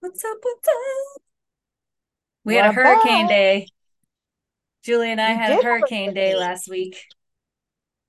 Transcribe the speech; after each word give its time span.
What's 0.00 0.24
up? 0.24 0.38
What's 0.42 0.68
up? 0.68 1.22
We 2.44 2.54
had 2.54 2.66
a 2.66 2.72
hurricane 2.72 3.26
day. 3.26 3.66
Julie 4.82 5.10
and 5.10 5.20
I 5.20 5.32
we 5.32 5.38
had 5.38 5.60
a 5.60 5.62
hurricane 5.62 6.14
day 6.14 6.34
last 6.34 6.68
week. 6.68 7.06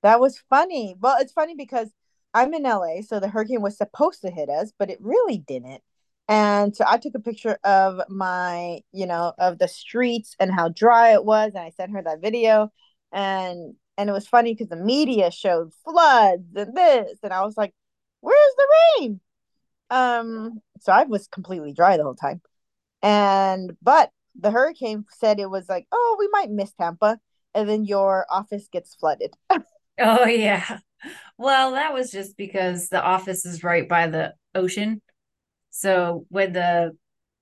That 0.03 0.19
was 0.19 0.41
funny. 0.49 0.95
Well, 0.99 1.17
it's 1.19 1.33
funny 1.33 1.55
because 1.55 1.89
I'm 2.33 2.53
in 2.53 2.63
LA, 2.63 3.01
so 3.01 3.19
the 3.19 3.27
hurricane 3.27 3.61
was 3.61 3.77
supposed 3.77 4.21
to 4.21 4.31
hit 4.31 4.49
us, 4.49 4.71
but 4.77 4.89
it 4.89 4.99
really 5.01 5.37
didn't. 5.37 5.83
And 6.29 6.75
so 6.75 6.85
I 6.87 6.97
took 6.97 7.13
a 7.15 7.19
picture 7.19 7.59
of 7.63 8.01
my, 8.09 8.79
you 8.93 9.05
know, 9.05 9.33
of 9.37 9.59
the 9.59 9.67
streets 9.67 10.35
and 10.39 10.51
how 10.51 10.69
dry 10.69 11.13
it 11.13 11.25
was, 11.25 11.51
and 11.53 11.63
I 11.63 11.71
sent 11.71 11.91
her 11.91 12.01
that 12.01 12.21
video. 12.21 12.71
And 13.11 13.75
and 13.97 14.09
it 14.09 14.13
was 14.13 14.27
funny 14.27 14.53
because 14.53 14.69
the 14.69 14.77
media 14.77 15.29
showed 15.29 15.73
floods 15.83 16.55
and 16.55 16.75
this, 16.75 17.19
and 17.21 17.33
I 17.33 17.43
was 17.43 17.57
like, 17.57 17.73
"Where's 18.21 18.55
the 18.57 18.67
rain?" 18.99 19.19
Um, 19.91 20.61
so 20.79 20.91
I 20.91 21.03
was 21.03 21.27
completely 21.27 21.73
dry 21.73 21.97
the 21.97 22.03
whole 22.03 22.15
time. 22.15 22.41
And 23.03 23.77
but 23.81 24.11
the 24.39 24.51
hurricane 24.51 25.05
said 25.11 25.39
it 25.39 25.49
was 25.49 25.69
like, 25.69 25.87
"Oh, 25.91 26.15
we 26.17 26.27
might 26.31 26.49
miss 26.49 26.73
Tampa," 26.73 27.19
and 27.53 27.69
then 27.69 27.85
your 27.85 28.25
office 28.29 28.67
gets 28.71 28.95
flooded. 28.95 29.33
oh 29.99 30.25
yeah. 30.25 30.79
Well, 31.37 31.71
that 31.73 31.93
was 31.93 32.11
just 32.11 32.37
because 32.37 32.89
the 32.89 33.01
office 33.03 33.45
is 33.45 33.63
right 33.63 33.87
by 33.87 34.07
the 34.07 34.33
ocean. 34.55 35.01
So 35.71 36.25
when 36.29 36.53
the 36.53 36.97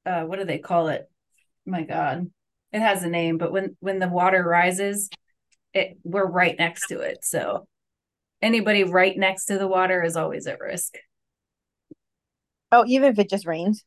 uh 0.06 0.24
what 0.24 0.40
do 0.40 0.46
they 0.46 0.60
call 0.60 0.90
it? 0.90 1.10
my 1.66 1.84
god. 1.84 2.30
It 2.72 2.82
has 2.82 3.04
a 3.04 3.10
name, 3.10 3.38
but 3.38 3.52
when 3.52 3.78
when 3.80 4.00
the 4.00 4.08
water 4.10 4.44
rises, 4.44 5.10
it 5.74 5.98
we're 6.04 6.26
right 6.26 6.56
next 6.58 6.88
to 6.88 7.00
it. 7.00 7.20
So 7.24 7.68
anybody 8.42 8.84
right 8.84 9.18
next 9.18 9.46
to 9.46 9.58
the 9.58 9.68
water 9.68 10.04
is 10.04 10.16
always 10.16 10.48
at 10.48 10.60
risk. 10.60 10.96
Oh, 12.72 12.86
even 12.88 13.12
if 13.12 13.20
it 13.20 13.30
just 13.30 13.46
rains? 13.46 13.84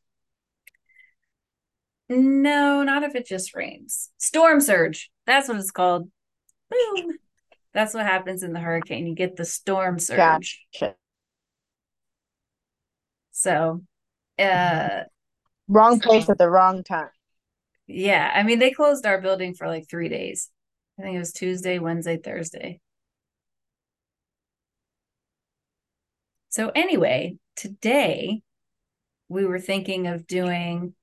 No, 2.09 2.83
not 2.83 3.03
if 3.03 3.15
it 3.15 3.25
just 3.25 3.55
rains. 3.55 4.11
Storm 4.17 4.59
surge. 4.61 5.09
That's 5.25 5.47
what 5.47 5.57
it's 5.57 5.71
called. 5.71 6.09
Boom. 6.69 7.17
That's 7.73 7.93
what 7.93 8.05
happens 8.05 8.43
in 8.43 8.53
the 8.53 8.59
hurricane. 8.59 9.07
You 9.07 9.15
get 9.15 9.35
the 9.35 9.45
storm 9.45 9.99
surge. 9.99 10.61
Gotcha. 10.73 10.95
So, 13.31 13.81
uh, 14.37 15.03
wrong 15.67 15.99
place 15.99 16.29
at 16.29 16.37
the 16.37 16.49
wrong 16.49 16.83
time. 16.83 17.09
Yeah, 17.87 18.31
I 18.33 18.43
mean 18.43 18.59
they 18.59 18.71
closed 18.71 19.05
our 19.05 19.19
building 19.19 19.55
for 19.55 19.67
like 19.67 19.89
3 19.89 20.09
days. 20.09 20.49
I 20.99 21.01
think 21.01 21.15
it 21.15 21.19
was 21.19 21.33
Tuesday, 21.33 21.79
Wednesday, 21.79 22.17
Thursday. 22.17 22.79
So 26.49 26.71
anyway, 26.75 27.37
today 27.55 28.43
we 29.33 29.45
were 29.45 29.59
thinking 29.59 30.07
of 30.07 30.27
doing 30.27 30.93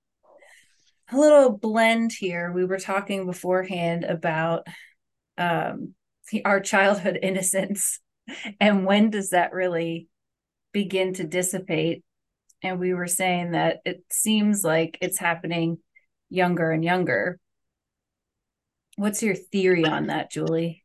a 1.13 1.19
little 1.19 1.51
blend 1.51 2.13
here. 2.13 2.53
We 2.53 2.65
were 2.65 2.79
talking 2.79 3.27
beforehand 3.27 4.05
about 4.05 4.67
um, 5.37 5.95
our 6.45 6.61
childhood 6.61 7.19
innocence 7.23 8.01
and 8.61 8.87
when 8.87 9.11
does 9.11 9.31
that 9.31 9.53
really 9.53 10.09
begin 10.73 11.15
to 11.15 11.25
dissipate. 11.25 12.05
And 12.63 12.79
we 12.79 12.95
were 12.95 13.07
saying 13.07 13.53
that 13.53 13.79
it 13.85 14.05
seems 14.11 14.63
like 14.63 14.99
it's 15.01 15.19
happening 15.19 15.79
younger 16.29 16.71
and 16.71 16.85
younger. 16.85 17.39
What's 18.97 19.23
your 19.23 19.35
theory 19.35 19.85
on 19.87 20.09
that, 20.09 20.31
Julie? 20.31 20.85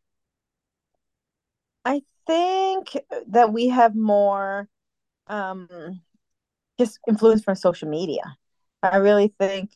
I 1.84 2.02
think 2.26 2.98
that 3.28 3.52
we 3.52 3.68
have 3.68 3.94
more 3.94 4.70
um, 5.28 5.68
just 6.80 7.00
influence 7.08 7.44
from 7.44 7.56
social 7.56 7.90
media. 7.90 8.24
I 8.84 8.98
really 8.98 9.34
think 9.40 9.72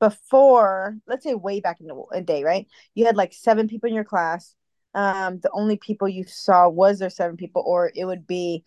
before, 0.00 0.96
let's 1.06 1.24
say 1.24 1.34
way 1.34 1.60
back 1.60 1.80
in 1.80 1.86
the 1.86 2.20
day, 2.22 2.44
right? 2.44 2.66
You 2.94 3.06
had 3.06 3.16
like 3.16 3.32
seven 3.32 3.68
people 3.68 3.88
in 3.88 3.94
your 3.94 4.04
class. 4.04 4.54
Um, 4.94 5.40
the 5.40 5.50
only 5.52 5.76
people 5.76 6.08
you 6.08 6.24
saw 6.24 6.68
was 6.68 6.98
there 6.98 7.10
seven 7.10 7.36
people, 7.36 7.62
or 7.66 7.92
it 7.94 8.04
would 8.04 8.26
be 8.26 8.64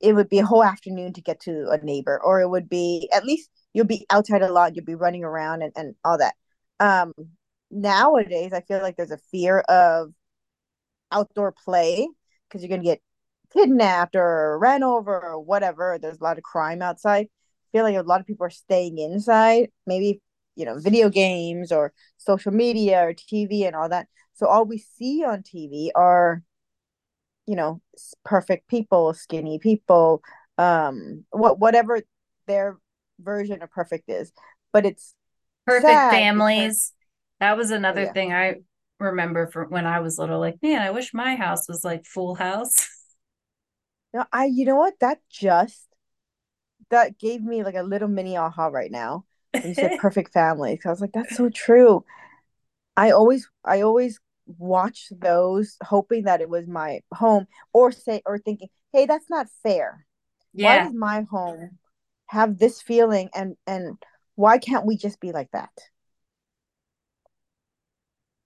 it 0.00 0.12
would 0.12 0.28
be 0.28 0.38
a 0.38 0.44
whole 0.44 0.62
afternoon 0.62 1.12
to 1.14 1.22
get 1.22 1.40
to 1.40 1.70
a 1.70 1.78
neighbor, 1.78 2.20
or 2.22 2.40
it 2.40 2.48
would 2.48 2.68
be 2.68 3.08
at 3.12 3.24
least 3.24 3.48
you'll 3.72 3.86
be 3.86 4.06
outside 4.10 4.42
a 4.42 4.52
lot, 4.52 4.76
you'll 4.76 4.84
be 4.84 4.94
running 4.94 5.24
around 5.24 5.62
and, 5.62 5.72
and 5.76 5.94
all 6.04 6.18
that. 6.18 6.34
Um, 6.80 7.12
nowadays 7.70 8.52
I 8.52 8.60
feel 8.60 8.82
like 8.82 8.96
there's 8.96 9.10
a 9.10 9.18
fear 9.30 9.60
of 9.60 10.12
outdoor 11.10 11.52
play 11.52 12.06
because 12.48 12.62
you're 12.62 12.68
gonna 12.68 12.82
get 12.82 13.00
kidnapped 13.56 14.16
or 14.16 14.58
ran 14.58 14.82
over 14.82 15.20
or 15.20 15.40
whatever. 15.40 15.98
There's 16.00 16.20
a 16.20 16.24
lot 16.24 16.38
of 16.38 16.44
crime 16.44 16.82
outside. 16.82 17.26
I 17.26 17.68
feel 17.72 17.84
like 17.84 17.96
a 17.96 18.02
lot 18.02 18.20
of 18.20 18.26
people 18.26 18.46
are 18.46 18.50
staying 18.50 18.98
inside, 18.98 19.70
maybe, 19.86 20.20
you 20.56 20.64
know, 20.64 20.78
video 20.78 21.08
games 21.08 21.72
or 21.72 21.92
social 22.16 22.52
media 22.52 23.02
or 23.06 23.14
TV 23.14 23.66
and 23.66 23.74
all 23.74 23.88
that. 23.88 24.08
So 24.34 24.46
all 24.46 24.64
we 24.64 24.78
see 24.78 25.24
on 25.24 25.42
TV 25.42 25.90
are, 25.94 26.42
you 27.46 27.56
know, 27.56 27.80
perfect 28.24 28.68
people, 28.68 29.14
skinny 29.14 29.58
people, 29.58 30.22
um, 30.58 31.24
what 31.30 31.58
whatever 31.58 32.00
their 32.46 32.78
version 33.20 33.62
of 33.62 33.70
perfect 33.70 34.08
is. 34.08 34.32
But 34.72 34.86
it's 34.86 35.14
perfect 35.66 35.86
families. 35.86 36.64
Because, 36.64 36.92
that 37.40 37.56
was 37.56 37.70
another 37.70 38.04
yeah. 38.04 38.12
thing 38.12 38.32
I 38.32 38.54
remember 39.00 39.46
from 39.46 39.70
when 39.70 39.86
I 39.86 40.00
was 40.00 40.18
little. 40.18 40.40
Like, 40.40 40.56
man, 40.62 40.82
I 40.82 40.90
wish 40.90 41.12
my 41.12 41.36
house 41.36 41.68
was 41.68 41.84
like 41.84 42.04
Full 42.06 42.34
House. 42.34 42.88
No, 44.14 44.24
I 44.32 44.46
you 44.46 44.64
know 44.64 44.76
what? 44.76 44.94
That 45.00 45.20
just 45.28 45.88
that 46.90 47.18
gave 47.18 47.42
me 47.42 47.64
like 47.64 47.74
a 47.74 47.82
little 47.82 48.08
mini 48.08 48.36
aha 48.36 48.68
right 48.68 48.90
now. 48.90 49.24
When 49.60 49.70
you 49.70 49.74
said 49.74 49.96
perfect 50.00 50.32
family. 50.32 50.78
So 50.82 50.88
I 50.88 50.92
was 50.92 51.00
like, 51.00 51.12
that's 51.12 51.36
so 51.36 51.50
true. 51.50 52.04
I 52.96 53.10
always 53.10 53.50
I 53.64 53.80
always 53.82 54.20
watch 54.46 55.08
those 55.10 55.76
hoping 55.82 56.24
that 56.24 56.40
it 56.40 56.48
was 56.48 56.66
my 56.66 57.00
home 57.12 57.46
or 57.72 57.90
say 57.92 58.22
or 58.24 58.38
thinking, 58.38 58.68
hey, 58.92 59.06
that's 59.06 59.28
not 59.28 59.48
fair. 59.62 60.06
Yeah. 60.52 60.68
Why 60.68 60.84
does 60.84 60.94
my 60.94 61.22
home 61.30 61.78
have 62.26 62.58
this 62.58 62.80
feeling 62.80 63.30
and 63.34 63.56
and 63.66 63.98
why 64.36 64.58
can't 64.58 64.86
we 64.86 64.96
just 64.96 65.20
be 65.20 65.32
like 65.32 65.50
that? 65.52 65.70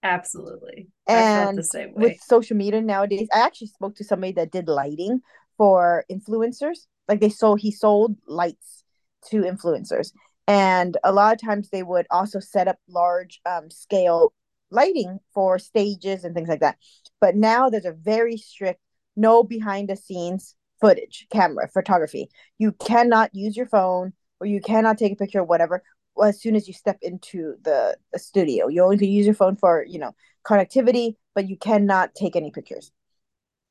Absolutely. 0.03 0.89
And 1.09 1.59
with 1.95 2.21
social 2.23 2.57
media 2.57 2.81
nowadays, 2.81 3.29
I 3.35 3.41
actually 3.41 3.69
spoke 3.69 3.97
to 3.97 4.05
somebody 4.05 4.33
that 4.33 4.51
did 4.51 4.69
lighting 4.69 5.21
for 5.59 6.05
influencers. 6.11 6.87
Like 7.09 7.21
they 7.21 7.29
sold, 7.29 7.61
he 7.61 7.71
sold 7.71 8.17
lights 8.27 8.85
to 9.31 9.43
influencers. 9.43 10.13
And 10.47 10.97
a 11.05 11.13
lot 11.13 11.35
of 11.35 11.41
times 11.47 11.69
they 11.69 11.83
would 11.83 12.07
also 12.11 12.41
set 12.41 12.69
up 12.69 12.79
large 12.89 13.41
um, 13.45 13.71
scale 13.71 14.33
lighting 14.71 15.19
for 15.35 15.59
stages 15.59 16.25
and 16.25 16.35
things 16.35 16.49
like 16.49 16.61
that. 16.61 16.79
But 17.21 17.37
now 17.37 17.69
there's 17.69 17.85
a 17.85 17.93
very 17.93 18.39
strict 18.39 18.81
no 19.17 19.43
behind 19.43 19.89
the 19.89 19.97
scenes 19.97 20.55
footage, 20.81 21.27
camera, 21.31 21.69
photography. 21.69 22.31
You 22.59 22.73
cannot 22.73 23.35
use 23.35 23.57
your 23.57 23.67
phone 23.67 24.13
or 24.41 24.47
you 24.47 24.61
cannot 24.61 24.97
take 24.97 25.13
a 25.13 25.17
picture 25.17 25.41
or 25.41 25.45
whatever 25.45 25.83
as 26.25 26.41
soon 26.41 26.55
as 26.57 26.69
you 26.69 26.75
step 26.75 26.99
into 27.03 27.57
the, 27.63 27.97
the 28.13 28.19
studio. 28.19 28.69
You 28.69 28.85
only 28.85 28.99
can 28.99 29.09
use 29.09 29.27
your 29.27 29.35
phone 29.35 29.57
for, 29.57 29.85
you 29.87 29.99
know, 29.99 30.15
connectivity, 30.47 31.15
but 31.35 31.49
you 31.49 31.57
cannot 31.57 32.15
take 32.15 32.37
any 32.37 32.51
pictures 32.51 32.93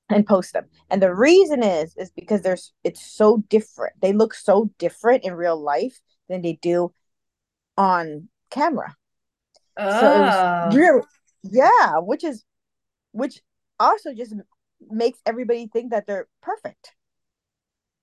and 0.09 0.25
post 0.25 0.53
them. 0.53 0.65
And 0.89 1.01
the 1.01 1.13
reason 1.13 1.63
is 1.63 1.95
is 1.97 2.11
because 2.11 2.41
there's 2.41 2.73
it's 2.83 3.05
so 3.05 3.43
different. 3.49 3.93
They 4.01 4.13
look 4.13 4.33
so 4.33 4.71
different 4.77 5.23
in 5.23 5.33
real 5.33 5.61
life 5.61 5.99
than 6.29 6.41
they 6.41 6.59
do 6.61 6.93
on 7.77 8.29
camera. 8.49 8.95
Oh. 9.77 10.69
So 10.71 10.77
really 10.77 11.01
yeah, 11.43 11.99
which 11.99 12.23
is 12.23 12.43
which 13.11 13.41
also 13.79 14.13
just 14.13 14.33
makes 14.89 15.19
everybody 15.25 15.67
think 15.67 15.91
that 15.91 16.07
they're 16.07 16.27
perfect. 16.41 16.93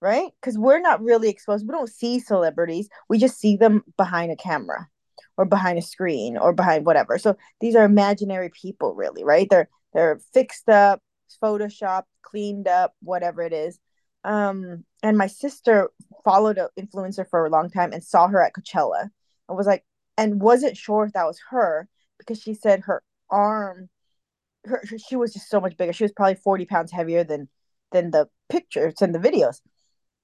Right? 0.01 0.31
Because 0.39 0.59
we're 0.59 0.81
not 0.81 1.03
really 1.03 1.31
exposed. 1.31 1.67
We 1.67 1.73
don't 1.73 1.89
see 1.89 2.19
celebrities. 2.21 2.91
We 3.09 3.17
just 3.17 3.39
see 3.39 3.57
them 3.57 3.85
behind 3.97 4.31
a 4.33 4.37
camera 4.37 4.89
or 5.39 5.47
behind 5.47 5.79
a 5.79 5.83
screen 5.83 6.37
or 6.37 6.53
behind 6.53 6.85
whatever. 6.85 7.19
So 7.19 7.37
these 7.61 7.75
are 7.75 7.85
imaginary 7.85 8.51
people 8.51 8.95
really, 8.95 9.25
right? 9.25 9.49
They're 9.49 9.69
they're 9.95 10.21
fixed 10.35 10.69
up, 10.69 11.01
Photoshop, 11.43 12.05
cleaned 12.23 12.69
up, 12.69 12.95
whatever 13.01 13.43
it 13.43 13.53
is. 13.53 13.79
Um, 14.25 14.85
and 15.03 15.19
my 15.19 15.27
sister 15.27 15.91
followed 16.25 16.59
an 16.59 16.69
influencer 16.79 17.29
for 17.29 17.45
a 17.45 17.51
long 17.51 17.71
time 17.71 17.93
and 17.93 18.03
saw 18.03 18.29
her 18.29 18.43
at 18.43 18.55
Coachella 18.55 19.09
and 19.49 19.59
was 19.59 19.67
like, 19.67 19.85
and 20.17 20.41
wasn't 20.41 20.77
sure 20.77 21.05
if 21.05 21.13
that 21.13 21.27
was 21.27 21.41
her 21.51 21.89
because 22.19 22.41
she 22.41 22.55
said 22.55 22.81
her 22.81 23.03
arm, 23.31 23.89
her, 24.65 24.83
she 24.97 25.17
was 25.17 25.33
just 25.33 25.51
so 25.51 25.61
much 25.61 25.77
bigger. 25.77 25.93
She 25.93 26.05
was 26.05 26.13
probably 26.13 26.37
40 26.37 26.65
pounds 26.67 26.93
heavier 26.93 27.25
than 27.25 27.49
than 27.93 28.11
the 28.11 28.29
pictures 28.49 29.03
and 29.03 29.15
the 29.15 29.19
videos. 29.19 29.61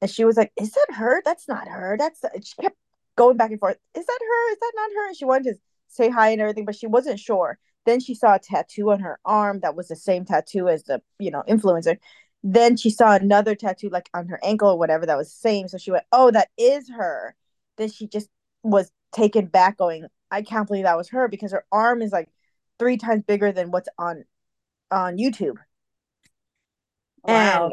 And 0.00 0.10
she 0.10 0.24
was 0.24 0.36
like, 0.36 0.52
Is 0.56 0.72
that 0.72 0.96
her? 0.96 1.22
That's 1.24 1.48
not 1.48 1.68
her. 1.68 1.96
That's 1.98 2.22
she 2.42 2.54
kept 2.62 2.76
going 3.16 3.36
back 3.36 3.50
and 3.50 3.60
forth. 3.60 3.76
Is 3.94 4.06
that 4.06 4.18
her? 4.20 4.52
Is 4.52 4.58
that 4.60 4.72
not 4.76 4.90
her? 4.94 5.08
And 5.08 5.16
she 5.16 5.24
wanted 5.24 5.54
to 5.54 5.60
say 5.88 6.08
hi 6.08 6.30
and 6.30 6.40
everything, 6.40 6.64
but 6.64 6.76
she 6.76 6.86
wasn't 6.86 7.20
sure. 7.20 7.58
Then 7.86 8.00
she 8.00 8.14
saw 8.14 8.34
a 8.34 8.38
tattoo 8.38 8.90
on 8.90 9.00
her 9.00 9.18
arm 9.24 9.60
that 9.60 9.74
was 9.74 9.88
the 9.88 9.96
same 9.96 10.24
tattoo 10.24 10.68
as 10.68 10.84
the, 10.84 11.02
you 11.18 11.30
know, 11.30 11.42
influencer. 11.48 11.96
then 12.42 12.76
she 12.76 12.90
saw 12.90 13.14
another 13.14 13.54
tattoo 13.54 13.88
like 13.90 14.08
on 14.14 14.28
her 14.28 14.40
ankle 14.42 14.70
or 14.70 14.78
whatever 14.78 15.06
that 15.06 15.16
was 15.16 15.28
the 15.28 15.38
same. 15.38 15.68
So 15.68 15.78
she 15.78 15.90
went, 15.90 16.04
Oh, 16.12 16.30
that 16.30 16.48
is 16.56 16.88
her. 16.90 17.34
Then 17.76 17.90
she 17.90 18.06
just 18.06 18.28
was 18.62 18.90
taken 19.12 19.46
back, 19.46 19.78
going, 19.78 20.06
I 20.30 20.42
can't 20.42 20.66
believe 20.66 20.84
that 20.84 20.96
was 20.96 21.08
her 21.10 21.28
because 21.28 21.52
her 21.52 21.64
arm 21.72 22.02
is 22.02 22.12
like 22.12 22.28
three 22.78 22.96
times 22.96 23.24
bigger 23.26 23.52
than 23.52 23.70
what's 23.70 23.88
on 23.98 24.24
on 24.90 25.16
YouTube. 25.16 25.56
Wow. 27.22 27.72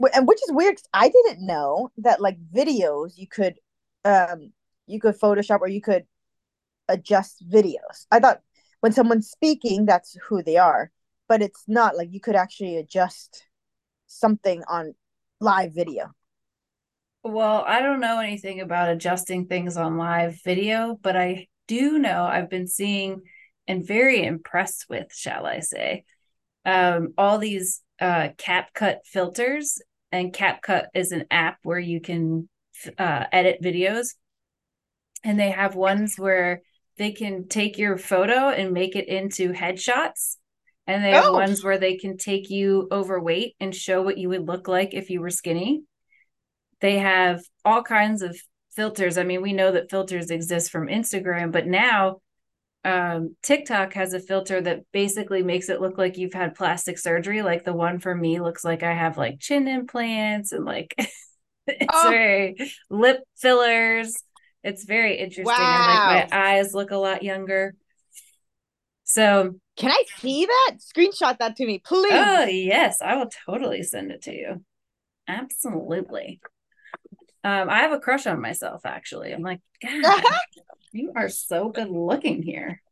And, 0.00 0.10
and 0.14 0.28
which 0.28 0.38
is 0.44 0.52
weird. 0.52 0.76
I 0.92 1.08
didn't 1.08 1.44
know 1.44 1.90
that 1.98 2.20
like 2.20 2.38
videos 2.54 3.12
you 3.16 3.26
could 3.26 3.56
um 4.04 4.52
you 4.86 5.00
could 5.00 5.18
Photoshop 5.18 5.60
or 5.60 5.68
you 5.68 5.80
could 5.80 6.06
adjust 6.88 7.48
videos. 7.48 8.06
I 8.10 8.20
thought 8.20 8.40
when 8.80 8.92
someone's 8.92 9.30
speaking, 9.30 9.86
that's 9.86 10.16
who 10.28 10.42
they 10.42 10.56
are, 10.56 10.90
but 11.28 11.42
it's 11.42 11.64
not 11.66 11.96
like 11.96 12.08
you 12.12 12.20
could 12.20 12.36
actually 12.36 12.76
adjust 12.76 13.46
something 14.06 14.62
on 14.68 14.94
live 15.40 15.74
video. 15.74 16.12
Well, 17.24 17.64
I 17.66 17.82
don't 17.82 18.00
know 18.00 18.20
anything 18.20 18.60
about 18.60 18.88
adjusting 18.88 19.46
things 19.46 19.76
on 19.76 19.98
live 19.98 20.40
video, 20.44 20.98
but 21.02 21.16
I 21.16 21.48
do 21.66 21.98
know 21.98 22.24
I've 22.24 22.48
been 22.48 22.66
seeing 22.66 23.22
and 23.66 23.86
very 23.86 24.24
impressed 24.24 24.86
with, 24.88 25.12
shall 25.12 25.44
I 25.44 25.60
say, 25.60 26.04
um, 26.64 27.12
all 27.18 27.38
these 27.38 27.82
uh, 28.00 28.30
CapCut 28.38 28.98
filters. 29.04 29.80
And 30.10 30.32
CapCut 30.32 30.86
is 30.94 31.12
an 31.12 31.26
app 31.30 31.58
where 31.62 31.78
you 31.78 32.00
can 32.00 32.48
uh, 32.96 33.24
edit 33.30 33.60
videos. 33.62 34.14
And 35.22 35.38
they 35.38 35.50
have 35.50 35.74
ones 35.74 36.14
where 36.16 36.62
they 36.98 37.12
can 37.12 37.48
take 37.48 37.78
your 37.78 37.96
photo 37.96 38.50
and 38.50 38.72
make 38.72 38.96
it 38.96 39.08
into 39.08 39.52
headshots. 39.52 40.36
And 40.86 41.04
they 41.04 41.10
have 41.10 41.26
oh. 41.26 41.32
ones 41.32 41.62
where 41.62 41.78
they 41.78 41.96
can 41.96 42.16
take 42.16 42.50
you 42.50 42.88
overweight 42.90 43.54
and 43.60 43.74
show 43.74 44.02
what 44.02 44.18
you 44.18 44.30
would 44.30 44.46
look 44.46 44.68
like 44.68 44.94
if 44.94 45.10
you 45.10 45.20
were 45.20 45.30
skinny. 45.30 45.82
They 46.80 46.98
have 46.98 47.42
all 47.64 47.82
kinds 47.82 48.22
of 48.22 48.38
filters. 48.74 49.18
I 49.18 49.24
mean, 49.24 49.42
we 49.42 49.52
know 49.52 49.72
that 49.72 49.90
filters 49.90 50.30
exist 50.30 50.70
from 50.70 50.88
Instagram, 50.88 51.52
but 51.52 51.66
now 51.66 52.20
um, 52.84 53.36
TikTok 53.42 53.92
has 53.94 54.14
a 54.14 54.20
filter 54.20 54.60
that 54.60 54.84
basically 54.92 55.42
makes 55.42 55.68
it 55.68 55.80
look 55.80 55.98
like 55.98 56.16
you've 56.16 56.32
had 56.32 56.54
plastic 56.54 56.98
surgery. 56.98 57.42
Like 57.42 57.64
the 57.64 57.74
one 57.74 57.98
for 57.98 58.14
me 58.14 58.40
looks 58.40 58.64
like 58.64 58.82
I 58.82 58.94
have 58.94 59.18
like 59.18 59.40
chin 59.40 59.68
implants 59.68 60.52
and 60.52 60.64
like 60.64 60.94
oh. 61.92 62.52
lip 62.88 63.20
fillers. 63.36 64.16
It's 64.62 64.84
very 64.84 65.18
interesting. 65.18 65.44
Wow. 65.46 66.08
And 66.10 66.20
like 66.20 66.30
my 66.30 66.38
eyes 66.38 66.74
look 66.74 66.90
a 66.90 66.96
lot 66.96 67.22
younger. 67.22 67.74
So 69.04 69.54
can 69.76 69.90
I 69.90 70.02
see 70.18 70.44
that? 70.44 70.76
Screenshot 70.78 71.38
that 71.38 71.56
to 71.56 71.66
me, 71.66 71.80
please. 71.84 72.12
Oh 72.12 72.44
yes, 72.44 73.00
I 73.00 73.16
will 73.16 73.30
totally 73.46 73.82
send 73.82 74.10
it 74.10 74.22
to 74.22 74.34
you. 74.34 74.64
Absolutely. 75.26 76.40
Um, 77.44 77.70
I 77.70 77.78
have 77.80 77.92
a 77.92 78.00
crush 78.00 78.26
on 78.26 78.40
myself 78.40 78.82
actually. 78.84 79.32
I'm 79.32 79.42
like, 79.42 79.60
God, 80.02 80.22
you 80.92 81.12
are 81.16 81.28
so 81.28 81.68
good 81.68 81.88
looking 81.88 82.42
here. 82.42 82.82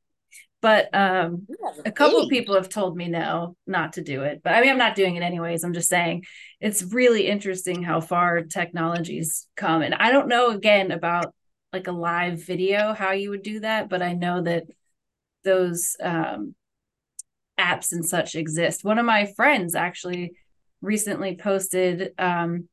But 0.63 0.89
um, 0.95 1.47
a 1.85 1.93
couple 1.93 2.21
of 2.21 2.31
people 2.31 2.55
have 2.55 2.69
told 2.69 2.97
me 2.97 3.09
no, 3.09 3.57
not 3.67 3.93
to 3.95 4.03
do 4.03 4.23
it. 4.23 4.41
But 4.43 4.55
I 4.55 4.61
mean, 4.61 4.71
I'm 4.71 4.79
not 4.79 4.97
doing 4.97 5.17
it 5.17 5.23
anyways. 5.23 5.63
I'm 5.63 5.75
just 5.75 5.89
saying 5.89 6.25
it's 6.61 6.83
really 6.83 7.27
interesting 7.27 7.83
how 7.83 8.01
far 8.01 8.43
technology's 8.43 9.47
come. 9.55 9.83
And 9.83 9.95
I 9.95 10.11
don't 10.11 10.29
know 10.29 10.51
again 10.51 10.91
about 10.91 11.35
like 11.73 11.87
a 11.87 11.93
live 11.93 12.45
video 12.45 12.93
how 12.93 13.13
you 13.13 13.31
would 13.31 13.43
do 13.43 13.61
that, 13.61 13.89
but 13.89 14.03
I 14.03 14.13
know 14.13 14.43
that 14.43 14.65
those 15.45 15.97
um, 16.03 16.55
apps 17.59 17.93
and 17.93 18.05
such 18.05 18.35
exist. 18.35 18.85
One 18.85 18.99
of 18.99 19.07
my 19.07 19.27
friends 19.37 19.75
actually 19.75 20.33
recently 20.81 21.37
posted 21.37 22.13
um, 22.19 22.69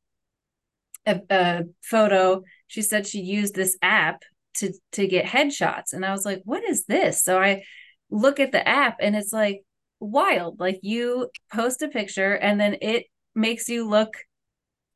a, 1.06 1.20
a 1.30 1.62
photo. 1.82 2.42
She 2.66 2.82
said 2.82 3.06
she 3.06 3.20
used 3.20 3.54
this 3.54 3.76
app 3.82 4.22
to 4.58 4.72
to 4.92 5.06
get 5.06 5.24
headshots, 5.24 5.92
and 5.92 6.04
I 6.04 6.12
was 6.12 6.24
like, 6.24 6.42
"What 6.44 6.64
is 6.64 6.84
this?" 6.84 7.22
So 7.22 7.40
I 7.40 7.62
look 8.10 8.40
at 8.40 8.52
the 8.52 8.66
app, 8.66 8.98
and 9.00 9.16
it's 9.16 9.32
like 9.32 9.62
wild. 10.00 10.60
Like 10.60 10.80
you 10.82 11.30
post 11.52 11.82
a 11.82 11.88
picture, 11.88 12.34
and 12.34 12.60
then 12.60 12.76
it 12.80 13.06
makes 13.34 13.68
you 13.68 13.88
look 13.88 14.14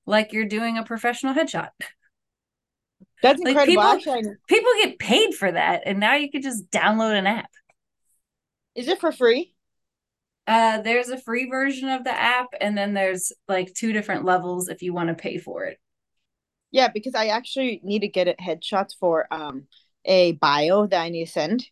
like 0.07 0.33
you're 0.33 0.47
doing 0.47 0.79
a 0.79 0.85
professional 0.85 1.35
headshot. 1.35 1.71
That's 3.23 3.43
like 3.43 3.57
incredible. 3.57 3.99
People, 3.99 4.37
people 4.49 4.71
get 4.83 4.99
paid 4.99 5.35
for 5.35 5.51
that, 5.51 5.83
and 5.87 6.01
now 6.01 6.15
you 6.15 6.31
can 6.31 6.43
just 6.43 6.71
download 6.71 7.19
an 7.19 7.27
app. 7.27 7.51
Is 8.75 8.89
it 8.89 9.01
for 9.01 9.13
free? 9.13 9.55
Uh, 10.47 10.81
there's 10.81 11.11
a 11.11 11.21
free 11.21 11.49
version 11.51 11.89
of 11.89 12.05
the 12.05 12.13
app, 12.13 12.49
and 12.61 12.77
then 12.77 12.95
there's 12.95 13.33
like 13.49 13.73
two 13.75 13.93
different 13.93 14.25
levels 14.25 14.69
if 14.69 14.83
you 14.83 14.95
want 14.95 15.09
to 15.09 15.15
pay 15.15 15.37
for 15.37 15.65
it. 15.65 15.79
Yeah, 16.71 16.89
because 16.89 17.15
I 17.15 17.27
actually 17.29 17.81
need 17.83 18.01
to 18.01 18.09
get 18.09 18.29
it 18.29 18.39
headshots 18.39 18.93
for 18.99 19.27
um 19.33 19.67
a 20.05 20.33
bio 20.33 20.87
that 20.87 21.01
I 21.01 21.11
need 21.11 21.27
to 21.27 21.31
send. 21.31 21.67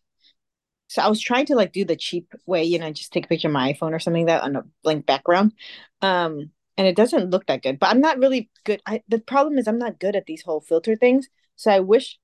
So 0.87 1.01
I 1.01 1.07
was 1.07 1.19
trying 1.19 1.45
to 1.47 1.55
like 1.55 1.73
do 1.73 1.85
the 1.85 1.95
cheap 1.95 2.33
way, 2.45 2.63
you 2.63 2.79
know, 2.79 2.91
just 2.91 3.11
take 3.11 3.25
a 3.25 3.27
picture 3.27 3.47
of 3.47 3.53
my 3.53 3.73
iPhone 3.73 3.93
or 3.93 3.99
something 3.99 4.25
like 4.25 4.41
that 4.41 4.43
on 4.43 4.55
a 4.55 4.63
blank 4.83 5.05
background. 5.05 5.53
Um, 6.01 6.51
and 6.77 6.87
it 6.87 6.95
doesn't 6.95 7.31
look 7.31 7.47
that 7.47 7.63
good. 7.63 7.79
But 7.79 7.89
I'm 7.89 8.01
not 8.01 8.19
really 8.19 8.49
good. 8.63 8.81
I 8.85 9.01
the 9.07 9.19
problem 9.19 9.57
is 9.57 9.67
I'm 9.67 9.79
not 9.79 9.99
good 9.99 10.15
at 10.15 10.25
these 10.25 10.43
whole 10.43 10.61
filter 10.61 10.95
things. 10.95 11.27
So 11.55 11.71
I 11.71 11.79
wish 11.79 12.17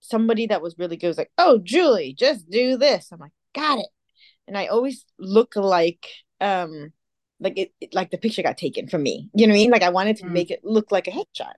somebody 0.00 0.46
that 0.46 0.62
was 0.62 0.78
really 0.78 0.96
good 0.96 1.08
was 1.08 1.18
like, 1.18 1.32
"Oh, 1.38 1.58
Julie, 1.58 2.14
just 2.16 2.48
do 2.50 2.76
this." 2.76 3.08
I'm 3.12 3.20
like, 3.20 3.32
"Got 3.54 3.78
it." 3.80 3.88
And 4.46 4.56
I 4.56 4.66
always 4.66 5.04
look 5.18 5.56
like 5.56 6.06
um 6.40 6.92
like 7.40 7.58
it, 7.58 7.72
it, 7.80 7.94
like 7.94 8.10
the 8.10 8.18
picture 8.18 8.42
got 8.42 8.58
taken 8.58 8.88
from 8.88 9.02
me 9.02 9.28
you 9.34 9.46
know 9.46 9.52
what 9.52 9.58
i 9.58 9.62
mean 9.62 9.70
like 9.70 9.82
i 9.82 9.88
wanted 9.88 10.16
to 10.16 10.24
mm. 10.24 10.30
make 10.30 10.50
it 10.50 10.60
look 10.64 10.90
like 10.90 11.06
a 11.06 11.10
headshot 11.10 11.54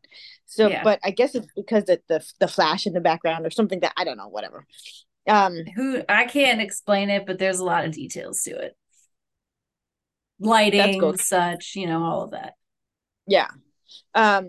so 0.46 0.68
yeah. 0.68 0.82
but 0.82 0.98
i 1.04 1.10
guess 1.10 1.34
it's 1.34 1.46
because 1.56 1.84
the, 1.84 2.00
the 2.08 2.24
the 2.38 2.48
flash 2.48 2.86
in 2.86 2.92
the 2.92 3.00
background 3.00 3.46
or 3.46 3.50
something 3.50 3.80
that 3.80 3.92
i 3.96 4.04
don't 4.04 4.16
know 4.16 4.28
whatever 4.28 4.66
um 5.28 5.56
who 5.74 6.02
i 6.08 6.24
can't 6.24 6.60
explain 6.60 7.10
it 7.10 7.26
but 7.26 7.38
there's 7.38 7.58
a 7.58 7.64
lot 7.64 7.84
of 7.84 7.92
details 7.92 8.42
to 8.42 8.50
it 8.50 8.76
lighting 10.40 11.16
such 11.18 11.74
you 11.76 11.86
know 11.86 12.02
all 12.02 12.22
of 12.24 12.30
that. 12.32 12.54
Yeah. 13.26 13.48
Um 14.14 14.48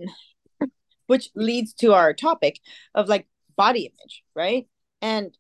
which 1.08 1.30
leads 1.36 1.74
to 1.74 1.94
our 1.94 2.14
topic 2.14 2.60
of 2.96 3.10
like 3.10 3.28
body 3.56 3.82
image 3.82 4.24
right? 4.36 4.68
And 5.02 5.38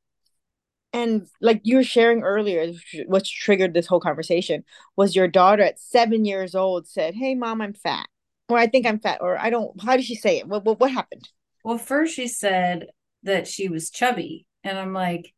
and 0.93 1.27
like 1.39 1.61
you 1.63 1.77
were 1.77 1.83
sharing 1.83 2.21
earlier 2.21 2.73
what's 3.05 3.29
triggered 3.29 3.73
this 3.73 3.87
whole 3.87 4.01
conversation 4.01 4.65
was 4.97 5.15
your 5.15 5.27
daughter 5.27 5.63
at 5.63 5.79
seven 5.79 6.25
years 6.25 6.53
old 6.53 6.85
said 6.85 7.15
hey 7.15 7.33
mom 7.33 7.61
i'm 7.61 7.73
fat. 7.73 8.07
Or 8.49 8.57
i 8.57 8.67
think 8.67 8.85
i'm 8.85 8.99
fat 8.99 9.19
or 9.21 9.37
i 9.37 9.49
don't 9.49 9.81
how 9.81 9.95
did 9.95 10.05
she 10.05 10.15
say 10.15 10.39
it? 10.39 10.47
What, 10.47 10.65
what, 10.65 10.79
what 10.79 10.91
happened? 10.91 11.29
Well 11.63 11.77
first 11.77 12.15
she 12.15 12.27
said 12.27 12.87
that 13.23 13.47
she 13.47 13.69
was 13.69 13.89
chubby 13.89 14.45
and 14.63 14.77
i'm 14.77 14.93
like 14.93 15.33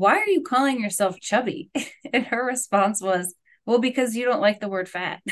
why 0.00 0.16
are 0.16 0.28
you 0.28 0.40
calling 0.42 0.80
yourself 0.80 1.20
chubby? 1.20 1.70
And 2.12 2.24
her 2.26 2.44
response 2.44 3.02
was 3.02 3.34
well 3.70 3.78
because 3.78 4.16
you 4.16 4.24
don't 4.24 4.40
like 4.40 4.60
the 4.60 4.68
word 4.68 4.88
fat 4.88 5.20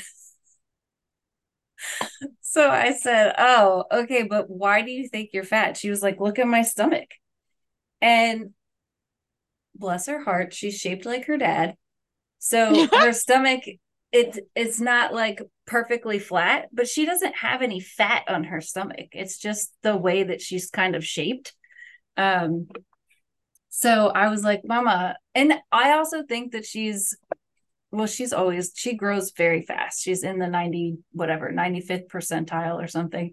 so 2.41 2.71
i 2.71 2.93
said 2.93 3.35
oh 3.39 3.85
okay 3.93 4.23
but 4.23 4.49
why 4.49 4.83
do 4.83 4.91
you 4.91 5.09
think 5.09 5.31
you're 5.33 5.45
fat 5.45 5.77
she 5.77 5.91
was 5.91 6.03
like 6.03 6.21
look 6.21 6.39
at 6.39 6.47
my 6.47 6.63
stomach 6.63 7.09
and 8.01 8.51
bless 9.79 10.07
her 10.07 10.23
heart, 10.23 10.53
she's 10.53 10.79
shaped 10.79 11.07
like 11.07 11.27
her 11.27 11.39
dad. 11.39 11.75
So 12.39 12.87
her 12.93 13.13
stomach 13.13 13.63
it 14.11 14.39
it's 14.55 14.81
not 14.81 15.13
like 15.13 15.43
perfectly 15.67 16.19
flat, 16.19 16.69
but 16.73 16.89
she 16.89 17.05
doesn't 17.05 17.37
have 17.37 17.61
any 17.61 17.81
fat 17.81 18.25
on 18.29 18.45
her 18.45 18.61
stomach. 18.61 19.09
It's 19.13 19.39
just 19.39 19.73
the 19.83 19.97
way 19.97 20.23
that 20.23 20.41
she's 20.41 20.71
kind 20.71 20.97
of 20.97 21.05
shaped. 21.05 21.55
Um 22.17 22.69
so 23.71 24.09
I 24.09 24.29
was 24.29 24.43
like, 24.43 24.63
Mama, 24.65 25.17
and 25.35 25.55
I 25.71 25.93
also 25.93 26.25
think 26.25 26.53
that 26.53 26.65
she's 26.65 27.17
well, 27.91 28.07
she's 28.07 28.33
always 28.33 28.73
she 28.75 28.95
grows 28.95 29.33
very 29.37 29.63
fast. 29.63 30.03
She's 30.03 30.23
in 30.23 30.39
the 30.39 30.47
90 30.47 30.99
whatever, 31.13 31.51
95th 31.51 32.09
percentile 32.09 32.83
or 32.83 32.87
something. 32.87 33.33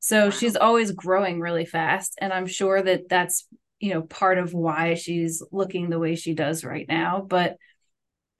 So 0.00 0.24
wow. 0.24 0.30
she's 0.30 0.56
always 0.56 0.92
growing 0.92 1.40
really 1.40 1.66
fast 1.66 2.16
and 2.20 2.32
I'm 2.32 2.46
sure 2.46 2.82
that 2.82 3.08
that's 3.08 3.46
you 3.78 3.92
know 3.92 4.02
part 4.02 4.38
of 4.38 4.54
why 4.54 4.94
she's 4.94 5.42
looking 5.52 5.90
the 5.90 5.98
way 5.98 6.14
she 6.14 6.34
does 6.34 6.64
right 6.64 6.86
now 6.88 7.24
but 7.26 7.56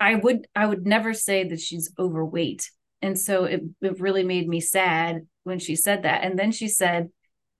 i 0.01 0.15
would 0.15 0.47
i 0.55 0.67
would 0.67 0.87
never 0.87 1.13
say 1.13 1.45
that 1.49 1.61
she's 1.61 1.93
overweight 1.99 2.71
and 3.03 3.19
so 3.19 3.45
it, 3.45 3.63
it 3.83 4.01
really 4.01 4.25
made 4.25 4.49
me 4.49 4.61
sad 4.61 5.27
when 5.45 5.59
she 5.59 5.77
said 5.77 6.03
that 6.03 6.25
and 6.25 6.39
then 6.39 6.53
she 6.53 6.69
said 6.69 7.09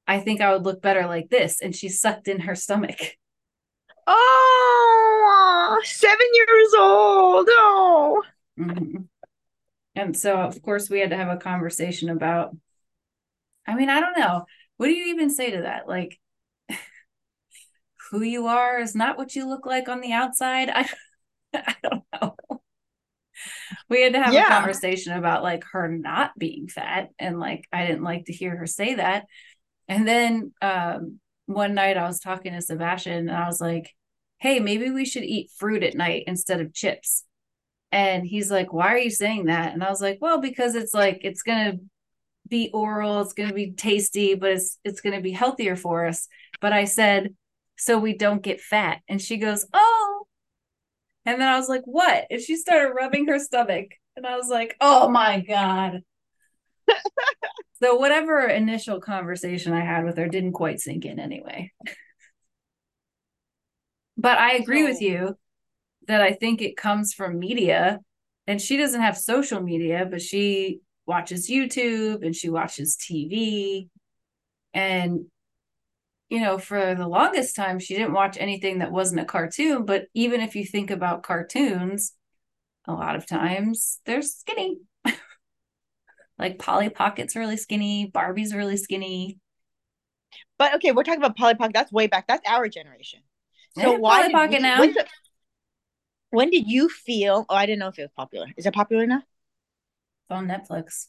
i 0.07 0.19
think 0.19 0.41
i 0.41 0.53
would 0.53 0.65
look 0.65 0.81
better 0.81 1.07
like 1.07 1.29
this 1.29 1.61
and 1.61 1.75
she 1.75 1.89
sucked 1.89 2.29
in 2.29 2.41
her 2.41 2.55
stomach 2.55 2.99
oh 4.07 5.81
seven 5.85 6.27
years 6.33 6.75
old 6.79 7.49
oh 7.51 8.23
mm-hmm. 8.59 9.03
and 9.97 10.17
so 10.17 10.37
of 10.37 10.61
course 10.63 10.89
we 10.91 11.01
had 11.01 11.11
to 11.11 11.17
have 11.17 11.29
a 11.29 11.37
conversation 11.37 12.09
about 12.09 12.57
i 13.67 13.75
mean 13.75 13.89
i 13.89 14.01
don't 14.01 14.19
know 14.19 14.45
what 14.77 14.87
do 14.87 14.93
you 14.93 15.07
even 15.15 15.31
say 15.31 15.51
to 15.51 15.63
that 15.63 15.89
like 15.89 16.19
who 18.11 18.23
you 18.23 18.47
are 18.47 18.79
is 18.79 18.95
not 18.95 19.17
what 19.17 19.35
you 19.35 19.49
look 19.49 19.67
like 19.67 19.89
on 19.89 20.01
the 20.01 20.13
outside. 20.13 20.71
I, 20.75 20.89
I 21.55 21.75
don't 21.83 22.05
know. 22.21 22.37
we 23.89 24.03
had 24.03 24.13
to 24.15 24.23
have 24.23 24.33
yeah. 24.33 24.47
a 24.47 24.49
conversation 24.49 25.13
about 25.13 25.43
like 25.43 25.65
her 25.73 25.89
not 25.89 26.33
being 26.39 26.69
fat 26.69 27.11
and 27.19 27.39
like 27.39 27.67
I 27.73 27.87
didn't 27.87 28.05
like 28.05 28.27
to 28.27 28.33
hear 28.33 28.57
her 28.57 28.67
say 28.67 28.95
that. 28.95 29.27
And 29.89 30.07
then 30.07 30.53
um 30.61 31.21
one 31.47 31.75
night 31.75 31.97
I 31.97 32.07
was 32.07 32.21
talking 32.21 32.53
to 32.53 32.61
Sebastian 32.63 33.29
and 33.29 33.37
I 33.37 33.47
was 33.47 33.61
like, 33.61 33.93
"Hey, 34.39 34.61
maybe 34.61 34.91
we 34.91 35.05
should 35.05 35.25
eat 35.25 35.51
fruit 35.57 35.83
at 35.83 35.95
night 35.95 36.25
instead 36.27 36.61
of 36.61 36.75
chips." 36.75 37.25
And 37.93 38.27
he's 38.27 38.51
like, 38.51 38.73
"Why 38.73 38.89
are 38.95 38.99
you 38.99 39.11
saying 39.11 39.47
that?" 39.47 39.73
And 39.75 39.85
I 39.85 39.91
was 39.91 40.01
like, 40.03 40.19
"Well, 40.21 40.41
because 40.41 40.75
it's 40.75 40.95
like 40.95 41.21
it's 41.25 41.43
going 41.43 41.73
to 41.73 41.81
be 42.49 42.71
oral, 42.73 43.23
it's 43.23 43.33
going 43.35 43.49
to 43.51 43.55
be 43.55 43.73
tasty, 43.73 44.35
but 44.35 44.53
it's 44.53 44.79
it's 44.85 45.01
going 45.01 45.17
to 45.17 45.23
be 45.23 45.33
healthier 45.33 45.77
for 45.77 46.07
us." 46.07 46.29
But 46.61 46.73
I 46.73 46.85
said, 46.87 47.35
"So 47.79 47.99
we 47.99 48.15
don't 48.17 48.43
get 48.43 48.61
fat." 48.61 49.01
And 49.09 49.21
she 49.23 49.39
goes, 49.39 49.67
"Oh, 49.75 50.27
and 51.27 51.41
then 51.41 51.49
I 51.49 51.59
was 51.59 51.69
like, 51.69 51.83
what? 51.85 52.27
And 52.31 52.41
she 52.41 52.57
started 52.57 52.95
rubbing 52.95 53.27
her 53.27 53.39
stomach. 53.41 53.89
And 54.17 54.25
I 54.27 54.37
was 54.37 54.49
like, 54.49 54.77
oh 54.81 55.09
my 55.09 55.41
God. 55.41 56.03
so, 57.83 57.97
whatever 57.97 58.47
initial 58.47 59.01
conversation 59.01 59.73
I 59.73 59.85
had 59.85 60.05
with 60.05 60.17
her 60.17 60.29
didn't 60.29 60.53
quite 60.53 60.81
sink 60.81 61.05
in 61.05 61.21
anyway. 61.21 61.73
but 64.17 64.39
I 64.39 64.55
agree 64.55 64.85
with 64.85 65.01
you 65.01 65.37
that 66.09 66.21
I 66.21 66.33
think 66.33 66.63
it 66.63 66.77
comes 66.77 67.13
from 67.13 67.39
media. 67.39 68.01
And 68.47 68.63
she 68.63 68.77
doesn't 68.77 69.01
have 69.01 69.19
social 69.19 69.61
media, 69.61 70.07
but 70.09 70.23
she 70.23 70.81
watches 71.05 71.51
YouTube 71.51 72.25
and 72.25 72.35
she 72.35 72.49
watches 72.49 72.97
TV. 72.97 73.89
And 74.73 75.27
you 76.29 76.41
know, 76.41 76.59
for 76.59 76.95
the 76.95 77.07
longest 77.07 77.55
time, 77.55 77.79
she 77.79 77.95
didn't 77.95 78.13
watch 78.13 78.37
anything 78.39 78.79
that 78.79 78.91
wasn't 78.91 79.21
a 79.21 79.25
cartoon. 79.25 79.85
But 79.85 80.07
even 80.15 80.41
if 80.41 80.57
you 80.57 80.65
think 80.65 80.91
about 80.91 81.23
cartoons, 81.23 82.13
a 82.87 82.93
lot 82.93 83.17
of 83.17 83.27
times 83.27 84.01
they're 84.07 84.23
skinny. 84.23 84.79
Like 86.39 86.59
Polly 86.59 86.89
Pocket's 86.89 87.37
really 87.37 87.57
skinny, 87.57 88.11
Barbie's 88.13 88.55
really 88.55 88.77
skinny. 88.77 89.39
But 90.59 90.75
okay, 90.77 90.93
we're 90.93 91.03
talking 91.03 91.21
about 91.21 91.37
Polly 91.37 91.55
Pocket. 91.55 91.75
That's 91.75 91.93
way 91.93 92.07
back. 92.07 92.27
That's 92.27 92.47
our 92.49 92.69
generation. 92.69 93.21
So 93.79 93.93
yeah, 93.93 93.99
why 93.99 94.23
Polly 94.23 94.33
Pocket 94.33 94.63
now? 94.63 94.81
When, 94.81 94.95
when 96.31 96.51
did 96.51 96.67
you 96.67 96.89
feel? 96.89 97.47
Oh, 97.49 97.55
I 97.55 97.67
didn't 97.67 97.79
know 97.79 97.89
if 97.89 97.99
it 97.99 98.03
was 98.03 98.11
popular. 98.17 98.47
Is 98.57 98.67
it 98.67 98.75
popular 98.75 99.07
now? 99.07 99.19
It's 99.19 100.31
on 100.31 100.49
Netflix. 100.49 101.07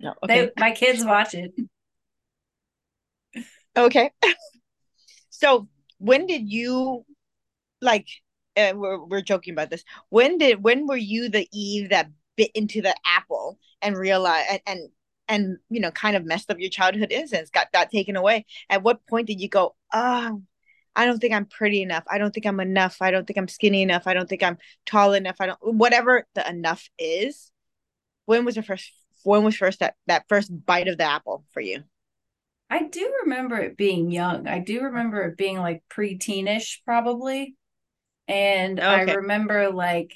No, 0.00 0.14
okay. 0.22 0.46
They, 0.46 0.52
my 0.58 0.72
kids 0.72 1.04
watch 1.04 1.34
it. 1.34 1.52
Okay. 3.76 4.10
so 5.30 5.68
when 5.98 6.26
did 6.26 6.50
you 6.50 7.04
like 7.80 8.06
and 8.56 8.78
we're 8.78 9.04
we're 9.04 9.22
joking 9.22 9.52
about 9.52 9.70
this. 9.70 9.84
When 10.10 10.38
did 10.38 10.62
when 10.62 10.86
were 10.86 10.96
you 10.96 11.28
the 11.28 11.48
Eve 11.52 11.90
that 11.90 12.10
bit 12.36 12.50
into 12.54 12.82
the 12.82 12.94
apple 13.06 13.58
and 13.82 13.96
realized 13.96 14.48
and, 14.50 14.60
and 14.66 14.88
and 15.26 15.56
you 15.70 15.80
know 15.80 15.90
kind 15.90 16.16
of 16.16 16.24
messed 16.24 16.50
up 16.50 16.58
your 16.58 16.70
childhood 16.70 17.12
innocence, 17.12 17.50
got 17.50 17.68
that 17.72 17.90
taken 17.90 18.16
away? 18.16 18.46
At 18.68 18.82
what 18.82 19.06
point 19.06 19.26
did 19.26 19.40
you 19.40 19.48
go, 19.48 19.74
oh, 19.92 20.42
I 20.96 21.06
don't 21.06 21.18
think 21.18 21.34
I'm 21.34 21.46
pretty 21.46 21.82
enough. 21.82 22.04
I 22.08 22.18
don't 22.18 22.32
think 22.32 22.46
I'm 22.46 22.60
enough. 22.60 22.98
I 23.00 23.10
don't 23.10 23.26
think 23.26 23.38
I'm 23.38 23.48
skinny 23.48 23.82
enough. 23.82 24.06
I 24.06 24.14
don't 24.14 24.28
think 24.28 24.42
I'm 24.42 24.58
tall 24.86 25.12
enough. 25.12 25.36
I 25.40 25.46
don't 25.46 25.58
whatever 25.62 26.26
the 26.34 26.48
enough 26.48 26.88
is. 26.98 27.50
When 28.26 28.44
was 28.44 28.54
the 28.54 28.62
first 28.62 28.90
when 29.22 29.44
was 29.44 29.56
first 29.56 29.80
that 29.80 29.94
that 30.06 30.24
first 30.28 30.50
bite 30.64 30.88
of 30.88 30.98
the 30.98 31.04
apple 31.04 31.44
for 31.52 31.60
you? 31.60 31.82
I 32.70 32.84
do 32.84 33.12
remember 33.24 33.56
it 33.58 33.76
being 33.76 34.10
young. 34.10 34.48
I 34.48 34.58
do 34.58 34.82
remember 34.82 35.22
it 35.22 35.36
being 35.36 35.58
like 35.58 35.82
pre-teenish 35.88 36.78
probably. 36.84 37.56
And 38.26 38.80
okay. 38.80 39.12
I 39.12 39.14
remember 39.14 39.70
like 39.70 40.14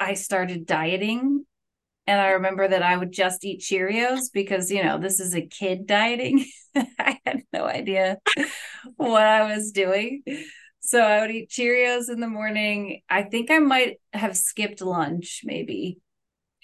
I 0.00 0.14
started 0.14 0.66
dieting 0.66 1.44
and 2.06 2.20
I 2.20 2.30
remember 2.32 2.68
that 2.68 2.82
I 2.82 2.96
would 2.96 3.12
just 3.12 3.44
eat 3.44 3.60
Cheerios 3.60 4.32
because, 4.32 4.70
you 4.70 4.82
know, 4.84 4.98
this 4.98 5.20
is 5.20 5.34
a 5.34 5.46
kid 5.46 5.86
dieting. 5.86 6.46
I 6.76 7.18
had 7.26 7.42
no 7.52 7.64
idea 7.66 8.18
what 8.96 9.22
I 9.24 9.54
was 9.54 9.72
doing. 9.72 10.22
So 10.80 11.00
I 11.00 11.20
would 11.20 11.30
eat 11.30 11.50
Cheerios 11.50 12.10
in 12.10 12.20
the 12.20 12.28
morning. 12.28 13.02
I 13.08 13.22
think 13.22 13.50
I 13.50 13.58
might 13.58 13.98
have 14.12 14.36
skipped 14.36 14.82
lunch 14.82 15.42
maybe. 15.44 15.98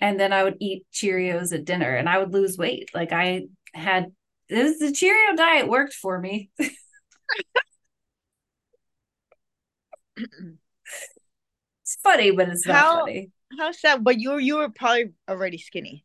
And 0.00 0.20
then 0.20 0.32
I 0.32 0.44
would 0.44 0.56
eat 0.60 0.86
Cheerios 0.92 1.54
at 1.54 1.64
dinner 1.66 1.94
and 1.96 2.08
I 2.08 2.18
would 2.18 2.32
lose 2.32 2.58
weight. 2.58 2.90
Like 2.94 3.12
I 3.12 3.44
had 3.74 4.12
this 4.48 4.78
the 4.78 4.92
Cheerio 4.92 5.36
diet 5.36 5.68
worked 5.68 5.94
for 5.94 6.18
me. 6.18 6.50
it's 11.90 12.00
funny, 12.02 12.30
but 12.30 12.48
it's 12.48 12.66
not 12.66 12.76
how, 12.76 13.00
funny. 13.00 13.30
How 13.58 13.72
sad? 13.72 14.04
But 14.04 14.20
you 14.20 14.30
were 14.30 14.40
you 14.40 14.56
were 14.58 14.68
probably 14.68 15.12
already 15.28 15.58
skinny. 15.58 16.04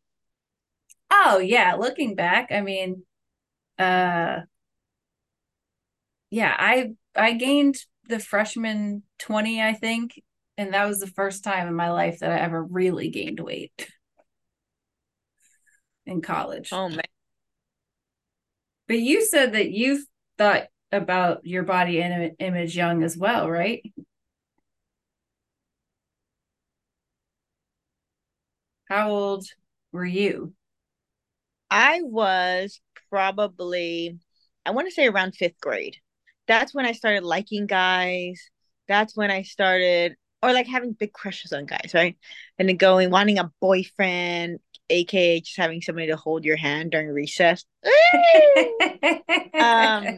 Oh 1.11 1.37
yeah, 1.37 1.75
looking 1.75 2.15
back, 2.15 2.51
I 2.51 2.61
mean, 2.61 3.03
uh, 3.77 4.41
yeah, 6.31 6.55
I 6.57 6.93
I 7.15 7.33
gained 7.33 7.77
the 8.09 8.19
freshman 8.19 9.03
twenty, 9.19 9.61
I 9.61 9.73
think, 9.73 10.19
and 10.57 10.73
that 10.73 10.85
was 10.85 10.99
the 10.99 11.07
first 11.07 11.43
time 11.43 11.67
in 11.67 11.75
my 11.75 11.91
life 11.91 12.19
that 12.19 12.31
I 12.31 12.39
ever 12.39 12.63
really 12.63 13.09
gained 13.09 13.39
weight 13.39 13.87
in 16.07 16.21
college. 16.21 16.69
Oh 16.71 16.89
man, 16.89 17.01
but 18.87 18.99
you 18.99 19.23
said 19.23 19.53
that 19.53 19.69
you 19.69 20.03
thought 20.39 20.63
about 20.91 21.45
your 21.45 21.63
body 21.63 22.01
Im- 22.01 22.35
image 22.39 22.75
young 22.75 23.03
as 23.03 23.15
well, 23.15 23.49
right? 23.49 23.83
How 28.87 29.09
old 29.09 29.45
were 29.91 30.05
you? 30.05 30.53
I 31.71 32.01
was 32.03 32.79
probably, 33.09 34.19
I 34.65 34.71
want 34.71 34.87
to 34.87 34.93
say 34.93 35.07
around 35.07 35.35
fifth 35.35 35.59
grade. 35.59 35.97
That's 36.47 36.73
when 36.73 36.85
I 36.85 36.91
started 36.91 37.23
liking 37.23 37.65
guys. 37.65 38.39
That's 38.87 39.17
when 39.17 39.31
I 39.31 39.41
started, 39.41 40.15
or 40.43 40.53
like 40.53 40.67
having 40.67 40.93
big 40.93 41.11
crushes 41.11 41.51
on 41.51 41.65
guys, 41.65 41.91
right? 41.93 42.15
And 42.59 42.69
then 42.69 42.77
going, 42.77 43.09
wanting 43.09 43.39
a 43.39 43.51
boyfriend, 43.59 44.59
aka 44.89 45.39
just 45.39 45.57
having 45.57 45.81
somebody 45.81 46.07
to 46.07 46.15
hold 46.15 46.45
your 46.45 46.57
hand 46.57 46.91
during 46.91 47.07
recess. 47.07 47.65
um, 49.59 50.17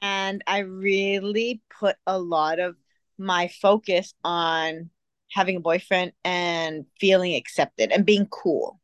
and 0.00 0.42
I 0.46 0.58
really 0.58 1.62
put 1.78 1.96
a 2.06 2.18
lot 2.18 2.58
of 2.58 2.74
my 3.18 3.48
focus 3.60 4.14
on 4.24 4.90
having 5.32 5.56
a 5.56 5.60
boyfriend 5.60 6.12
and 6.24 6.86
feeling 7.00 7.34
accepted 7.34 7.90
and 7.90 8.06
being 8.06 8.26
cool. 8.26 8.80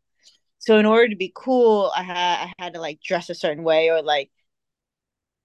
So 0.59 0.79
in 0.79 0.87
order 0.87 1.09
to 1.09 1.17
be 1.17 1.33
cool, 1.35 1.93
I 1.97 2.03
had 2.03 2.53
I 2.59 2.63
had 2.63 2.75
to 2.75 2.81
like 2.81 3.01
dress 3.01 3.31
a 3.31 3.35
certain 3.35 3.65
way 3.65 3.91
or 3.91 4.03
like 4.03 4.31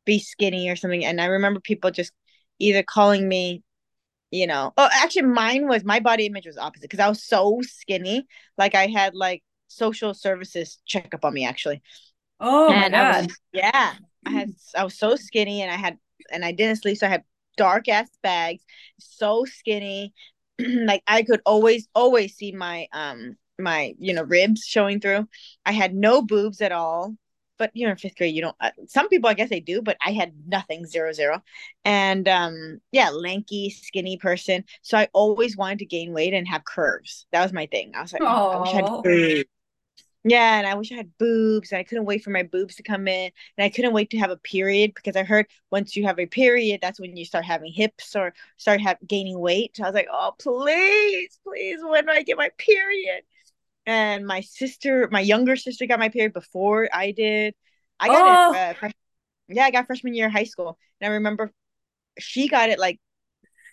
be 0.05 0.19
skinny 0.19 0.69
or 0.69 0.75
something. 0.75 1.05
And 1.05 1.21
I 1.21 1.25
remember 1.25 1.59
people 1.59 1.91
just 1.91 2.11
either 2.59 2.83
calling 2.83 3.27
me 3.27 3.63
you 4.33 4.47
know 4.47 4.73
oh 4.77 4.89
actually 4.91 5.21
mine 5.21 5.67
was 5.67 5.83
my 5.83 5.99
body 5.99 6.25
image 6.25 6.47
was 6.47 6.57
opposite 6.57 6.81
because 6.89 6.99
i 6.99 7.07
was 7.07 7.23
so 7.23 7.61
skinny 7.61 8.25
like 8.57 8.73
i 8.73 8.87
had 8.87 9.13
like 9.13 9.43
social 9.67 10.13
services 10.13 10.79
check 10.85 11.13
up 11.13 11.23
on 11.23 11.33
me 11.33 11.45
actually 11.45 11.81
oh 12.39 12.71
and 12.71 12.93
my 12.93 12.97
god 12.97 13.27
was, 13.27 13.37
yeah 13.53 13.93
i 14.25 14.29
had 14.31 14.51
i 14.75 14.83
was 14.83 14.97
so 14.97 15.15
skinny 15.15 15.61
and 15.61 15.71
i 15.71 15.75
had 15.75 15.97
and 16.31 16.43
i 16.43 16.51
didn't 16.51 16.77
sleep 16.77 16.97
so 16.97 17.05
i 17.05 17.09
had 17.09 17.23
dark 17.57 17.87
ass 17.87 18.09
bags 18.23 18.63
so 18.99 19.45
skinny 19.45 20.13
like 20.85 21.03
i 21.07 21.23
could 21.23 21.41
always 21.45 21.87
always 21.95 22.35
see 22.35 22.51
my 22.51 22.87
um 22.93 23.35
my 23.59 23.93
you 23.99 24.13
know 24.13 24.23
ribs 24.23 24.63
showing 24.65 24.99
through. 24.99 25.27
I 25.65 25.71
had 25.71 25.93
no 25.95 26.21
boobs 26.21 26.61
at 26.61 26.71
all. 26.71 27.15
But 27.59 27.69
you're 27.75 27.91
in 27.91 27.97
fifth 27.97 28.17
grade 28.17 28.35
you 28.35 28.41
don't 28.41 28.55
uh, 28.59 28.71
some 28.87 29.07
people 29.09 29.29
i 29.29 29.35
guess 29.35 29.49
they 29.49 29.59
do 29.59 29.81
but 29.81 29.95
i 30.03 30.11
had 30.11 30.33
nothing 30.47 30.85
zero 30.85 31.13
zero. 31.13 31.41
And 31.85 32.27
um 32.27 32.81
yeah 32.91 33.09
lanky 33.09 33.69
skinny 33.69 34.17
person. 34.17 34.65
So 34.81 34.97
i 34.97 35.07
always 35.13 35.55
wanted 35.55 35.79
to 35.79 35.85
gain 35.85 36.13
weight 36.13 36.33
and 36.33 36.47
have 36.47 36.65
curves. 36.65 37.25
That 37.31 37.43
was 37.43 37.53
my 37.53 37.67
thing. 37.67 37.93
I 37.95 38.01
was 38.01 38.11
like 38.11 38.23
oh, 38.25 38.49
i 38.51 38.57
wish 38.57 38.73
i 38.73 38.77
had 38.77 38.91
boobs 39.03 39.45
yeah 40.23 40.57
and 40.57 40.67
i 40.67 40.73
wish 40.73 40.91
i 40.91 40.95
had 40.95 41.17
boobs 41.17 41.71
and 41.71 41.79
i 41.79 41.83
couldn't 41.83 42.05
wait 42.05 42.23
for 42.23 42.29
my 42.29 42.43
boobs 42.43 42.75
to 42.75 42.83
come 42.83 43.07
in 43.07 43.31
and 43.57 43.65
i 43.65 43.69
couldn't 43.69 43.93
wait 43.93 44.09
to 44.09 44.17
have 44.17 44.29
a 44.31 44.37
period 44.37 44.93
because 44.95 45.15
i 45.15 45.23
heard 45.23 45.45
once 45.71 45.95
you 45.95 46.05
have 46.05 46.19
a 46.19 46.25
period 46.25 46.79
that's 46.81 46.99
when 46.99 47.15
you 47.17 47.25
start 47.25 47.43
having 47.43 47.71
hips 47.71 48.15
or 48.15 48.33
start 48.57 48.79
have 48.79 48.97
gaining 49.05 49.39
weight 49.39 49.75
so 49.75 49.83
i 49.83 49.87
was 49.87 49.95
like 49.95 50.07
oh 50.11 50.33
please 50.39 51.39
please 51.43 51.79
when 51.83 52.05
do 52.05 52.11
i 52.11 52.23
get 52.23 52.37
my 52.37 52.49
period 52.57 53.23
and 53.85 54.25
my 54.25 54.41
sister, 54.41 55.09
my 55.11 55.19
younger 55.19 55.55
sister, 55.55 55.85
got 55.85 55.99
my 55.99 56.09
period 56.09 56.33
before 56.33 56.89
I 56.93 57.11
did. 57.11 57.53
I 57.99 58.07
got 58.07 58.55
oh. 58.55 58.59
it. 58.59 58.83
Uh, 58.83 58.89
yeah, 59.49 59.65
I 59.65 59.71
got 59.71 59.87
freshman 59.87 60.13
year 60.13 60.27
of 60.27 60.31
high 60.31 60.45
school, 60.45 60.77
and 61.01 61.09
I 61.09 61.15
remember 61.15 61.51
she 62.19 62.47
got 62.47 62.69
it 62.69 62.79
like 62.79 62.99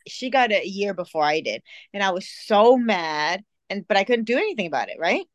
she 0.08 0.30
got 0.30 0.50
it 0.50 0.64
a 0.64 0.68
year 0.68 0.94
before 0.94 1.24
I 1.24 1.40
did, 1.40 1.62
and 1.94 2.02
I 2.02 2.10
was 2.10 2.28
so 2.28 2.76
mad, 2.76 3.44
and 3.68 3.86
but 3.86 3.96
I 3.96 4.04
couldn't 4.04 4.24
do 4.24 4.36
anything 4.36 4.66
about 4.66 4.88
it, 4.88 4.98
right? 4.98 5.26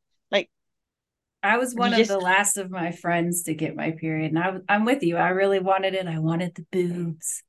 I 1.45 1.57
was 1.57 1.75
one 1.75 1.93
of 1.93 1.99
just... 1.99 2.09
the 2.09 2.19
last 2.19 2.57
of 2.57 2.71
my 2.71 2.91
friends 2.91 3.43
to 3.43 3.53
get 3.53 3.75
my 3.75 3.91
period, 3.91 4.31
and 4.31 4.39
I, 4.39 4.57
I'm 4.67 4.85
with 4.85 5.03
you. 5.03 5.17
I 5.17 5.29
really 5.29 5.59
wanted 5.59 5.93
it. 5.93 6.07
I 6.07 6.19
wanted 6.19 6.55
the 6.55 6.65
boobs. 6.71 7.43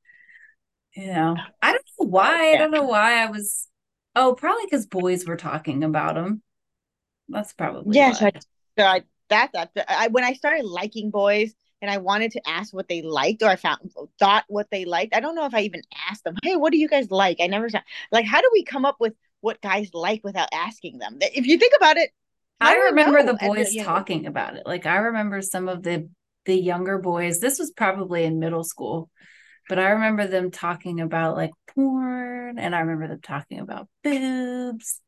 You 0.95 1.07
know, 1.07 1.35
oh. 1.37 1.43
I 1.61 1.73
don't 1.73 1.85
know 1.99 2.07
why. 2.07 2.49
Yeah. 2.49 2.55
I 2.55 2.57
don't 2.57 2.71
know 2.71 2.83
why 2.83 3.23
I 3.23 3.29
was 3.29 3.67
Oh, 4.17 4.33
probably 4.33 4.63
because 4.65 4.87
boys 4.87 5.27
were 5.27 5.37
talking 5.37 5.83
about 5.83 6.15
them. 6.15 6.41
That's 7.29 7.53
probably 7.53 7.95
yes. 7.95 8.19
why. 8.19 8.31
I, 8.79 8.81
I, 8.81 9.03
that 9.29 9.51
that 9.53 9.71
I, 9.87 10.07
when 10.07 10.23
I 10.23 10.33
started 10.33 10.65
liking 10.65 11.11
boys 11.11 11.53
and 11.83 11.91
I 11.91 11.99
wanted 11.99 12.31
to 12.31 12.41
ask 12.49 12.73
what 12.73 12.87
they 12.87 13.03
liked 13.03 13.43
or 13.43 13.49
I 13.49 13.57
found 13.57 13.91
thought 14.17 14.45
what 14.47 14.71
they 14.71 14.85
liked. 14.85 15.13
I 15.13 15.19
don't 15.19 15.35
know 15.35 15.45
if 15.45 15.53
I 15.53 15.61
even 15.61 15.83
asked 16.09 16.23
them. 16.23 16.35
Hey, 16.41 16.55
what 16.55 16.71
do 16.71 16.79
you 16.79 16.87
guys 16.87 17.11
like? 17.11 17.37
I 17.39 17.45
never 17.45 17.69
like. 18.11 18.25
How 18.25 18.41
do 18.41 18.49
we 18.51 18.63
come 18.63 18.85
up 18.85 18.95
with 18.99 19.13
what 19.41 19.61
guys 19.61 19.91
like 19.93 20.23
without 20.23 20.49
asking 20.51 20.97
them? 20.97 21.19
If 21.21 21.45
you 21.45 21.59
think 21.59 21.73
about 21.77 21.97
it, 21.97 22.09
I 22.59 22.75
remember 22.89 23.23
the 23.23 23.35
boys 23.35 23.71
the, 23.71 23.83
talking 23.83 24.23
know. 24.23 24.29
about 24.29 24.55
it. 24.55 24.63
Like 24.65 24.85
I 24.85 24.97
remember 24.97 25.41
some 25.41 25.67
of 25.67 25.83
the 25.83 26.09
the 26.45 26.55
younger 26.55 26.97
boys. 26.97 27.39
This 27.39 27.59
was 27.59 27.71
probably 27.71 28.23
in 28.23 28.39
middle 28.39 28.63
school, 28.63 29.09
but 29.69 29.79
I 29.79 29.89
remember 29.89 30.27
them 30.27 30.49
talking 30.49 31.01
about 31.01 31.35
like 31.35 31.51
porn, 31.75 32.57
and 32.57 32.75
I 32.75 32.79
remember 32.79 33.07
them 33.07 33.21
talking 33.21 33.59
about 33.59 33.87
boobs, 34.03 35.01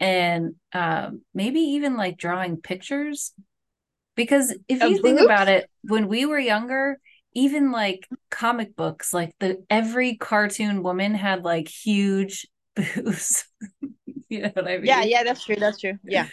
and 0.00 0.54
um, 0.72 1.22
maybe 1.34 1.60
even 1.60 1.96
like 1.96 2.16
drawing 2.16 2.56
pictures. 2.58 3.32
Because 4.14 4.56
if 4.66 4.82
you 4.82 5.02
think 5.02 5.20
about 5.20 5.48
it, 5.48 5.68
when 5.82 6.08
we 6.08 6.24
were 6.24 6.38
younger, 6.38 6.98
even 7.34 7.70
like 7.70 8.08
comic 8.30 8.74
books, 8.74 9.12
like 9.12 9.34
the 9.40 9.62
every 9.68 10.16
cartoon 10.16 10.82
woman 10.82 11.14
had 11.14 11.44
like 11.44 11.68
huge 11.68 12.46
boobs. 12.74 13.44
you 14.30 14.42
know 14.42 14.50
what 14.54 14.66
I 14.66 14.78
mean? 14.78 14.86
Yeah, 14.86 15.02
yeah, 15.02 15.22
that's 15.22 15.44
true. 15.44 15.56
That's 15.56 15.78
true. 15.78 15.98
Yeah. 16.02 16.28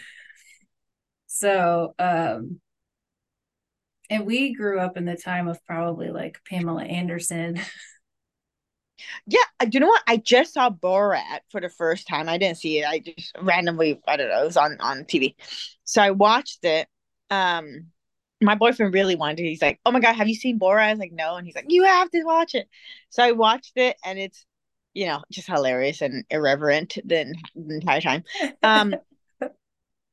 So, 1.34 1.94
um, 1.98 2.60
and 4.10 4.26
we 4.26 4.54
grew 4.54 4.78
up 4.80 4.96
in 4.96 5.04
the 5.04 5.16
time 5.16 5.48
of 5.48 5.64
probably 5.64 6.10
like 6.10 6.38
Pamela 6.48 6.84
Anderson. 6.84 7.60
Yeah, 9.26 9.40
do 9.60 9.68
you 9.72 9.80
know 9.80 9.88
what? 9.88 10.02
I 10.06 10.16
just 10.16 10.54
saw 10.54 10.70
Borat 10.70 11.40
for 11.50 11.60
the 11.60 11.68
first 11.68 12.06
time. 12.06 12.28
I 12.28 12.38
didn't 12.38 12.58
see 12.58 12.80
it. 12.80 12.86
I 12.86 12.98
just 13.00 13.32
randomly, 13.40 14.00
I 14.06 14.16
don't 14.16 14.28
know, 14.28 14.42
it 14.42 14.46
was 14.46 14.56
on 14.56 14.76
on 14.80 15.04
TV. 15.04 15.36
So 15.84 16.02
I 16.02 16.10
watched 16.10 16.64
it. 16.64 16.88
Um 17.30 17.86
my 18.42 18.54
boyfriend 18.56 18.92
really 18.92 19.16
wanted 19.16 19.36
to. 19.38 19.44
He's 19.44 19.62
like, 19.62 19.80
"Oh 19.86 19.90
my 19.92 20.00
god, 20.00 20.16
have 20.16 20.28
you 20.28 20.34
seen 20.34 20.58
Borat?" 20.58 20.88
I 20.88 20.90
was 20.90 20.98
like, 21.00 21.12
"No," 21.12 21.36
and 21.36 21.46
he's 21.46 21.54
like, 21.54 21.66
"You 21.68 21.84
have 21.84 22.10
to 22.10 22.22
watch 22.24 22.54
it." 22.54 22.68
So 23.08 23.22
I 23.22 23.32
watched 23.32 23.72
it, 23.76 23.96
and 24.04 24.18
it's, 24.18 24.44
you 24.92 25.06
know, 25.06 25.22
just 25.32 25.46
hilarious 25.48 26.02
and 26.02 26.24
irreverent 26.30 26.98
the, 27.04 27.34
the 27.54 27.74
entire 27.76 28.00
time. 28.02 28.24
Um, 28.62 28.96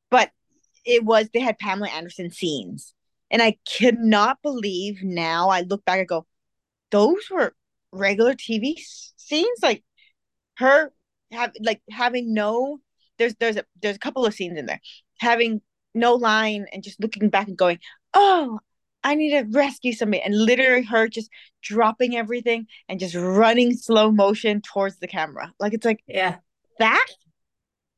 but 0.09 0.31
it 0.85 1.03
was 1.03 1.29
they 1.33 1.39
had 1.39 1.59
Pamela 1.59 1.89
Anderson 1.89 2.31
scenes, 2.31 2.93
and 3.29 3.41
I 3.41 3.57
could 3.77 3.99
not 3.99 4.41
believe 4.41 5.03
now. 5.03 5.49
I 5.49 5.61
look 5.61 5.85
back 5.85 5.99
and 5.99 6.07
go, 6.07 6.25
those 6.91 7.29
were 7.29 7.55
regular 7.91 8.33
TV 8.33 8.75
scenes, 9.17 9.59
like 9.61 9.83
her 10.57 10.91
have 11.31 11.51
like 11.61 11.81
having 11.89 12.33
no. 12.33 12.79
There's 13.17 13.35
there's 13.35 13.57
a 13.57 13.65
there's 13.81 13.97
a 13.97 13.99
couple 13.99 14.25
of 14.25 14.33
scenes 14.33 14.57
in 14.57 14.65
there 14.65 14.81
having 15.19 15.61
no 15.93 16.15
line 16.15 16.65
and 16.73 16.83
just 16.83 16.99
looking 16.99 17.29
back 17.29 17.47
and 17.47 17.57
going, 17.57 17.79
oh, 18.13 18.59
I 19.03 19.15
need 19.15 19.31
to 19.31 19.45
rescue 19.51 19.93
somebody. 19.93 20.21
And 20.21 20.35
literally 20.35 20.83
her 20.83 21.07
just 21.07 21.29
dropping 21.61 22.15
everything 22.15 22.67
and 22.87 22.99
just 22.99 23.15
running 23.15 23.75
slow 23.75 24.11
motion 24.11 24.61
towards 24.61 24.97
the 24.97 25.07
camera. 25.07 25.53
Like 25.59 25.73
it's 25.73 25.85
like, 25.85 26.03
yeah, 26.07 26.37
that 26.79 27.07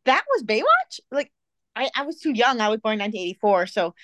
that 0.05 0.23
was 0.33 0.43
Baywatch. 0.43 0.99
Like 1.11 1.31
I, 1.75 1.89
I 1.95 2.03
was 2.03 2.19
too 2.19 2.31
young. 2.31 2.61
I 2.61 2.69
was 2.69 2.79
born 2.79 2.93
in 2.93 2.99
1984. 2.99 3.67
So 3.67 3.95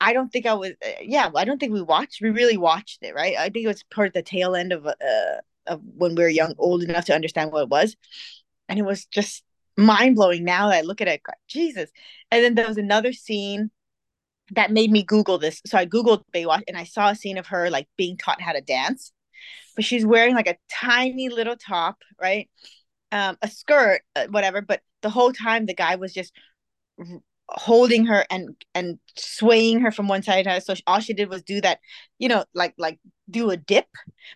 I 0.00 0.12
don't 0.12 0.30
think 0.30 0.46
I 0.46 0.54
was, 0.54 0.72
uh, 0.84 0.90
yeah, 1.02 1.30
I 1.34 1.44
don't 1.44 1.58
think 1.58 1.72
we 1.72 1.82
watched, 1.82 2.20
we 2.20 2.30
really 2.30 2.56
watched 2.56 3.02
it, 3.02 3.14
right? 3.14 3.36
I 3.36 3.48
think 3.48 3.64
it 3.64 3.68
was 3.68 3.82
part 3.90 4.08
of 4.08 4.14
the 4.14 4.22
tail 4.22 4.54
end 4.54 4.72
of, 4.72 4.86
uh, 4.86 4.92
of 5.66 5.80
when 5.96 6.14
we 6.14 6.22
were 6.22 6.28
young, 6.28 6.54
old 6.58 6.82
enough 6.82 7.06
to 7.06 7.14
understand 7.14 7.52
what 7.52 7.62
it 7.62 7.68
was. 7.68 7.96
And 8.68 8.78
it 8.78 8.84
was 8.84 9.06
just 9.06 9.42
mind 9.76 10.16
blowing 10.16 10.44
now 10.44 10.68
that 10.68 10.78
I 10.78 10.80
look 10.82 11.00
at 11.00 11.08
it. 11.08 11.22
Jesus. 11.48 11.90
And 12.30 12.44
then 12.44 12.54
there 12.54 12.68
was 12.68 12.78
another 12.78 13.12
scene 13.12 13.70
that 14.52 14.70
made 14.70 14.90
me 14.90 15.02
Google 15.02 15.38
this. 15.38 15.60
So 15.66 15.78
I 15.78 15.86
Googled 15.86 16.22
Baywatch 16.34 16.62
and 16.68 16.76
I 16.76 16.84
saw 16.84 17.10
a 17.10 17.14
scene 17.14 17.38
of 17.38 17.48
her 17.48 17.70
like 17.70 17.88
being 17.96 18.16
taught 18.16 18.40
how 18.40 18.52
to 18.52 18.60
dance, 18.60 19.12
but 19.74 19.84
she's 19.84 20.06
wearing 20.06 20.34
like 20.34 20.48
a 20.48 20.56
tiny 20.70 21.28
little 21.28 21.56
top, 21.56 21.98
right? 22.20 22.48
Um, 23.12 23.36
a 23.42 23.48
skirt, 23.48 24.02
uh, 24.16 24.26
whatever. 24.30 24.62
But 24.62 24.80
the 25.02 25.10
whole 25.10 25.32
time 25.32 25.66
the 25.66 25.74
guy 25.74 25.96
was 25.96 26.12
just 26.12 26.32
holding 27.50 28.04
her 28.04 28.26
and 28.30 28.54
and 28.74 28.98
swaying 29.16 29.80
her 29.80 29.90
from 29.90 30.06
one 30.06 30.22
side 30.22 30.44
to 30.44 30.50
other. 30.50 30.60
so 30.60 30.74
all 30.86 31.00
she 31.00 31.14
did 31.14 31.30
was 31.30 31.42
do 31.42 31.60
that 31.62 31.78
you 32.18 32.28
know 32.28 32.44
like 32.52 32.74
like 32.76 33.00
do 33.30 33.50
a 33.50 33.56
dip 33.56 33.86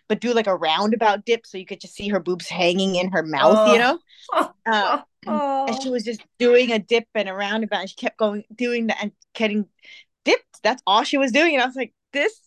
but 0.07 0.19
do 0.19 0.33
like 0.33 0.47
a 0.47 0.55
roundabout 0.55 1.23
dip 1.23 1.45
so 1.45 1.57
you 1.57 1.65
could 1.65 1.79
just 1.79 1.93
see 1.93 2.07
her 2.07 2.19
boobs 2.19 2.47
hanging 2.47 2.95
in 2.95 3.11
her 3.11 3.21
mouth 3.21 3.55
oh. 3.55 3.73
you 3.73 3.79
know? 3.79 3.99
Uh, 4.65 5.01
oh. 5.27 5.65
and 5.67 5.81
she 5.81 5.89
was 5.89 6.03
just 6.03 6.21
doing 6.39 6.71
a 6.71 6.79
dip 6.79 7.07
and 7.13 7.29
a 7.29 7.33
roundabout 7.33 7.81
and 7.81 7.89
she 7.89 7.95
kept 7.95 8.17
going 8.17 8.43
doing 8.55 8.87
that 8.87 8.97
and 8.99 9.11
getting 9.35 9.67
dipped. 10.25 10.61
That's 10.63 10.81
all 10.87 11.03
she 11.03 11.17
was 11.17 11.31
doing. 11.31 11.53
And 11.53 11.61
i 11.61 11.65
was 11.65 11.75
like 11.75 11.93
this 12.13 12.39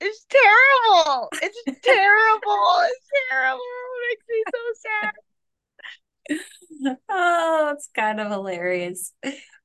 is 0.00 0.26
terrible. 0.28 1.28
It's 1.42 1.62
terrible. 1.82 2.82
It's 2.84 3.06
terrible. 3.30 3.60
It 3.60 4.08
makes 4.08 4.24
me 4.28 4.44
so 4.46 4.90
sad 5.04 5.12
oh, 7.08 7.72
it's 7.74 7.88
kind 7.94 8.20
of 8.20 8.30
hilarious. 8.30 9.12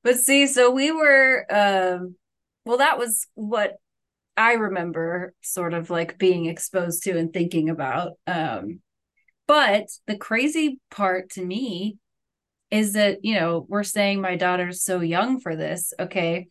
But 0.04 0.18
see, 0.18 0.48
so 0.48 0.72
we 0.72 0.92
were 0.92 1.46
um 1.50 2.16
well 2.66 2.78
that 2.78 2.98
was 2.98 3.28
what 3.36 3.76
I 4.36 4.54
remember 4.54 5.34
sort 5.42 5.74
of 5.74 5.90
like 5.90 6.18
being 6.18 6.46
exposed 6.46 7.04
to 7.04 7.18
and 7.18 7.32
thinking 7.32 7.70
about. 7.70 8.14
Um 8.28 8.82
but 9.48 9.88
the 10.08 10.18
crazy 10.18 10.80
part 10.90 11.32
to 11.32 11.46
me 11.46 11.98
is 12.72 12.94
that, 12.94 13.24
you 13.24 13.36
know, 13.36 13.66
we're 13.70 13.84
saying 13.84 14.20
my 14.22 14.36
daughter's 14.36 14.84
so 14.84 15.02
young 15.02 15.40
for 15.40 15.56
this, 15.56 15.94
okay? 16.00 16.48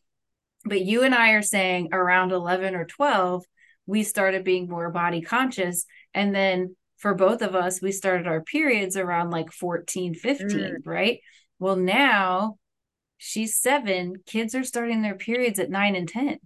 But 0.64 0.82
you 0.82 1.02
and 1.02 1.14
I 1.14 1.32
are 1.32 1.42
saying 1.42 1.88
around 1.92 2.32
11 2.32 2.74
or 2.74 2.84
12 2.84 3.44
we 3.86 4.04
started 4.04 4.44
being 4.44 4.68
more 4.68 4.90
body 4.90 5.22
conscious 5.22 5.86
and 6.14 6.34
then 6.34 6.76
for 7.02 7.14
both 7.14 7.42
of 7.42 7.56
us, 7.56 7.82
we 7.82 7.90
started 7.90 8.28
our 8.28 8.40
periods 8.40 8.96
around 8.96 9.30
like 9.30 9.50
14, 9.50 10.14
15, 10.14 10.48
mm. 10.48 10.76
right? 10.84 11.18
Well, 11.58 11.74
now 11.74 12.58
she's 13.18 13.58
seven, 13.58 14.14
kids 14.24 14.54
are 14.54 14.62
starting 14.62 15.02
their 15.02 15.16
periods 15.16 15.58
at 15.58 15.68
nine 15.68 15.96
and 15.96 16.08
10. 16.08 16.38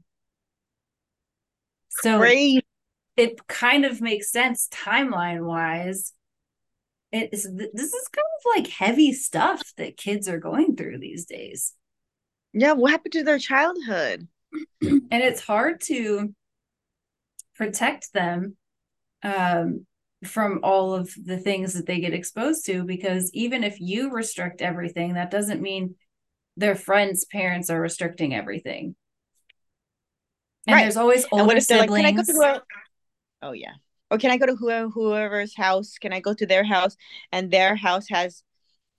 So 1.90 2.18
Great. 2.18 2.64
it 3.18 3.46
kind 3.46 3.84
of 3.84 4.00
makes 4.00 4.32
sense 4.32 4.66
timeline 4.72 5.44
wise. 5.44 6.14
It 7.12 7.34
is 7.34 7.42
this 7.42 7.92
is 7.92 8.08
kind 8.08 8.24
of 8.24 8.56
like 8.56 8.66
heavy 8.68 9.12
stuff 9.12 9.62
that 9.76 9.98
kids 9.98 10.26
are 10.26 10.40
going 10.40 10.74
through 10.74 10.98
these 10.98 11.26
days. 11.26 11.74
Yeah, 12.54 12.72
what 12.72 12.92
happened 12.92 13.12
to 13.12 13.24
their 13.24 13.38
childhood? 13.38 14.26
and 14.80 15.02
it's 15.10 15.42
hard 15.42 15.82
to 15.82 16.34
protect 17.56 18.12
them 18.14 18.56
um 19.22 19.86
from 20.24 20.60
all 20.62 20.94
of 20.94 21.12
the 21.24 21.36
things 21.36 21.74
that 21.74 21.86
they 21.86 22.00
get 22.00 22.14
exposed 22.14 22.64
to 22.66 22.84
because 22.84 23.30
even 23.34 23.62
if 23.62 23.78
you 23.80 24.10
restrict 24.10 24.62
everything 24.62 25.14
that 25.14 25.30
doesn't 25.30 25.60
mean 25.60 25.94
their 26.56 26.74
friends 26.74 27.24
parents 27.26 27.68
are 27.68 27.80
restricting 27.80 28.34
everything. 28.34 28.96
And 30.66 30.74
right. 30.74 30.82
there's 30.82 30.96
always 30.96 31.26
older 31.30 31.60
siblings. 31.60 32.28
like, 32.34 32.62
oh 33.42 33.52
yeah. 33.52 33.74
Or 34.10 34.18
can 34.18 34.30
i 34.30 34.36
go 34.36 34.46
to 34.46 34.56
whoever, 34.56 34.88
whoever's 34.88 35.54
house? 35.54 35.98
Can 35.98 36.12
i 36.12 36.20
go 36.20 36.32
to 36.32 36.46
their 36.46 36.64
house? 36.64 36.96
And 37.30 37.50
their 37.50 37.76
house 37.76 38.08
has 38.08 38.42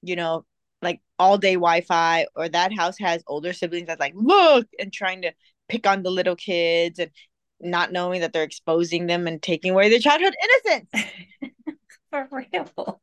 you 0.03 0.15
know 0.15 0.45
like 0.81 1.01
all 1.17 1.37
day 1.37 1.55
wi-fi 1.55 2.27
or 2.35 2.47
that 2.47 2.71
house 2.73 2.97
has 2.99 3.23
older 3.27 3.51
siblings 3.51 3.87
that's 3.87 3.99
like 3.99 4.13
look 4.15 4.67
and 4.79 4.93
trying 4.93 5.23
to 5.23 5.31
pick 5.67 5.87
on 5.87 6.03
the 6.03 6.11
little 6.11 6.35
kids 6.35 6.99
and 6.99 7.09
not 7.59 7.91
knowing 7.91 8.21
that 8.21 8.33
they're 8.33 8.43
exposing 8.43 9.07
them 9.07 9.27
and 9.27 9.41
taking 9.41 9.71
away 9.71 9.89
their 9.89 9.99
childhood 9.99 10.35
innocence. 10.65 11.11
for 12.11 12.27
real. 12.31 13.01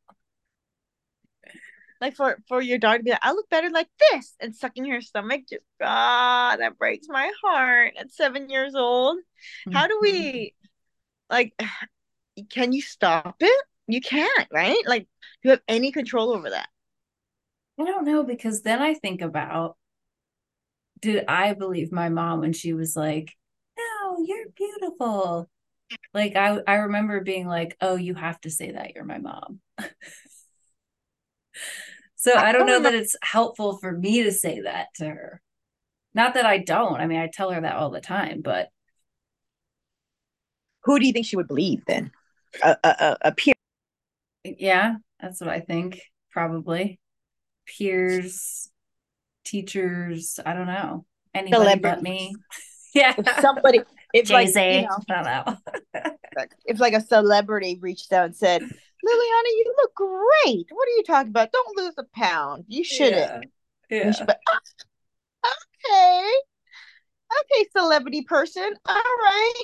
Like 2.01 2.15
for 2.15 2.37
for 2.47 2.61
your 2.61 2.77
daughter 2.77 2.99
to 2.99 3.03
be 3.03 3.11
like, 3.11 3.19
I 3.23 3.31
look 3.31 3.49
better 3.49 3.69
like 3.69 3.87
this 4.11 4.35
and 4.39 4.55
sucking 4.55 4.85
her 4.85 5.01
stomach. 5.01 5.43
Just 5.49 5.63
God, 5.79 6.57
that 6.57 6.77
breaks 6.77 7.07
my 7.09 7.31
heart 7.43 7.93
at 7.97 8.11
seven 8.11 8.49
years 8.49 8.75
old. 8.75 9.17
How 9.71 9.87
do 9.87 9.97
we 10.01 10.11
mm-hmm. 10.11 11.35
like 11.35 11.53
can 12.49 12.73
you 12.73 12.81
stop 12.81 13.37
it? 13.39 13.65
You 13.87 14.01
can't, 14.01 14.47
right? 14.51 14.81
Like, 14.85 15.03
do 15.03 15.49
you 15.49 15.49
have 15.51 15.61
any 15.67 15.91
control 15.91 16.31
over 16.31 16.49
that? 16.49 16.67
I 17.79 17.85
don't 17.85 18.05
know 18.05 18.23
because 18.23 18.61
then 18.61 18.81
I 18.81 18.93
think 18.93 19.21
about 19.21 19.77
did 21.01 21.25
I 21.27 21.53
believe 21.53 21.91
my 21.91 22.09
mom 22.09 22.39
when 22.39 22.53
she 22.53 22.73
was 22.73 22.95
like, 22.95 23.35
beautiful. 24.97 25.49
Like 26.13 26.35
I 26.35 26.59
I 26.67 26.75
remember 26.75 27.21
being 27.21 27.47
like, 27.47 27.77
"Oh, 27.81 27.95
you 27.95 28.15
have 28.15 28.39
to 28.41 28.49
say 28.49 28.71
that 28.71 28.95
you're 28.95 29.05
my 29.05 29.19
mom." 29.19 29.59
so 32.15 32.33
I 32.33 32.51
don't 32.51 32.65
know 32.67 32.81
that 32.81 32.95
it's 32.95 33.15
helpful 33.21 33.77
for 33.77 33.91
me 33.91 34.23
to 34.23 34.31
say 34.31 34.61
that 34.61 34.87
to 34.95 35.05
her. 35.05 35.41
Not 36.13 36.33
that 36.35 36.45
I 36.45 36.59
don't. 36.59 36.95
I 36.95 37.07
mean, 37.07 37.19
I 37.19 37.29
tell 37.31 37.51
her 37.51 37.61
that 37.61 37.75
all 37.75 37.89
the 37.91 38.01
time, 38.01 38.41
but 38.41 38.69
who 40.83 40.99
do 40.99 41.05
you 41.05 41.13
think 41.13 41.25
she 41.25 41.35
would 41.35 41.47
believe 41.47 41.83
then? 41.85 42.11
A 42.63 42.77
a, 42.83 43.17
a 43.21 43.31
peer. 43.33 43.53
Yeah, 44.43 44.95
that's 45.19 45.41
what 45.41 45.49
I 45.49 45.59
think. 45.59 46.01
Probably. 46.31 46.99
peers, 47.65 48.69
teachers, 49.43 50.39
I 50.45 50.53
don't 50.53 50.67
know, 50.67 51.05
anybody 51.33 51.79
but 51.79 52.01
me. 52.01 52.35
yeah. 52.95 53.15
Somebody, 53.39 53.81
if 54.15 54.27
Jay-Z, 54.27 54.59
like, 54.59 54.75
you 54.75 54.81
know, 54.81 54.97
I 55.09 55.13
don't 55.13 56.03
know. 56.43 56.51
if 56.65 56.79
like 56.79 56.93
a 56.93 57.01
celebrity 57.01 57.77
reached 57.81 58.13
out 58.13 58.25
and 58.25 58.35
said, 58.35 58.61
Liliana, 58.61 58.71
you 59.03 59.73
look 59.77 59.93
great. 59.93 60.65
What 60.71 60.87
are 60.87 60.95
you 60.97 61.03
talking 61.05 61.29
about? 61.29 61.51
Don't 61.51 61.77
lose 61.77 61.93
a 61.97 62.05
pound. 62.15 62.65
You 62.67 62.83
shouldn't. 62.83 63.45
Yeah. 63.89 63.97
yeah. 63.97 64.07
You 64.07 64.13
should, 64.13 64.27
but, 64.27 64.39
okay. 65.45 66.31
Okay, 67.41 67.69
celebrity 67.75 68.21
person. 68.21 68.73
All 68.87 68.95
right. 68.95 69.63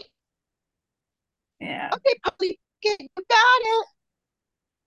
Yeah. 1.59 1.89
Okay, 1.93 2.19
public, 2.23 2.59
you 2.83 2.97
got 2.97 3.61
it. 3.61 3.85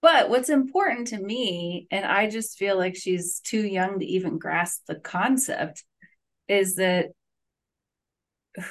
But 0.01 0.29
what's 0.29 0.49
important 0.49 1.07
to 1.07 1.17
me, 1.17 1.87
and 1.89 2.05
I 2.05 2.29
just 2.29 2.59
feel 2.59 2.77
like 2.77 2.95
she's 2.95 3.39
too 3.39 3.65
young 3.65 3.99
to 3.99 4.05
even 4.05 4.37
grasp 4.37 4.83
the 4.87 4.95
concept, 4.95 5.83
is 6.47 6.75
that 6.75 7.07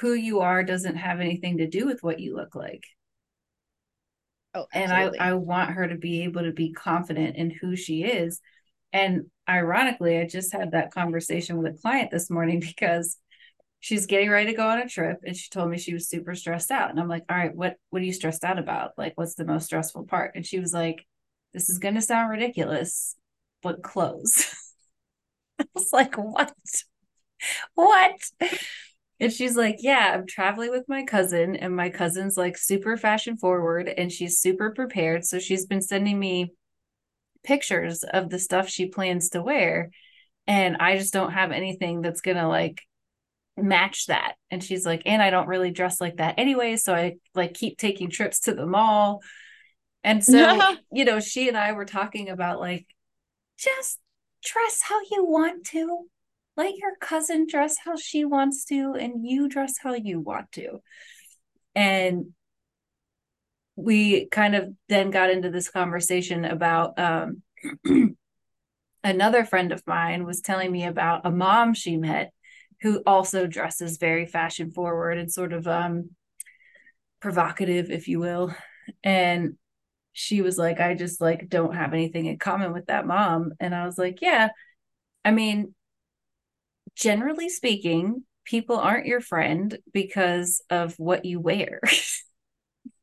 who 0.01 0.12
you 0.14 0.40
are 0.40 0.62
doesn't 0.62 0.97
have 0.97 1.20
anything 1.20 1.59
to 1.59 1.68
do 1.68 1.87
with 1.87 2.03
what 2.03 2.20
you 2.20 2.37
look 2.37 2.55
like. 2.55 2.85
Oh, 4.55 4.66
and 4.73 4.92
I, 4.92 5.11
I 5.18 5.33
want 5.35 5.70
her 5.70 5.88
to 5.88 5.97
be 5.97 6.23
able 6.23 6.42
to 6.42 6.53
be 6.53 6.73
confident 6.73 7.37
in 7.37 7.51
who 7.51 7.75
she 7.75 8.05
is. 8.05 8.40
And 8.92 9.25
ironically, 9.49 10.18
I 10.18 10.27
just 10.27 10.53
had 10.53 10.73
that 10.73 10.92
conversation 10.92 11.59
with 11.59 11.75
a 11.75 11.79
client 11.79 12.11
this 12.11 12.31
morning 12.31 12.61
because 12.77 13.18
she's 13.81 14.07
getting 14.07 14.31
ready 14.31 14.51
to 14.51 14.57
go 14.57 14.68
on 14.68 14.79
a 14.81 14.88
trip 14.88 15.18
and 15.25 15.37
she 15.37 15.51
told 15.51 15.70
me 15.70 15.77
she 15.77 15.92
was 15.92 16.09
super 16.09 16.35
stressed 16.35 16.70
out. 16.70 16.90
And 16.90 17.01
I'm 17.01 17.09
like, 17.09 17.25
all 17.29 17.37
right, 17.37 17.55
what 17.55 17.77
what 17.90 18.01
are 18.01 18.05
you 18.05 18.12
stressed 18.12 18.44
out 18.44 18.59
about? 18.59 18.92
Like, 18.97 19.12
what's 19.16 19.35
the 19.35 19.44
most 19.44 19.66
stressful 19.66 20.05
part? 20.07 20.33
And 20.35 20.47
she 20.47 20.61
was 20.61 20.73
like, 20.73 21.05
This 21.53 21.68
is 21.68 21.79
gonna 21.79 22.01
sound 22.01 22.31
ridiculous, 22.31 23.16
but 23.62 23.83
clothes. 23.83 24.47
I 25.61 25.66
was 25.75 25.92
like, 25.92 26.16
what? 26.16 26.55
What? 27.75 28.16
And 29.25 29.33
she's 29.33 29.57
like, 29.57 29.77
Yeah, 29.79 30.13
I'm 30.13 30.27
traveling 30.27 30.71
with 30.71 30.87
my 30.87 31.03
cousin, 31.03 31.57
and 31.57 31.75
my 31.75 31.89
cousin's 31.89 32.37
like 32.37 32.59
super 32.59 32.99
fashion 32.99 33.39
forward 33.39 33.89
and 33.89 34.13
she's 34.13 34.39
super 34.39 34.71
prepared. 34.73 35.25
So 35.25 35.39
she's 35.39 35.65
been 35.65 35.81
sending 35.81 36.19
me 36.19 36.53
pictures 37.43 38.05
of 38.05 38.29
the 38.29 38.39
stuff 38.39 38.69
she 38.69 38.85
plans 38.85 39.31
to 39.31 39.41
wear. 39.41 39.89
And 40.47 40.77
I 40.77 40.99
just 40.99 41.15
don't 41.15 41.33
have 41.33 41.53
anything 41.53 42.03
that's 42.03 42.21
gonna 42.21 42.47
like 42.47 42.83
match 43.57 44.09
that. 44.09 44.35
And 44.51 44.63
she's 44.63 44.85
like, 44.85 45.01
and 45.07 45.23
I 45.23 45.31
don't 45.31 45.49
really 45.49 45.71
dress 45.71 46.03
like 46.03 46.19
that 46.19 46.35
anyway. 46.37 46.77
So 46.77 46.95
I 46.95 47.15
like 47.35 47.55
keep 47.55 47.79
taking 47.79 48.11
trips 48.11 48.41
to 48.41 48.55
the 48.55 48.67
mall. 48.67 49.23
And 50.03 50.23
so, 50.23 50.61
you 50.93 51.07
know, 51.07 51.19
she 51.19 51.49
and 51.49 51.57
I 51.57 51.73
were 51.73 51.87
talking 51.87 52.29
about 52.29 52.61
like, 52.61 52.87
just 53.57 54.01
dress 54.45 54.83
how 54.83 55.01
you 55.11 55.25
want 55.25 55.65
to 55.69 56.09
let 56.57 56.77
your 56.77 56.97
cousin 57.01 57.47
dress 57.49 57.77
how 57.85 57.97
she 57.97 58.25
wants 58.25 58.64
to 58.67 58.95
and 58.95 59.27
you 59.27 59.49
dress 59.49 59.75
how 59.83 59.95
you 59.95 60.21
want 60.21 60.53
to. 60.53 60.81
And 61.75 62.27
we 63.77 64.27
kind 64.27 64.55
of 64.55 64.73
then 64.88 65.11
got 65.11 65.31
into 65.31 65.51
this 65.51 65.69
conversation 65.69 66.45
about 66.45 66.99
um, 66.99 67.43
another 69.05 69.45
friend 69.45 69.73
of 69.73 69.83
mine 69.87 70.25
was 70.25 70.40
telling 70.40 70.71
me 70.71 70.85
about 70.85 71.27
a 71.27 71.31
mom 71.31 71.75
she 71.75 71.97
met 71.97 72.33
who 72.83 73.03
also 73.07 73.47
dresses 73.47 73.97
very 73.97 74.27
fashion 74.27 74.71
forward 74.71 75.19
and 75.19 75.33
sort 75.33 75.53
of 75.53 75.67
um 75.67 76.11
provocative 77.21 77.90
if 77.90 78.07
you 78.09 78.21
will. 78.21 78.55
And 79.03 79.57
she 80.17 80.43
was 80.43 80.57
like 80.57 80.79
i 80.79 80.95
just 80.95 81.21
like 81.21 81.49
don't 81.49 81.75
have 81.75 81.93
anything 81.93 82.27
in 82.27 82.38
common 82.38 82.73
with 82.73 82.87
that 82.87 83.07
mom. 83.07 83.53
And 83.59 83.75
i 83.75 83.85
was 83.85 83.99
like 83.99 84.21
yeah 84.23 84.51
i 85.25 85.33
mean 85.33 85.75
generally 86.96 87.48
speaking, 87.48 88.24
people 88.44 88.76
aren't 88.76 89.07
your 89.07 89.20
friend 89.20 89.78
because 89.92 90.62
of 90.70 90.94
what 90.98 91.24
you 91.24 91.40
wear. 91.40 91.80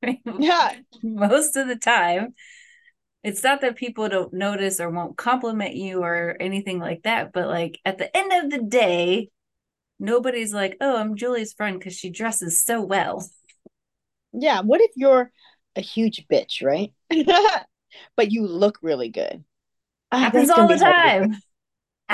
yeah. 0.39 0.75
Most 1.03 1.55
of 1.55 1.67
the 1.67 1.75
time, 1.75 2.33
it's 3.23 3.43
not 3.43 3.61
that 3.61 3.75
people 3.75 4.09
don't 4.09 4.33
notice 4.33 4.79
or 4.79 4.89
won't 4.89 5.17
compliment 5.17 5.75
you 5.75 6.03
or 6.03 6.35
anything 6.39 6.79
like 6.79 7.03
that, 7.03 7.31
but 7.33 7.47
like 7.47 7.79
at 7.85 7.97
the 7.97 8.15
end 8.15 8.31
of 8.31 8.49
the 8.49 8.65
day, 8.67 9.29
nobody's 9.99 10.53
like, 10.53 10.77
oh, 10.81 10.97
I'm 10.97 11.15
Julie's 11.15 11.53
friend 11.53 11.77
because 11.77 11.95
she 11.95 12.09
dresses 12.09 12.61
so 12.61 12.81
well. 12.81 13.27
Yeah. 14.33 14.61
What 14.61 14.81
if 14.81 14.91
you're 14.95 15.31
a 15.75 15.81
huge 15.81 16.25
bitch, 16.31 16.63
right? 16.63 16.91
but 18.15 18.31
you 18.31 18.47
look 18.47 18.79
really 18.81 19.09
good. 19.09 19.43
Ah, 20.11 20.19
Happens 20.19 20.49
all 20.49 20.67
the 20.67 20.77
time. 20.77 21.37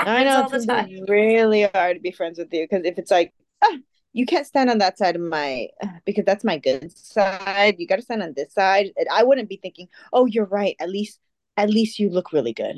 I 0.06 0.24
know 0.24 0.42
all 0.42 0.48
the 0.48 0.64
time. 0.64 1.04
really 1.08 1.62
hard 1.62 1.96
to 1.96 2.00
be 2.00 2.12
friends 2.12 2.38
with 2.38 2.52
you 2.52 2.66
because 2.68 2.84
if 2.84 2.98
it's 2.98 3.10
like, 3.10 3.32
ah, 3.62 3.76
you 4.12 4.26
can't 4.26 4.46
stand 4.46 4.70
on 4.70 4.78
that 4.78 4.98
side 4.98 5.16
of 5.16 5.22
my 5.22 5.68
because 6.04 6.24
that's 6.24 6.44
my 6.44 6.58
good 6.58 6.96
side. 6.96 7.76
You 7.78 7.86
got 7.86 7.96
to 7.96 8.02
stand 8.02 8.22
on 8.22 8.34
this 8.34 8.52
side. 8.52 8.92
And 8.96 9.06
I 9.12 9.22
wouldn't 9.24 9.48
be 9.48 9.58
thinking, 9.60 9.88
oh, 10.12 10.26
you're 10.26 10.46
right. 10.46 10.76
At 10.80 10.90
least, 10.90 11.20
at 11.56 11.70
least 11.70 11.98
you 11.98 12.10
look 12.10 12.32
really 12.32 12.52
good. 12.52 12.76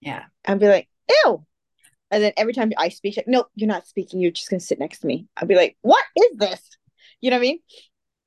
Yeah, 0.00 0.24
I'd 0.46 0.60
be 0.60 0.68
like, 0.68 0.88
ew. 1.08 1.46
And 2.10 2.22
then 2.22 2.32
every 2.36 2.52
time 2.52 2.72
I 2.76 2.88
speak, 2.90 3.16
like, 3.16 3.28
no, 3.28 3.46
you're 3.54 3.68
not 3.68 3.86
speaking. 3.86 4.20
You're 4.20 4.30
just 4.30 4.50
gonna 4.50 4.60
sit 4.60 4.78
next 4.78 5.00
to 5.00 5.06
me. 5.06 5.26
I'd 5.36 5.48
be 5.48 5.56
like, 5.56 5.76
what 5.82 6.04
is 6.16 6.36
this? 6.36 6.60
You 7.20 7.30
know 7.30 7.36
what 7.36 7.40
I 7.40 7.48
mean? 7.48 7.58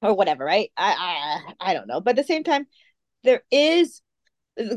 Or 0.01 0.13
whatever, 0.15 0.43
right? 0.45 0.71
I 0.77 1.41
I 1.59 1.71
I 1.71 1.73
don't 1.73 1.87
know. 1.87 2.01
But 2.01 2.11
at 2.11 2.15
the 2.17 2.33
same 2.33 2.43
time, 2.43 2.67
there 3.23 3.43
is 3.51 4.01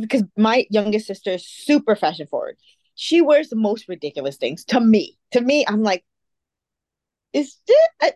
because 0.00 0.24
my 0.36 0.66
youngest 0.70 1.06
sister 1.06 1.32
is 1.32 1.46
super 1.46 1.96
fashion 1.96 2.26
forward. 2.26 2.56
She 2.94 3.20
wears 3.20 3.48
the 3.48 3.56
most 3.56 3.88
ridiculous 3.88 4.36
things 4.36 4.64
to 4.66 4.80
me. 4.80 5.18
To 5.32 5.40
me, 5.40 5.64
I'm 5.66 5.82
like, 5.82 6.04
is 7.32 7.56
this, 7.66 8.12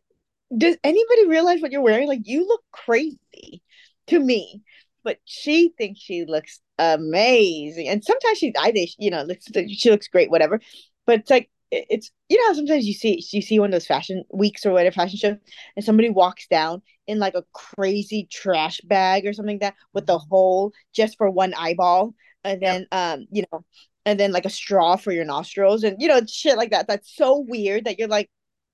does 0.57 0.77
anybody 0.85 1.27
realize 1.27 1.61
what 1.61 1.73
you're 1.73 1.81
wearing? 1.81 2.09
Like, 2.09 2.23
you 2.25 2.47
look 2.47 2.63
crazy 2.73 3.63
to 4.09 4.19
me. 4.19 4.63
But 5.03 5.19
she 5.25 5.73
thinks 5.79 6.01
she 6.01 6.25
looks 6.25 6.61
amazing. 6.79 7.89
And 7.89 8.05
sometimes 8.05 8.39
she, 8.39 8.53
I 8.59 8.73
think, 8.73 8.91
you 8.99 9.11
know, 9.11 9.23
looks, 9.23 9.47
she 9.69 9.89
looks 9.89 10.09
great, 10.09 10.31
whatever. 10.31 10.61
But 11.07 11.21
it's 11.21 11.31
like, 11.31 11.49
it's 11.73 12.11
you 12.29 12.39
know 12.47 12.55
sometimes 12.55 12.87
you 12.87 12.95
see 12.95 13.23
you 13.33 13.43
see 13.43 13.59
one 13.59 13.69
of 13.69 13.73
those 13.73 13.87
fashion 13.87 14.23
weeks 14.33 14.65
or 14.65 14.73
whatever 14.73 14.95
fashion 14.95 15.19
show 15.19 15.37
and 15.75 15.85
somebody 15.85 16.09
walks 16.09 16.47
down 16.47 16.81
in 17.07 17.19
like 17.19 17.35
a 17.35 17.45
crazy 17.53 18.29
trash 18.31 18.81
bag 18.83 19.27
or 19.27 19.33
something 19.33 19.57
like 19.57 19.61
that 19.61 19.75
with 19.93 20.07
the 20.07 20.19
hole 20.19 20.73
just 20.95 21.17
for 21.19 21.29
one 21.29 21.55
eyeball 21.55 22.15
and 22.45 22.63
then 22.63 22.87
um 22.93 23.27
you 23.33 23.45
know 23.51 23.65
and 24.07 24.21
then 24.21 24.33
like 24.33 24.45
a 24.45 24.51
straw 24.51 24.97
for 24.97 25.13
your 25.13 25.25
nostrils 25.25 25.83
and 25.85 26.01
you 26.01 26.09
know 26.09 26.21
shit 26.27 26.57
like 26.57 26.71
that. 26.71 26.87
That's 26.87 27.15
so 27.15 27.45
weird 27.47 27.85
that 27.85 27.99
you're 27.99 28.09
like 28.09 28.31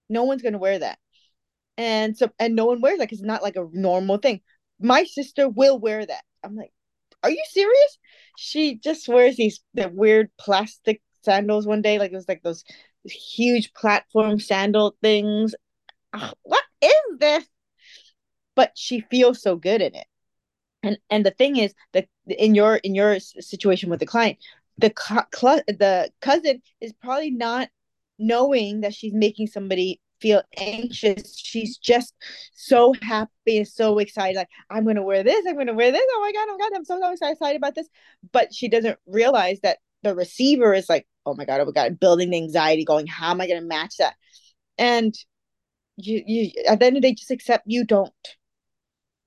no 0.09 0.25
one's 0.25 0.43
gonna 0.43 0.59
wear 0.59 0.79
that. 0.79 0.99
And 1.79 2.17
so 2.17 2.31
and 2.39 2.55
no 2.55 2.67
one 2.67 2.81
wears 2.81 2.99
that 2.99 3.07
because 3.07 3.21
it's 3.21 3.27
not 3.27 3.43
like 3.43 3.57
a 3.57 3.67
normal 3.73 4.19
thing. 4.19 4.43
My 4.79 5.05
sister 5.05 5.49
will 5.49 5.79
wear 5.79 6.05
that. 6.05 6.25
I'm 6.45 6.55
like 6.55 6.73
are 7.25 7.31
you 7.31 7.43
serious? 7.51 7.99
She 8.37 8.77
just 8.77 9.09
wears 9.09 9.37
these 9.37 9.61
the 9.75 9.89
weird 9.89 10.31
plastic 10.39 11.01
sandals 11.25 11.67
one 11.67 11.83
day. 11.83 11.99
Like 11.99 12.13
it 12.13 12.17
was 12.17 12.29
like 12.29 12.43
those 12.43 12.65
huge 13.05 13.73
platform 13.75 14.39
sandal 14.41 14.97
things. 15.03 15.55
what 16.43 16.65
is 16.81 17.19
this? 17.19 17.45
But 18.55 18.73
she 18.75 19.01
feels 19.11 19.41
so 19.43 19.57
good 19.57 19.81
in 19.81 19.95
it. 19.95 20.07
And 20.83 20.99
and 21.11 21.25
the 21.25 21.31
thing 21.31 21.57
is 21.57 21.75
that 21.93 22.09
in 22.27 22.55
your 22.55 22.77
in 22.77 22.95
your 22.95 23.19
situation 23.21 23.89
with 23.89 24.01
the 24.01 24.07
client, 24.07 24.39
the 24.79 24.93
cl- 24.99 25.63
the 25.69 26.11
cousin 26.21 26.61
is 26.81 26.93
probably 26.93 27.31
not 27.31 27.69
knowing 28.19 28.81
that 28.81 28.95
she's 28.95 29.15
making 29.15 29.47
somebody 29.47 30.01
feel 30.23 30.43
anxious. 30.57 31.37
She's 31.37 31.77
just 31.77 32.15
so 32.55 32.95
happy 33.03 33.59
and 33.59 33.69
so 33.69 33.99
excited. 33.99 34.37
Like, 34.37 34.49
I'm 34.71 34.87
to 34.87 35.03
wear 35.03 35.25
this. 35.25 35.45
I'm 35.47 35.59
to 35.67 35.75
wear 35.75 35.91
this. 35.91 36.07
Oh 36.11 36.21
my 36.21 36.33
God. 36.33 36.49
Oh 36.49 36.57
my 36.57 36.65
God. 36.65 36.77
I'm 36.77 36.85
so, 36.85 37.01
so 37.17 37.31
excited 37.31 37.57
about 37.57 37.75
this. 37.75 37.89
But 38.31 38.55
she 38.55 38.69
doesn't 38.69 38.99
realize 39.07 39.59
that 39.63 39.79
the 40.03 40.15
receiver 40.15 40.73
is 40.73 40.89
like, 40.89 41.07
oh 41.27 41.35
my 41.35 41.45
god, 41.45 41.61
oh 41.61 41.67
my 41.67 41.73
god, 41.73 42.01
building 42.01 42.31
the 42.31 42.37
anxiety, 42.37 42.85
going, 42.85 43.07
how 43.07 43.31
am 43.31 43.41
I 43.41 43.47
going 43.47 43.61
to 43.61 43.67
match 43.67 43.97
that? 43.99 44.15
And 44.79 45.15
you, 45.97 46.23
you 46.27 46.51
at 46.69 46.79
the 46.81 46.87
end 46.87 46.97
of 46.97 47.03
the 47.03 47.09
day, 47.09 47.15
just 47.15 47.31
accept 47.31 47.65
you 47.67 47.85
don't. 47.85 48.13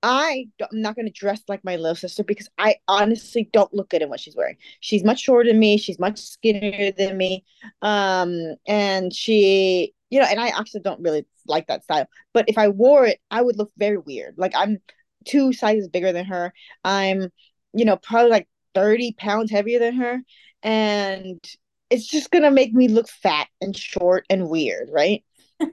I 0.02 0.46
I'm 0.60 0.82
not 0.82 0.94
going 0.94 1.06
to 1.06 1.12
dress 1.12 1.40
like 1.48 1.64
my 1.64 1.76
little 1.76 1.94
sister 1.94 2.22
because 2.22 2.48
I 2.58 2.76
honestly 2.86 3.48
don't 3.52 3.72
look 3.74 3.88
good 3.90 4.02
in 4.02 4.08
what 4.08 4.20
she's 4.20 4.36
wearing. 4.36 4.56
She's 4.80 5.04
much 5.04 5.20
shorter 5.20 5.48
than 5.50 5.58
me. 5.58 5.78
She's 5.78 5.98
much 5.98 6.18
skinnier 6.18 6.92
than 6.92 7.16
me. 7.16 7.44
Um, 7.82 8.54
and 8.66 9.12
she, 9.12 9.94
you 10.10 10.20
know, 10.20 10.26
and 10.26 10.38
I 10.40 10.48
actually 10.48 10.82
don't 10.82 11.00
really 11.00 11.26
like 11.46 11.66
that 11.68 11.84
style. 11.84 12.06
But 12.34 12.48
if 12.48 12.58
I 12.58 12.68
wore 12.68 13.06
it, 13.06 13.20
I 13.30 13.42
would 13.42 13.56
look 13.56 13.72
very 13.76 13.98
weird. 13.98 14.34
Like 14.36 14.52
I'm 14.54 14.78
two 15.24 15.52
sizes 15.52 15.88
bigger 15.88 16.12
than 16.12 16.26
her. 16.26 16.52
I'm, 16.84 17.30
you 17.72 17.84
know, 17.84 17.96
probably 17.96 18.30
like 18.30 18.48
30 18.74 19.14
pounds 19.18 19.50
heavier 19.50 19.78
than 19.78 19.96
her 19.96 20.20
and 20.62 21.42
it's 21.90 22.06
just 22.06 22.30
gonna 22.30 22.50
make 22.50 22.72
me 22.72 22.88
look 22.88 23.08
fat 23.08 23.48
and 23.60 23.76
short 23.76 24.24
and 24.30 24.48
weird, 24.48 24.88
right? 24.92 25.24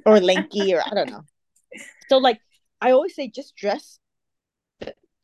Or 0.06 0.20
lanky, 0.20 0.74
or 0.74 0.82
I 0.82 0.94
don't 0.94 1.10
know. 1.10 1.24
So 2.10 2.18
like 2.18 2.40
I 2.82 2.92
always 2.92 3.16
say, 3.16 3.30
just 3.30 3.56
dress 3.56 4.00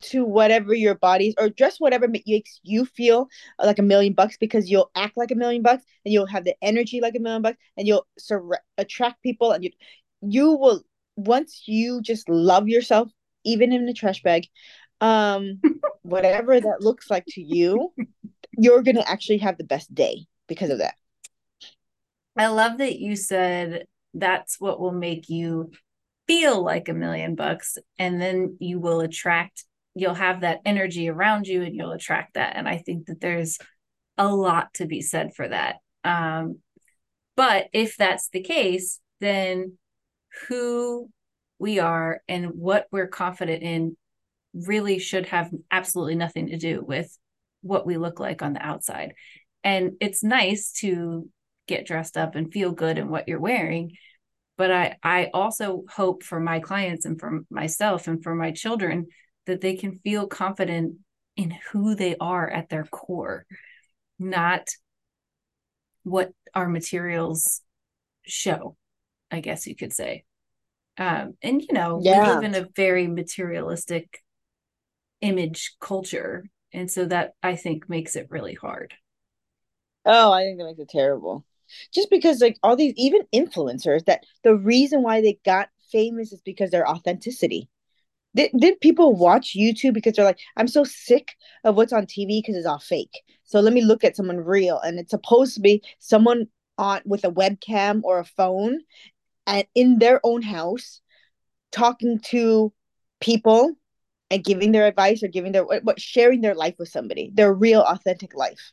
to 0.02 0.24
whatever 0.24 0.74
your 0.74 0.94
body's 0.94 1.34
or 1.38 1.48
dress 1.48 1.78
whatever 1.78 2.08
makes 2.08 2.60
you 2.62 2.84
feel 2.86 3.28
like 3.62 3.78
a 3.78 3.82
million 3.82 4.14
bucks 4.14 4.36
because 4.38 4.70
you'll 4.70 4.90
act 4.94 5.16
like 5.16 5.30
a 5.30 5.34
million 5.34 5.62
bucks 5.62 5.84
and 6.04 6.12
you'll 6.12 6.26
have 6.26 6.44
the 6.44 6.54
energy 6.62 7.00
like 7.00 7.14
a 7.14 7.20
million 7.20 7.42
bucks 7.42 7.58
and 7.76 7.86
you'll 7.86 8.06
sur- 8.18 8.60
attract 8.78 9.22
people 9.22 9.52
and 9.52 9.64
you 9.64 9.70
you 10.22 10.52
will 10.52 10.82
once 11.16 11.64
you 11.66 12.00
just 12.00 12.28
love 12.28 12.68
yourself 12.68 13.10
even 13.44 13.72
in 13.72 13.86
the 13.86 13.92
trash 13.92 14.22
bag 14.22 14.46
um 15.00 15.60
whatever 16.02 16.58
that 16.60 16.80
looks 16.80 17.10
like 17.10 17.24
to 17.26 17.42
you 17.42 17.92
you're 18.52 18.82
going 18.82 18.96
to 18.96 19.08
actually 19.08 19.38
have 19.38 19.58
the 19.58 19.64
best 19.64 19.94
day 19.94 20.26
because 20.50 20.70
of 20.70 20.78
that. 20.78 20.94
I 22.36 22.48
love 22.48 22.78
that 22.78 22.98
you 22.98 23.14
said 23.14 23.84
that's 24.14 24.60
what 24.60 24.80
will 24.80 24.92
make 24.92 25.28
you 25.28 25.70
feel 26.26 26.62
like 26.62 26.88
a 26.88 26.92
million 26.92 27.36
bucks 27.36 27.78
and 27.98 28.20
then 28.20 28.56
you 28.60 28.80
will 28.80 29.00
attract 29.00 29.64
you'll 29.94 30.14
have 30.14 30.42
that 30.42 30.60
energy 30.64 31.08
around 31.08 31.46
you 31.46 31.62
and 31.62 31.74
you'll 31.74 31.92
attract 31.92 32.34
that. 32.34 32.56
And 32.56 32.68
i 32.68 32.78
think 32.78 33.06
that 33.06 33.20
there's 33.20 33.58
a 34.18 34.28
lot 34.28 34.74
to 34.74 34.86
be 34.86 35.00
said 35.00 35.34
for 35.34 35.48
that. 35.48 35.76
Um, 36.04 36.58
but 37.36 37.68
if 37.72 37.96
that's 37.96 38.28
the 38.28 38.42
case 38.42 39.00
then 39.20 39.78
who 40.48 41.08
we 41.58 41.78
are 41.78 42.20
and 42.28 42.46
what 42.54 42.86
we're 42.90 43.06
confident 43.06 43.62
in 43.62 43.96
really 44.54 44.98
should 44.98 45.26
have 45.26 45.50
absolutely 45.70 46.16
nothing 46.16 46.48
to 46.48 46.56
do 46.56 46.82
with 46.82 47.16
what 47.62 47.86
we 47.86 47.96
look 47.96 48.18
like 48.18 48.42
on 48.42 48.52
the 48.52 48.64
outside 48.64 49.12
and 49.62 49.92
it's 50.00 50.22
nice 50.22 50.72
to 50.80 51.28
get 51.66 51.86
dressed 51.86 52.16
up 52.16 52.34
and 52.34 52.52
feel 52.52 52.72
good 52.72 52.98
in 52.98 53.08
what 53.08 53.28
you're 53.28 53.40
wearing. 53.40 53.92
But 54.56 54.70
i 54.70 54.96
i 55.02 55.30
also 55.32 55.84
hope 55.88 56.22
for 56.22 56.38
my 56.38 56.60
clients 56.60 57.06
and 57.06 57.18
for 57.18 57.40
myself 57.50 58.08
and 58.08 58.22
for 58.22 58.34
my 58.34 58.50
children 58.52 59.06
that 59.46 59.62
they 59.62 59.74
can 59.74 60.00
feel 60.00 60.26
confident 60.26 60.96
in 61.36 61.56
who 61.72 61.94
they 61.94 62.16
are 62.20 62.48
at 62.48 62.68
their 62.68 62.84
core 62.84 63.46
not 64.18 64.68
what 66.02 66.32
our 66.54 66.68
materials 66.68 67.62
show 68.26 68.76
i 69.30 69.40
guess 69.40 69.66
you 69.66 69.74
could 69.74 69.92
say. 69.92 70.24
Um 70.98 71.36
and 71.42 71.62
you 71.62 71.72
know 71.72 72.00
yeah. 72.02 72.22
we 72.22 72.34
live 72.34 72.44
in 72.44 72.54
a 72.54 72.68
very 72.76 73.06
materialistic 73.06 74.22
image 75.22 75.74
culture. 75.80 76.44
And 76.72 76.90
so 76.90 77.06
that 77.06 77.32
i 77.42 77.56
think 77.56 77.88
makes 77.88 78.14
it 78.14 78.26
really 78.30 78.54
hard 78.54 78.94
oh 80.06 80.32
i 80.32 80.42
think 80.42 80.58
that 80.58 80.64
makes 80.64 80.78
it 80.78 80.88
terrible. 80.88 81.44
Just 81.94 82.10
because 82.10 82.40
like 82.40 82.58
all 82.62 82.74
these 82.74 82.94
even 82.96 83.22
influencers 83.32 84.04
that 84.06 84.24
the 84.42 84.56
reason 84.56 85.02
why 85.02 85.20
they 85.20 85.38
got 85.44 85.68
famous 85.92 86.32
is 86.32 86.40
because 86.42 86.70
their 86.70 86.88
authenticity. 86.88 87.68
Did, 88.34 88.52
did 88.56 88.80
people 88.80 89.14
watch 89.14 89.56
youtube 89.56 89.92
because 89.92 90.14
they're 90.14 90.24
like 90.24 90.38
i'm 90.56 90.68
so 90.68 90.84
sick 90.84 91.32
of 91.64 91.74
what's 91.74 91.92
on 91.92 92.06
tv 92.06 92.40
because 92.40 92.56
it's 92.56 92.66
all 92.66 92.78
fake. 92.78 93.22
So 93.44 93.60
let 93.60 93.72
me 93.72 93.82
look 93.82 94.04
at 94.04 94.16
someone 94.16 94.38
real 94.38 94.78
and 94.80 94.98
it's 94.98 95.10
supposed 95.10 95.54
to 95.54 95.60
be 95.60 95.82
someone 95.98 96.46
on 96.78 97.02
with 97.04 97.24
a 97.24 97.30
webcam 97.30 98.00
or 98.04 98.20
a 98.20 98.24
phone 98.24 98.80
and 99.46 99.66
in 99.74 99.98
their 99.98 100.20
own 100.24 100.42
house 100.42 101.00
talking 101.72 102.20
to 102.26 102.72
people 103.20 103.72
and 104.30 104.44
giving 104.44 104.72
their 104.72 104.86
advice 104.86 105.22
or 105.22 105.28
giving 105.28 105.52
their 105.52 105.64
what 105.64 106.00
sharing 106.00 106.40
their 106.40 106.54
life 106.54 106.74
with 106.78 106.88
somebody 106.88 107.30
their 107.34 107.52
real 107.52 107.82
authentic 107.82 108.34
life 108.34 108.72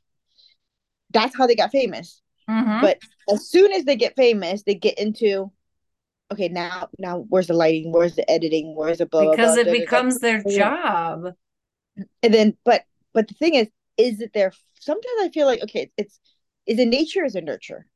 that's 1.12 1.36
how 1.38 1.48
they 1.48 1.56
got 1.56 1.72
famous. 1.72 2.22
Mm-hmm. 2.50 2.82
But 2.82 3.00
as 3.32 3.50
soon 3.50 3.72
as 3.74 3.86
they 3.86 3.96
get 3.96 4.16
famous, 4.16 4.64
they 4.64 4.76
get 4.76 4.98
into 4.98 5.52
okay 6.32 6.50
now 6.50 6.90
now 7.00 7.26
where's 7.30 7.48
the 7.48 7.54
lighting? 7.54 7.92
Where's 7.92 8.16
the 8.16 8.30
editing? 8.30 8.76
Where's 8.76 9.00
the 9.00 9.06
blah 9.06 9.32
because 9.32 9.56
blah, 9.56 9.64
blah, 9.64 9.74
it 9.74 9.80
becomes 9.80 10.20
their 10.20 10.44
job. 10.44 11.34
And 12.24 12.34
then 12.34 12.58
but 12.64 12.84
but 13.14 13.28
the 13.28 13.34
thing 13.34 13.56
is 13.56 13.68
is 13.98 14.22
it 14.22 14.32
there 14.34 14.54
sometimes 14.80 15.22
i 15.22 15.30
feel 15.30 15.48
like 15.48 15.64
okay 15.64 15.90
it's 15.98 16.20
is 16.68 16.78
it 16.78 16.88
nature 16.88 17.26
is 17.26 17.36
it 17.36 17.44
nurture? 17.44 17.88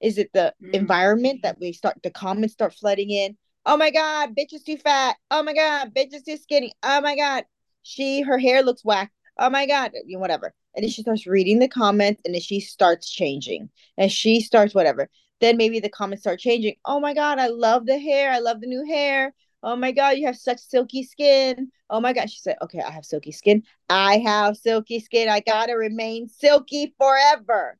Is 0.00 0.18
it 0.18 0.30
the 0.32 0.54
mm-hmm. 0.62 0.74
environment 0.74 1.40
that 1.42 1.58
we 1.58 1.72
start 1.72 1.98
the 2.02 2.10
comments 2.10 2.54
start 2.54 2.74
flooding 2.74 3.10
in? 3.10 3.36
Oh 3.66 3.76
my 3.76 3.90
god 3.90 4.34
bitch 4.34 4.52
is 4.52 4.62
too 4.62 4.76
fat. 4.78 5.16
Oh 5.30 5.42
my 5.42 5.54
god 5.54 5.94
bitch 5.94 6.14
is 6.14 6.22
too 6.22 6.36
skinny. 6.36 6.72
Oh 6.82 7.00
my 7.00 7.16
god 7.16 7.44
she 7.82 8.22
her 8.22 8.38
hair 8.38 8.62
looks 8.62 8.84
whack 8.84 9.12
oh 9.38 9.50
my 9.50 9.66
god 9.66 9.92
you 10.06 10.16
know, 10.16 10.20
whatever. 10.20 10.52
And 10.74 10.82
then 10.82 10.90
she 10.90 11.02
starts 11.02 11.26
reading 11.26 11.58
the 11.58 11.68
comments 11.68 12.20
and 12.24 12.34
then 12.34 12.40
she 12.40 12.60
starts 12.60 13.10
changing 13.10 13.70
and 13.96 14.10
she 14.10 14.40
starts 14.40 14.74
whatever. 14.74 15.08
Then 15.40 15.56
maybe 15.56 15.80
the 15.80 15.88
comments 15.88 16.22
start 16.22 16.40
changing. 16.40 16.74
Oh 16.84 17.00
my 17.00 17.14
god 17.14 17.38
i 17.38 17.48
love 17.48 17.86
the 17.86 17.98
hair. 17.98 18.30
I 18.30 18.38
love 18.38 18.60
the 18.60 18.66
new 18.66 18.84
hair. 18.86 19.34
Oh 19.62 19.76
my 19.76 19.92
god 19.92 20.18
you 20.18 20.26
have 20.26 20.36
such 20.36 20.60
silky 20.60 21.02
skin. 21.02 21.70
Oh 21.90 22.00
my 22.00 22.12
god. 22.12 22.30
She 22.30 22.40
said 22.40 22.56
okay 22.62 22.80
i 22.80 22.90
have 22.90 23.04
silky 23.04 23.32
skin. 23.32 23.62
I 23.88 24.18
have 24.18 24.56
silky 24.56 25.00
skin. 25.00 25.28
I 25.28 25.40
gotta 25.40 25.74
remain 25.74 26.28
silky 26.28 26.94
forever. 26.98 27.78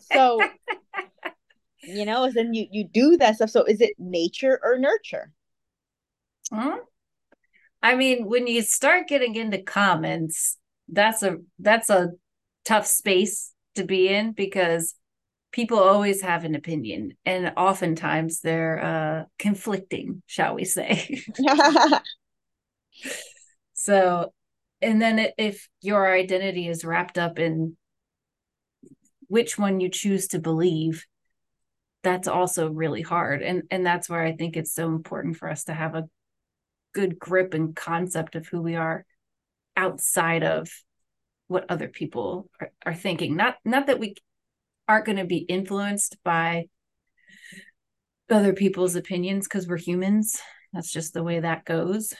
So 0.00 0.40
you 1.82 2.04
know 2.04 2.30
then 2.32 2.54
you 2.54 2.66
you 2.70 2.84
do 2.84 3.16
that 3.18 3.36
stuff. 3.36 3.50
So 3.50 3.64
is 3.64 3.80
it 3.80 3.94
nature 3.98 4.60
or 4.62 4.78
nurture? 4.78 5.32
Hmm? 6.52 6.76
i 7.82 7.94
mean 7.94 8.26
when 8.26 8.46
you 8.46 8.62
start 8.62 9.08
getting 9.08 9.34
into 9.34 9.58
comments 9.58 10.58
that's 10.88 11.22
a 11.22 11.38
that's 11.58 11.90
a 11.90 12.10
tough 12.64 12.86
space 12.86 13.52
to 13.74 13.84
be 13.84 14.08
in 14.08 14.32
because 14.32 14.94
people 15.52 15.78
always 15.78 16.22
have 16.22 16.44
an 16.44 16.54
opinion 16.54 17.12
and 17.24 17.52
oftentimes 17.56 18.40
they're 18.40 18.82
uh 18.82 19.24
conflicting 19.38 20.22
shall 20.26 20.54
we 20.54 20.64
say. 20.64 21.22
So 23.78 24.32
and 24.82 25.00
then 25.00 25.28
if 25.38 25.68
your 25.80 26.12
identity 26.12 26.66
is 26.68 26.84
wrapped 26.84 27.18
up 27.18 27.38
in 27.38 27.76
which 29.28 29.58
one 29.58 29.80
you 29.80 29.88
choose 29.88 30.28
to 30.28 30.38
believe 30.38 31.06
that's 32.02 32.28
also 32.28 32.70
really 32.70 33.02
hard. 33.02 33.42
And 33.42 33.62
and 33.70 33.84
that's 33.84 34.08
where 34.08 34.22
i 34.22 34.32
think 34.32 34.56
it's 34.56 34.72
so 34.72 34.86
important 34.88 35.36
for 35.36 35.48
us 35.50 35.64
to 35.64 35.74
have 35.74 35.94
a 35.94 36.08
good 36.94 37.18
grip 37.18 37.52
and 37.52 37.76
concept 37.76 38.34
of 38.34 38.46
who 38.46 38.62
we 38.62 38.74
are 38.74 39.04
outside 39.76 40.42
of 40.42 40.68
what 41.48 41.66
other 41.68 41.88
people 41.88 42.50
are, 42.60 42.70
are 42.84 42.94
thinking. 42.94 43.36
Not 43.36 43.56
not 43.64 43.86
that 43.86 44.00
we 44.00 44.14
aren't 44.88 45.06
going 45.06 45.18
to 45.18 45.24
be 45.24 45.38
influenced 45.38 46.16
by 46.24 46.66
other 48.30 48.52
people's 48.52 48.96
opinions 48.96 49.46
because 49.46 49.66
we're 49.68 49.76
humans. 49.76 50.40
That's 50.72 50.92
just 50.92 51.14
the 51.14 51.22
way 51.22 51.40
that 51.40 51.64
goes. 51.64 52.12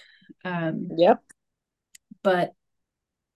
Um 0.45 0.89
yep. 0.97 1.19
but 2.23 2.53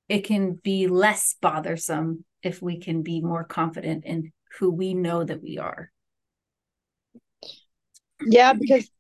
it 0.09 0.23
can 0.25 0.55
be 0.55 0.89
less 0.89 1.37
bothersome 1.41 2.25
if 2.43 2.61
we 2.61 2.81
can 2.81 3.03
be 3.03 3.21
more 3.21 3.45
confident 3.45 4.05
in 4.05 4.33
who 4.59 4.71
we 4.71 4.93
know 4.95 5.23
that 5.23 5.43
we 5.43 5.59
are. 5.59 5.91
Yeah 8.27 8.53
because 8.53 8.91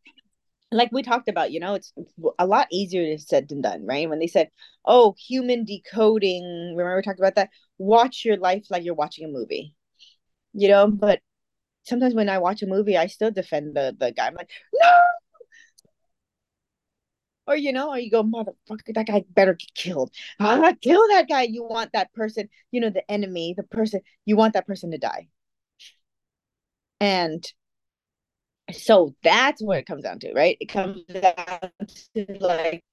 like 0.72 0.90
we 0.92 1.02
talked 1.02 1.28
about, 1.28 1.52
you 1.52 1.60
know, 1.60 1.74
it's 1.74 1.92
a 2.38 2.46
lot 2.46 2.68
easier 2.72 3.04
to 3.04 3.22
said 3.22 3.48
than 3.48 3.60
done, 3.62 3.86
right? 3.86 4.08
When 4.08 4.18
they 4.20 4.26
said, 4.28 4.50
"Oh, 4.84 5.14
human 5.18 5.64
decoding," 5.64 6.74
remember 6.76 6.96
we 6.96 7.02
talked 7.02 7.18
about 7.20 7.34
that. 7.36 7.50
Watch 7.78 8.24
your 8.24 8.36
life 8.36 8.66
like 8.70 8.84
you're 8.84 8.94
watching 8.94 9.24
a 9.24 9.28
movie, 9.28 9.74
you 10.54 10.68
know. 10.68 10.88
But 10.90 11.20
sometimes 11.84 12.14
when 12.14 12.28
I 12.30 12.38
watch 12.38 12.62
a 12.62 12.66
movie, 12.66 12.96
I 12.98 13.06
still 13.08 13.30
defend 13.32 13.76
the 13.76 13.96
the 13.98 14.12
guy. 14.12 14.28
I'm 14.28 14.34
like, 14.34 14.50
no. 14.74 14.90
Or 17.46 17.56
you 17.56 17.72
know, 17.72 17.90
or 17.90 17.98
you 17.98 18.10
go, 18.10 18.22
motherfucker, 18.22 18.94
that 18.94 19.06
guy 19.06 19.24
better 19.30 19.54
get 19.54 19.74
killed. 19.74 20.10
Ah, 20.38 20.72
kill 20.80 21.06
that 21.08 21.28
guy. 21.28 21.42
You 21.42 21.64
want 21.64 21.92
that 21.92 22.12
person, 22.14 22.48
you 22.70 22.80
know, 22.80 22.90
the 22.90 23.08
enemy, 23.10 23.54
the 23.56 23.64
person. 23.64 24.00
You 24.24 24.36
want 24.36 24.54
that 24.54 24.66
person 24.66 24.90
to 24.92 24.98
die. 24.98 25.28
And 27.00 27.44
so 28.72 29.14
that's 29.22 29.62
what 29.62 29.78
it 29.78 29.86
comes 29.86 30.04
down 30.04 30.18
to 30.20 30.32
right? 30.34 30.56
It 30.60 30.66
comes 30.66 31.04
down 31.04 31.70
to 32.14 32.26
like 32.40 32.84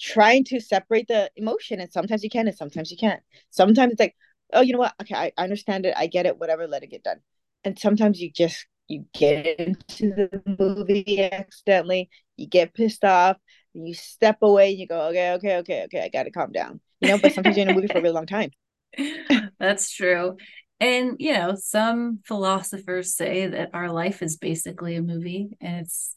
trying 0.00 0.44
to 0.44 0.60
separate 0.60 1.08
the 1.08 1.30
emotion 1.36 1.80
and 1.80 1.92
sometimes 1.92 2.22
you 2.24 2.30
can 2.30 2.48
and 2.48 2.56
sometimes 2.56 2.90
you 2.90 2.96
can't. 2.96 3.20
Sometimes 3.50 3.92
it's 3.92 4.00
like 4.00 4.16
oh 4.52 4.60
you 4.60 4.72
know 4.72 4.78
what? 4.78 4.94
Okay 5.00 5.14
I, 5.14 5.32
I 5.36 5.44
understand 5.44 5.86
it. 5.86 5.94
I 5.96 6.06
get 6.06 6.26
it. 6.26 6.38
Whatever 6.38 6.66
let 6.66 6.82
it 6.82 6.90
get 6.90 7.04
done. 7.04 7.20
And 7.64 7.78
sometimes 7.78 8.20
you 8.20 8.30
just 8.30 8.66
you 8.88 9.04
get 9.14 9.60
into 9.60 10.14
the 10.14 10.42
movie 10.58 11.22
accidentally 11.22 12.10
you 12.36 12.48
get 12.48 12.74
pissed 12.74 13.04
off 13.04 13.36
and 13.74 13.86
you 13.86 13.94
step 13.94 14.38
away 14.42 14.70
and 14.70 14.78
you 14.78 14.88
go 14.88 15.00
okay 15.08 15.32
okay 15.32 15.56
okay 15.58 15.84
okay 15.84 16.02
i 16.02 16.08
gotta 16.08 16.30
calm 16.30 16.52
down. 16.52 16.80
You 17.00 17.08
know 17.08 17.18
but 17.18 17.32
sometimes 17.32 17.56
you're 17.56 17.66
in 17.66 17.72
a 17.72 17.74
movie 17.74 17.88
for 17.88 17.98
a 17.98 18.02
really 18.02 18.14
long 18.14 18.26
time. 18.26 18.50
That's 19.58 19.90
true 19.94 20.36
and, 20.82 21.16
you 21.20 21.32
know, 21.32 21.54
some 21.54 22.18
philosophers 22.24 23.14
say 23.14 23.46
that 23.46 23.70
our 23.72 23.88
life 23.88 24.20
is 24.20 24.36
basically 24.36 24.96
a 24.96 25.02
movie 25.02 25.56
and 25.60 25.82
it's 25.82 26.16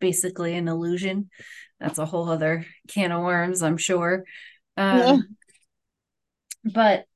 basically 0.00 0.54
an 0.54 0.68
illusion. 0.68 1.30
That's 1.80 1.98
a 1.98 2.04
whole 2.04 2.28
other 2.28 2.66
can 2.88 3.10
of 3.10 3.22
worms, 3.22 3.62
I'm 3.62 3.78
sure. 3.78 4.24
Um, 4.76 4.98
yeah. 4.98 5.16
But 6.62 7.06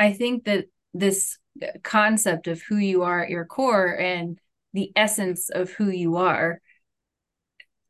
I 0.00 0.12
think 0.14 0.46
that 0.46 0.64
this 0.94 1.38
concept 1.84 2.48
of 2.48 2.60
who 2.60 2.76
you 2.76 3.04
are 3.04 3.22
at 3.22 3.30
your 3.30 3.44
core 3.44 3.96
and 3.96 4.40
the 4.72 4.90
essence 4.96 5.48
of 5.48 5.70
who 5.70 5.90
you 5.90 6.16
are 6.16 6.60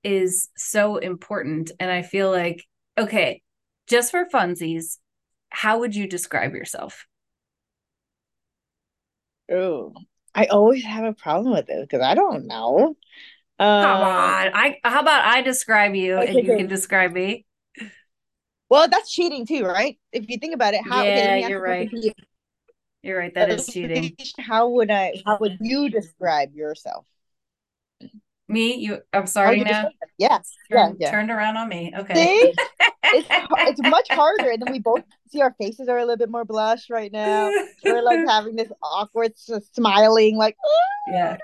is 0.04 0.50
so 0.58 0.98
important. 0.98 1.70
And 1.80 1.90
I 1.90 2.02
feel 2.02 2.30
like, 2.30 2.66
okay, 2.98 3.40
just 3.86 4.10
for 4.10 4.26
funsies, 4.26 4.98
how 5.48 5.78
would 5.78 5.96
you 5.96 6.06
describe 6.06 6.52
yourself? 6.52 7.06
Oh, 9.52 9.94
I 10.34 10.46
always 10.46 10.84
have 10.84 11.04
a 11.04 11.12
problem 11.12 11.52
with 11.52 11.68
it 11.68 11.88
because 11.88 12.04
I 12.04 12.14
don't 12.14 12.46
know. 12.46 12.96
Uh, 13.58 13.82
Come 13.82 14.02
on. 14.02 14.50
I 14.54 14.78
how 14.82 15.00
about 15.00 15.24
I 15.24 15.42
describe 15.42 15.94
you 15.94 16.16
okay, 16.16 16.28
and 16.30 16.46
you 16.46 16.56
can 16.56 16.66
describe 16.68 17.12
me? 17.12 17.44
Well, 18.68 18.88
that's 18.88 19.12
cheating 19.12 19.44
too, 19.46 19.64
right? 19.64 19.98
If 20.12 20.30
you 20.30 20.38
think 20.38 20.54
about 20.54 20.74
it, 20.74 20.82
how 20.84 21.04
yeah, 21.04 21.36
okay, 21.36 21.48
you're 21.48 21.62
right. 21.62 21.88
You. 21.92 22.12
You're 23.02 23.18
right. 23.18 23.34
That 23.34 23.50
is 23.50 23.66
cheating. 23.66 24.16
How 24.38 24.68
would 24.68 24.90
I? 24.90 25.14
How 25.26 25.38
would 25.40 25.58
you 25.60 25.90
describe 25.90 26.54
yourself? 26.54 27.06
Me? 28.48 28.76
You? 28.76 29.00
I'm 29.12 29.26
sorry 29.26 29.60
now. 29.60 29.90
Yeah, 30.18 30.38
yeah, 30.70 30.92
yeah. 30.98 31.10
Turned 31.10 31.30
around 31.30 31.56
on 31.56 31.68
me. 31.68 31.92
Okay. 31.96 32.54
It's 33.04 33.28
it's 33.30 33.82
much 33.82 34.08
harder, 34.10 34.50
and 34.50 34.62
then 34.62 34.72
we 34.72 34.78
both 34.78 35.02
see 35.30 35.40
our 35.40 35.54
faces 35.60 35.88
are 35.88 35.98
a 35.98 36.02
little 36.02 36.16
bit 36.16 36.30
more 36.30 36.44
blush 36.44 36.88
right 36.90 37.12
now. 37.12 37.50
We're 37.84 38.02
like 38.02 38.20
having 38.28 38.56
this 38.56 38.70
awkward 38.82 39.32
smiling, 39.36 40.36
like 40.36 40.56
oh, 40.64 41.12
yeah, 41.12 41.36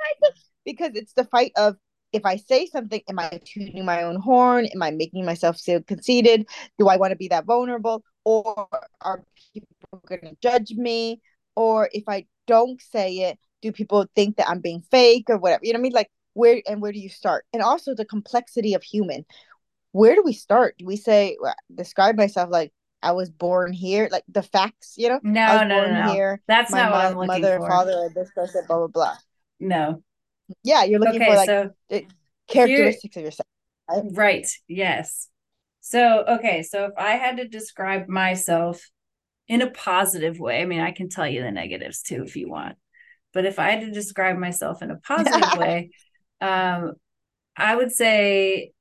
because 0.64 0.92
it's 0.94 1.12
the 1.14 1.24
fight 1.24 1.52
of 1.56 1.76
if 2.12 2.24
I 2.24 2.36
say 2.36 2.66
something, 2.66 3.02
am 3.08 3.18
I 3.18 3.40
tuning 3.44 3.84
my 3.84 4.02
own 4.02 4.16
horn? 4.16 4.66
Am 4.66 4.82
I 4.82 4.90
making 4.90 5.24
myself 5.24 5.60
feel 5.60 5.82
conceited? 5.82 6.46
Do 6.78 6.88
I 6.88 6.96
want 6.96 7.10
to 7.10 7.16
be 7.16 7.28
that 7.28 7.44
vulnerable? 7.44 8.02
Or 8.24 8.68
are 9.00 9.24
people 9.52 10.02
going 10.06 10.22
to 10.22 10.36
judge 10.40 10.72
me? 10.72 11.20
Or 11.54 11.88
if 11.92 12.04
I 12.08 12.26
don't 12.46 12.80
say 12.80 13.30
it, 13.30 13.38
do 13.62 13.72
people 13.72 14.06
think 14.14 14.36
that 14.36 14.48
I'm 14.48 14.60
being 14.60 14.82
fake 14.90 15.24
or 15.28 15.38
whatever? 15.38 15.64
You 15.64 15.72
know 15.72 15.78
what 15.78 15.82
I 15.82 15.82
mean? 15.82 15.92
Like, 15.92 16.10
where 16.34 16.62
and 16.68 16.80
where 16.80 16.92
do 16.92 17.00
you 17.00 17.08
start? 17.08 17.44
And 17.52 17.62
also 17.62 17.94
the 17.94 18.04
complexity 18.04 18.74
of 18.74 18.82
human. 18.82 19.24
Where 19.98 20.14
do 20.14 20.22
we 20.24 20.32
start? 20.32 20.76
Do 20.78 20.86
we 20.86 20.96
say, 20.96 21.36
describe 21.74 22.16
myself 22.16 22.50
like 22.50 22.72
I 23.02 23.12
was 23.12 23.30
born 23.30 23.72
here? 23.72 24.08
Like 24.10 24.24
the 24.28 24.42
facts, 24.42 24.94
you 24.96 25.08
know? 25.08 25.20
No, 25.22 25.64
no, 25.64 25.76
born 25.76 25.94
no, 25.94 26.06
no. 26.06 26.12
here. 26.12 26.42
That's 26.46 26.70
not 26.70 26.92
what 26.92 27.04
I'm 27.04 27.16
looking 27.16 27.42
mother, 27.42 27.58
for. 27.58 27.68
father, 27.68 28.10
this 28.14 28.30
person, 28.34 28.62
blah, 28.68 28.78
blah, 28.78 28.86
blah. 28.86 29.14
No, 29.60 30.02
yeah 30.62 30.84
you're 30.84 31.00
looking 31.00 31.22
okay, 31.22 31.30
for 31.30 31.36
like 31.36 31.46
so 31.46 31.70
characteristics 32.48 33.16
of 33.16 33.22
yourself 33.22 33.46
right? 33.90 34.02
right 34.12 34.48
yes 34.66 35.28
so 35.80 36.24
okay 36.28 36.62
so 36.62 36.86
if 36.86 36.92
i 36.96 37.12
had 37.12 37.36
to 37.36 37.48
describe 37.48 38.08
myself 38.08 38.90
in 39.46 39.62
a 39.62 39.70
positive 39.70 40.38
way 40.38 40.62
i 40.62 40.64
mean 40.64 40.80
i 40.80 40.90
can 40.90 41.08
tell 41.08 41.26
you 41.26 41.42
the 41.42 41.50
negatives 41.50 42.02
too 42.02 42.22
if 42.22 42.36
you 42.36 42.48
want 42.48 42.76
but 43.32 43.44
if 43.44 43.58
i 43.58 43.70
had 43.70 43.80
to 43.80 43.90
describe 43.90 44.38
myself 44.38 44.82
in 44.82 44.90
a 44.90 44.96
positive 45.06 45.58
way 45.58 45.90
um 46.40 46.92
i 47.56 47.74
would 47.74 47.92
say 47.92 48.72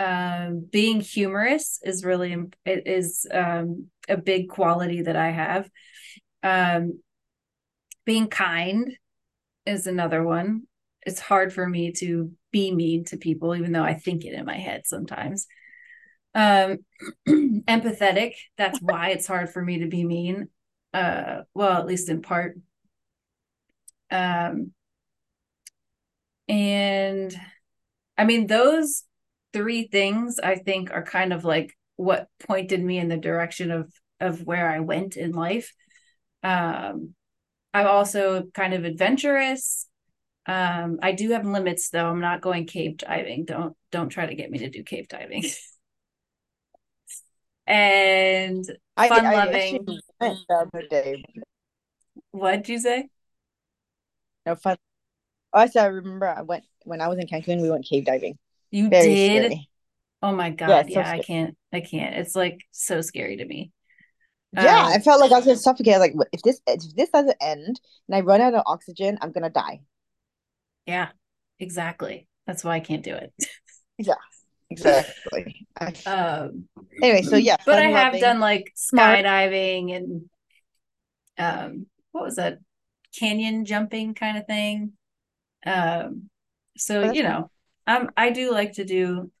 um 0.00 0.66
being 0.72 1.00
humorous 1.00 1.78
is 1.84 2.04
really 2.06 2.34
is 2.64 3.26
um 3.30 3.88
a 4.08 4.16
big 4.16 4.48
quality 4.48 5.02
that 5.02 5.14
i 5.14 5.30
have. 5.30 5.70
Um 6.42 7.00
being 8.06 8.28
kind 8.28 8.96
is 9.66 9.86
another 9.86 10.22
one. 10.24 10.62
It's 11.04 11.20
hard 11.20 11.52
for 11.52 11.68
me 11.68 11.92
to 11.98 12.32
be 12.50 12.74
mean 12.74 13.04
to 13.04 13.16
people 13.16 13.54
even 13.54 13.72
though 13.72 13.84
i 13.84 13.94
think 13.94 14.24
it 14.24 14.32
in 14.32 14.46
my 14.46 14.56
head 14.56 14.82
sometimes. 14.86 15.46
Um 16.34 16.78
empathetic 17.28 18.32
that's 18.56 18.78
why 18.80 19.10
it's 19.10 19.26
hard 19.26 19.50
for 19.50 19.62
me 19.62 19.80
to 19.80 19.86
be 19.86 20.04
mean 20.04 20.48
uh 20.94 21.42
well 21.52 21.76
at 21.78 21.86
least 21.86 22.08
in 22.08 22.22
part. 22.22 22.56
Um 24.10 24.72
and 26.48 27.32
i 28.18 28.24
mean 28.24 28.48
those 28.48 29.04
three 29.52 29.88
things 29.88 30.38
i 30.42 30.56
think 30.56 30.90
are 30.90 31.04
kind 31.04 31.32
of 31.32 31.44
like 31.44 31.72
what 31.96 32.28
pointed 32.46 32.82
me 32.82 32.98
in 32.98 33.08
the 33.08 33.16
direction 33.16 33.70
of 33.70 33.90
of 34.20 34.46
where 34.46 34.68
i 34.68 34.80
went 34.80 35.16
in 35.16 35.32
life 35.32 35.72
um 36.42 37.14
i'm 37.74 37.86
also 37.86 38.44
kind 38.54 38.74
of 38.74 38.84
adventurous 38.84 39.86
um, 40.46 40.98
I 41.02 41.12
do 41.12 41.30
have 41.30 41.44
limits 41.44 41.90
though. 41.90 42.06
I'm 42.06 42.20
not 42.20 42.40
going 42.40 42.66
cave 42.66 42.96
diving. 42.96 43.44
Don't 43.44 43.76
don't 43.92 44.08
try 44.08 44.26
to 44.26 44.34
get 44.34 44.50
me 44.50 44.58
to 44.58 44.70
do 44.70 44.82
cave 44.82 45.06
diving. 45.06 45.44
and 47.66 48.64
fun 48.96 49.24
loving. 49.24 50.00
I 50.20 50.20
went 50.20 50.38
the 50.48 50.54
other 50.54 50.82
day. 50.88 51.22
What'd 52.32 52.68
you 52.68 52.80
say? 52.80 53.08
No 54.46 54.56
fun. 54.56 54.76
Oh, 55.52 55.60
I 55.60 55.66
said 55.66 55.84
I 55.84 55.88
remember 55.88 56.26
I 56.26 56.42
went 56.42 56.64
when 56.84 57.00
I 57.00 57.08
was 57.08 57.18
in 57.18 57.26
Cancun. 57.26 57.62
We 57.62 57.70
went 57.70 57.84
cave 57.84 58.06
diving. 58.06 58.38
You 58.70 58.88
Very 58.88 59.14
did? 59.14 59.44
Scary. 59.44 59.68
Oh 60.22 60.32
my 60.32 60.50
god! 60.50 60.68
Yeah, 60.68 61.00
yeah 61.00 61.04
so 61.04 61.10
I 61.10 61.18
can't. 61.20 61.56
I 61.72 61.80
can't. 61.80 62.14
It's 62.16 62.36
like 62.36 62.60
so 62.70 63.00
scary 63.00 63.36
to 63.38 63.44
me. 63.44 63.72
Yeah, 64.52 64.86
um, 64.86 64.92
I 64.92 64.98
felt 64.98 65.20
like 65.20 65.32
I 65.32 65.36
was 65.36 65.44
gonna 65.44 65.56
suffocate. 65.56 65.98
Like 65.98 66.14
if 66.32 66.42
this 66.42 66.60
if 66.66 66.94
this 66.94 67.10
doesn't 67.10 67.36
end 67.40 67.80
and 68.08 68.16
I 68.16 68.20
run 68.20 68.40
out 68.40 68.54
of 68.54 68.62
oxygen, 68.66 69.18
I'm 69.20 69.32
gonna 69.32 69.50
die. 69.50 69.80
Yeah, 70.86 71.08
exactly. 71.58 72.26
That's 72.46 72.64
why 72.64 72.76
I 72.76 72.80
can't 72.80 73.04
do 73.04 73.14
it. 73.14 73.32
yeah, 73.98 74.14
exactly. 74.68 75.66
um, 76.06 76.68
anyway, 77.02 77.22
so 77.22 77.36
yeah, 77.36 77.56
but 77.64 77.78
I 77.78 77.88
have 77.88 78.08
loving. 78.08 78.20
done 78.20 78.40
like 78.40 78.72
skydiving 78.76 79.96
and 79.96 80.30
um, 81.38 81.86
what 82.12 82.24
was 82.24 82.36
that? 82.36 82.58
Canyon 83.18 83.64
jumping 83.64 84.14
kind 84.14 84.38
of 84.38 84.46
thing. 84.46 84.92
Um, 85.64 86.28
so 86.76 87.12
you 87.12 87.22
know, 87.22 87.50
um, 87.90 88.10
I 88.16 88.30
do 88.30 88.52
like 88.52 88.74
to 88.74 88.84
do 88.84 89.32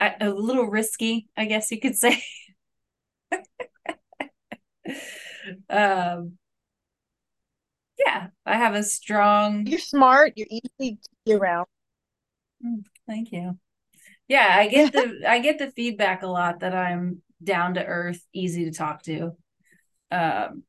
a, 0.00 0.10
a 0.20 0.30
little 0.30 0.66
risky, 0.66 1.28
I 1.36 1.44
guess 1.44 1.70
you 1.70 1.80
could 1.80 1.94
say. 1.94 2.22
um, 5.70 6.38
yeah, 8.04 8.28
I 8.44 8.56
have 8.56 8.74
a 8.74 8.82
strong. 8.82 9.66
You're 9.66 9.78
smart. 9.78 10.32
You're 10.34 10.48
easy 10.50 10.96
to 10.96 11.08
be 11.24 11.34
around. 11.34 11.66
Mm, 12.64 12.82
thank 13.06 13.30
you. 13.30 13.56
Yeah, 14.26 14.48
I 14.50 14.66
get 14.66 14.92
the 14.92 15.20
I 15.28 15.38
get 15.38 15.58
the 15.58 15.70
feedback 15.70 16.22
a 16.22 16.28
lot 16.28 16.60
that 16.60 16.74
I'm 16.74 17.22
down 17.42 17.74
to 17.74 17.84
earth, 17.84 18.26
easy 18.32 18.64
to 18.64 18.72
talk 18.72 19.02
to. 19.04 19.36
Um. 20.10 20.64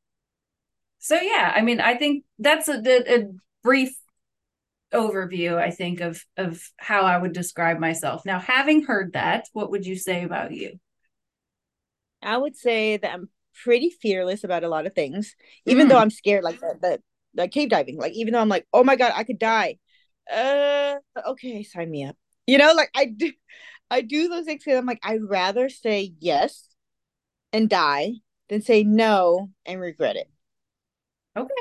So 1.00 1.20
yeah, 1.20 1.52
I 1.56 1.62
mean, 1.62 1.80
I 1.80 1.96
think 1.96 2.26
that's 2.38 2.68
a, 2.68 2.82
a 2.86 3.32
brief 3.64 3.96
overview. 4.94 5.58
I 5.58 5.72
think 5.72 6.02
of 6.02 6.24
of 6.38 6.62
how 6.78 7.02
I 7.02 7.18
would 7.18 7.34
describe 7.34 7.80
myself. 7.80 8.26
Now, 8.26 8.40
having 8.40 8.84
heard 8.84 9.14
that, 9.14 9.48
what 9.54 9.72
would 9.72 9.86
you 9.86 9.96
say 9.96 10.24
about 10.24 10.52
you? 10.52 10.80
I 12.22 12.38
would 12.38 12.56
say 12.56 12.98
that 12.98 13.14
I'm 13.14 13.30
pretty 13.64 13.90
fearless 13.90 14.44
about 14.44 14.64
a 14.64 14.70
lot 14.70 14.86
of 14.86 14.94
things, 14.94 15.36
even 15.66 15.88
mm. 15.88 15.90
though 15.90 15.98
I'm 15.98 16.10
scared. 16.10 16.44
Like 16.44 16.60
the, 16.60 16.78
the 16.82 17.02
like 17.36 17.52
cave 17.52 17.70
diving. 17.70 17.98
Like 17.98 18.14
even 18.14 18.34
though 18.34 18.42
I'm 18.42 18.50
like, 18.50 18.68
oh 18.74 18.84
my 18.84 18.96
god, 18.96 19.14
I 19.16 19.24
could 19.24 19.40
die. 19.40 19.78
Uh, 20.32 20.96
okay, 21.28 21.64
sign 21.64 21.90
me 21.90 22.06
up. 22.06 22.16
You 22.48 22.58
know, 22.58 22.74
like 22.74 22.90
I 22.96 23.06
do, 23.06 23.32
I 23.90 24.02
do 24.02 24.28
those 24.28 24.46
things 24.46 24.64
because 24.64 24.78
I'm 24.78 24.86
like, 24.86 25.00
I'd 25.04 25.24
rather 25.24 25.70
say 25.70 26.14
yes 26.20 26.68
and 27.54 27.70
die 27.70 28.14
than 28.50 28.62
say 28.62 28.84
no 28.84 29.50
and 29.66 29.80
regret 29.80 30.16
it. 30.16 30.30
Okay. 31.38 31.54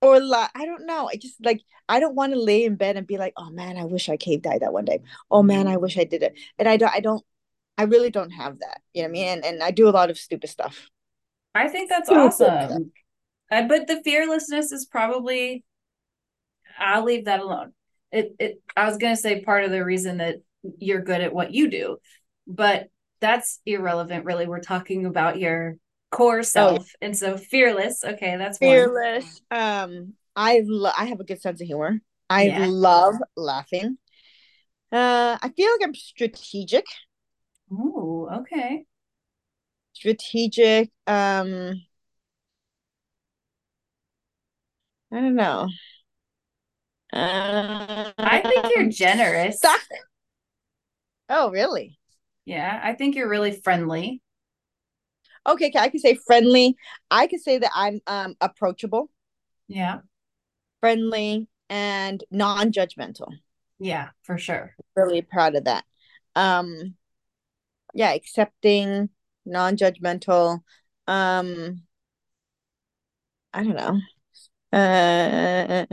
Or 0.00 0.20
like, 0.20 0.50
I 0.54 0.64
don't 0.64 0.86
know. 0.86 1.08
I 1.08 1.16
just 1.16 1.44
like 1.44 1.62
I 1.88 2.00
don't 2.00 2.14
want 2.14 2.32
to 2.32 2.40
lay 2.40 2.64
in 2.64 2.76
bed 2.76 2.96
and 2.96 3.06
be 3.06 3.18
like, 3.18 3.32
oh 3.36 3.50
man, 3.50 3.76
I 3.76 3.84
wish 3.84 4.08
I 4.08 4.16
cave 4.16 4.42
died 4.42 4.60
that 4.60 4.72
one 4.72 4.84
day. 4.84 5.00
Oh 5.30 5.42
man, 5.42 5.66
I 5.66 5.76
wish 5.76 5.98
I 5.98 6.04
did 6.04 6.22
it. 6.22 6.38
And 6.58 6.68
I 6.68 6.76
don't. 6.76 6.92
I 6.92 7.00
don't. 7.00 7.24
I 7.76 7.84
really 7.84 8.10
don't 8.10 8.30
have 8.30 8.58
that. 8.58 8.80
You 8.92 9.02
know 9.02 9.08
what 9.08 9.10
I 9.10 9.12
mean? 9.12 9.28
And, 9.28 9.44
and 9.44 9.62
I 9.62 9.70
do 9.70 9.88
a 9.88 9.90
lot 9.90 10.10
of 10.10 10.18
stupid 10.18 10.50
stuff. 10.50 10.88
I 11.54 11.68
think 11.68 11.88
that's 11.88 12.08
awesome. 12.08 12.92
Uh, 13.50 13.62
but 13.66 13.86
the 13.86 14.02
fearlessness 14.04 14.72
is 14.72 14.84
probably 14.84 15.64
I'll 16.78 17.04
leave 17.04 17.24
that 17.24 17.40
alone. 17.40 17.72
It 18.12 18.34
it 18.38 18.62
I 18.76 18.86
was 18.86 18.98
gonna 18.98 19.16
say 19.16 19.40
part 19.40 19.64
of 19.64 19.70
the 19.70 19.84
reason 19.84 20.18
that 20.18 20.36
you're 20.78 21.02
good 21.02 21.20
at 21.20 21.34
what 21.34 21.52
you 21.52 21.70
do, 21.70 21.98
but 22.46 22.88
that's 23.20 23.60
irrelevant 23.66 24.24
really. 24.24 24.46
We're 24.46 24.60
talking 24.60 25.06
about 25.06 25.38
your 25.38 25.76
core 26.10 26.40
oh. 26.40 26.42
self. 26.42 26.78
Oh. 26.80 26.98
And 27.02 27.16
so 27.16 27.36
fearless, 27.36 28.04
okay, 28.04 28.36
that's 28.36 28.58
fearless. 28.58 29.40
One. 29.48 29.60
Um 29.60 30.12
I 30.36 30.62
lo- 30.64 30.92
I 30.96 31.06
have 31.06 31.20
a 31.20 31.24
good 31.24 31.40
sense 31.40 31.60
of 31.60 31.66
humor. 31.66 32.00
I 32.30 32.44
yeah. 32.44 32.66
love 32.68 33.14
laughing. 33.36 33.98
Uh 34.92 35.38
I 35.40 35.48
feel 35.56 35.70
like 35.72 35.80
I'm 35.82 35.94
strategic. 35.94 36.86
Oh, 37.72 38.28
okay. 38.40 38.84
Strategic. 39.92 40.90
Um 41.06 41.82
I 45.10 45.20
don't 45.20 45.36
know. 45.36 45.68
Uh, 47.12 48.12
I 48.18 48.40
think 48.40 48.66
you're 48.74 48.84
um, 48.84 48.90
generous. 48.90 49.58
Oh, 51.30 51.50
really? 51.50 51.98
Yeah, 52.44 52.80
I 52.82 52.94
think 52.94 53.14
you're 53.16 53.28
really 53.28 53.52
friendly. 53.52 54.22
Okay, 55.48 55.72
I 55.74 55.88
can 55.88 55.98
say 56.00 56.14
friendly. 56.26 56.76
I 57.10 57.26
can 57.26 57.38
say 57.40 57.58
that 57.58 57.70
I'm 57.74 58.00
um 58.06 58.36
approachable. 58.40 59.10
Yeah. 59.66 60.00
Friendly 60.80 61.48
and 61.70 62.22
non-judgmental. 62.30 63.28
Yeah, 63.78 64.10
for 64.22 64.38
sure. 64.38 64.74
Really 64.94 65.22
proud 65.22 65.54
of 65.56 65.64
that. 65.64 65.84
Um 66.36 66.94
yeah, 67.94 68.12
accepting, 68.12 69.08
non-judgmental. 69.46 70.60
Um 71.06 71.82
I 73.54 73.64
don't 73.64 73.76
know. 73.76 74.00
Uh, 74.70 75.86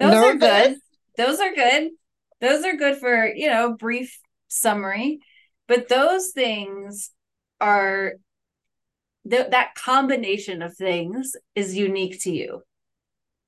those 0.00 0.14
are 0.14 0.34
good. 0.34 0.76
Those 1.16 1.38
are 1.38 1.54
good. 1.54 1.90
Those 2.40 2.64
are 2.64 2.76
good 2.76 2.98
for, 2.98 3.26
you 3.26 3.48
know, 3.48 3.74
brief 3.74 4.18
summary. 4.48 5.20
But 5.68 5.88
those 5.88 6.32
things 6.32 7.10
are 7.60 8.14
th- 9.28 9.50
that 9.50 9.74
combination 9.74 10.62
of 10.62 10.76
things 10.76 11.36
is 11.54 11.76
unique 11.76 12.20
to 12.22 12.32
you. 12.32 12.62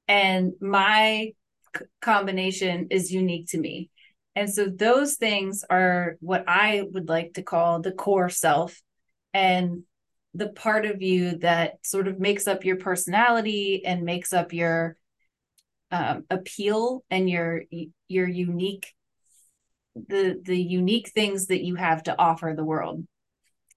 And 0.07 0.53
my 0.61 1.33
c- 1.77 1.85
combination 2.01 2.89
is 2.91 3.13
unique 3.13 3.49
to 3.51 3.59
me. 3.59 3.91
And 4.35 4.53
so 4.53 4.67
those 4.67 5.17
things 5.17 5.65
are 5.69 6.17
what 6.21 6.45
I 6.47 6.85
would 6.93 7.09
like 7.09 7.35
to 7.35 7.43
call 7.43 7.81
the 7.81 7.93
core 7.93 8.31
self 8.31 8.81
and 9.35 9.83
the 10.35 10.49
part 10.49 10.87
of 10.87 11.03
you 11.03 11.39
that 11.39 11.85
sort 11.85 12.07
of 12.07 12.21
makes 12.21 12.47
up 12.47 12.65
your 12.65 12.77
personality 12.77 13.85
and 13.85 14.05
makes 14.05 14.33
up 14.33 14.53
your 14.53 14.97
um, 15.91 16.25
appeal 16.31 17.03
and 17.11 17.29
your 17.29 17.63
your 18.09 18.29
unique 18.29 18.93
the 19.95 20.41
the 20.45 20.57
unique 20.57 21.11
things 21.11 21.47
that 21.47 21.65
you 21.65 21.75
have 21.75 22.03
to 22.05 22.19
offer 22.19 22.55
the 22.57 22.65
world. 22.65 23.05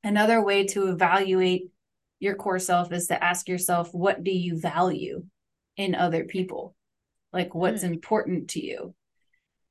Another 0.04 0.43
way 0.43 0.66
to 0.68 0.88
evaluate 0.89 1.70
your 2.20 2.36
core 2.36 2.60
self 2.60 2.91
is 2.91 3.08
to 3.08 3.24
ask 3.24 3.47
yourself 3.47 3.93
what 3.93 4.24
do 4.24 4.32
you 4.32 4.60
value 4.60 5.26
in 5.78 5.95
other 5.95 6.24
people? 6.24 6.76
Like 7.34 7.54
what's 7.54 7.84
mm. 7.84 7.91
important 7.91 8.52
to 8.52 8.66
you? 8.66 8.95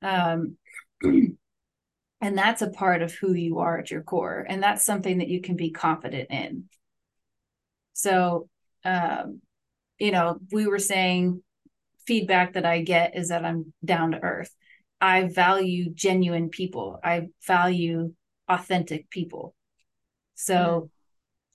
Um 0.02 0.56
and 1.02 1.36
that's 2.20 2.62
a 2.62 2.70
part 2.70 3.02
of 3.02 3.14
who 3.14 3.32
you 3.32 3.58
are 3.60 3.78
at 3.78 3.90
your 3.90 4.02
core 4.02 4.44
and 4.48 4.62
that's 4.62 4.84
something 4.84 5.18
that 5.18 5.28
you 5.28 5.40
can 5.40 5.56
be 5.56 5.70
confident 5.70 6.30
in. 6.30 6.64
So 7.92 8.48
um 8.84 9.40
you 9.98 10.12
know, 10.12 10.38
we 10.50 10.66
were 10.66 10.78
saying 10.78 11.42
feedback 12.06 12.54
that 12.54 12.64
I 12.64 12.82
get 12.82 13.16
is 13.16 13.28
that 13.28 13.44
I'm 13.44 13.72
down 13.84 14.12
to 14.12 14.22
earth. 14.22 14.54
I 15.00 15.24
value 15.24 15.90
genuine 15.90 16.48
people. 16.48 16.98
I 17.04 17.28
value 17.46 18.14
authentic 18.48 19.10
people. 19.10 19.54
So, 20.40 20.54
mm. 20.56 20.90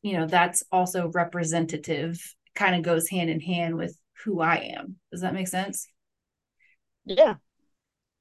you 0.04 0.18
know, 0.18 0.28
that's 0.28 0.64
also 0.72 1.10
representative, 1.10 2.22
kind 2.54 2.76
of 2.76 2.84
goes 2.84 3.10
hand 3.10 3.30
in 3.32 3.40
hand 3.40 3.76
with 3.76 3.98
who 4.24 4.42
I 4.42 4.74
am. 4.78 4.98
Does 5.12 5.22
that 5.22 5.34
make 5.34 5.48
sense? 5.48 5.88
Yeah, 7.06 7.36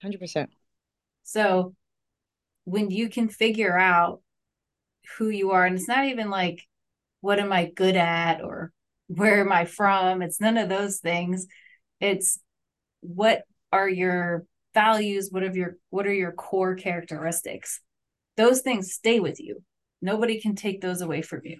100%. 0.03 0.49
So, 1.23 1.75
when 2.65 2.91
you 2.91 3.11
can 3.11 3.29
figure 3.29 3.79
out 3.79 4.23
who 5.19 5.29
you 5.29 5.51
are, 5.51 5.67
and 5.67 5.77
it's 5.77 5.89
not 5.89 6.07
even 6.07 6.31
like, 6.31 6.62
what 7.21 7.39
am 7.39 7.53
I 7.53 7.71
good 7.75 7.97
at 7.97 8.43
or 8.43 8.73
where 9.09 9.41
am 9.41 9.53
I 9.53 9.67
from? 9.67 10.23
It's 10.23 10.41
none 10.41 10.57
of 10.57 10.71
those 10.71 10.99
things. 10.99 11.47
It's 12.01 12.39
what 13.01 13.43
are 13.71 13.89
your 13.89 14.47
values? 14.73 15.29
What 15.31 15.43
are 15.43 15.53
your 15.53 15.77
what 15.91 16.07
are 16.07 16.12
your 16.12 16.33
core 16.33 16.75
characteristics? 16.75 17.81
Those 18.37 18.62
things 18.62 18.93
stay 18.93 19.21
with 19.21 19.41
you. 19.41 19.62
Nobody 20.05 20.39
can 20.39 20.55
take 20.55 20.83
those 20.83 21.01
away 21.01 21.23
from 21.23 21.41
you. 21.45 21.57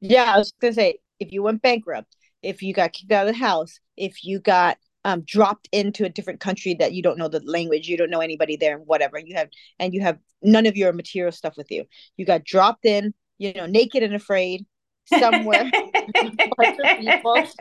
Yeah, 0.00 0.32
I 0.34 0.38
was 0.38 0.54
gonna 0.58 0.72
say 0.72 1.00
if 1.20 1.32
you 1.32 1.42
went 1.42 1.60
bankrupt, 1.60 2.16
if 2.42 2.62
you 2.62 2.72
got 2.72 2.94
kicked 2.94 3.12
out 3.12 3.28
of 3.28 3.34
the 3.34 3.38
house, 3.38 3.78
if 3.94 4.24
you 4.24 4.40
got 4.40 4.78
um, 5.04 5.20
dropped 5.26 5.68
into 5.70 6.06
a 6.06 6.08
different 6.08 6.40
country 6.40 6.72
that 6.78 6.94
you 6.94 7.02
don't 7.02 7.18
know 7.18 7.28
the 7.28 7.42
language, 7.44 7.88
you 7.88 7.98
don't 7.98 8.08
know 8.08 8.20
anybody 8.20 8.56
there, 8.56 8.78
and 8.78 8.86
whatever 8.86 9.18
you 9.18 9.36
have, 9.36 9.50
and 9.78 9.92
you 9.92 10.00
have 10.00 10.18
none 10.40 10.64
of 10.64 10.78
your 10.78 10.94
material 10.94 11.30
stuff 11.30 11.58
with 11.58 11.70
you. 11.70 11.84
You 12.16 12.24
got 12.24 12.44
dropped 12.44 12.86
in, 12.86 13.12
you 13.36 13.52
know, 13.52 13.66
naked 13.66 14.02
and 14.02 14.14
afraid 14.14 14.64
somewhere. 15.04 15.70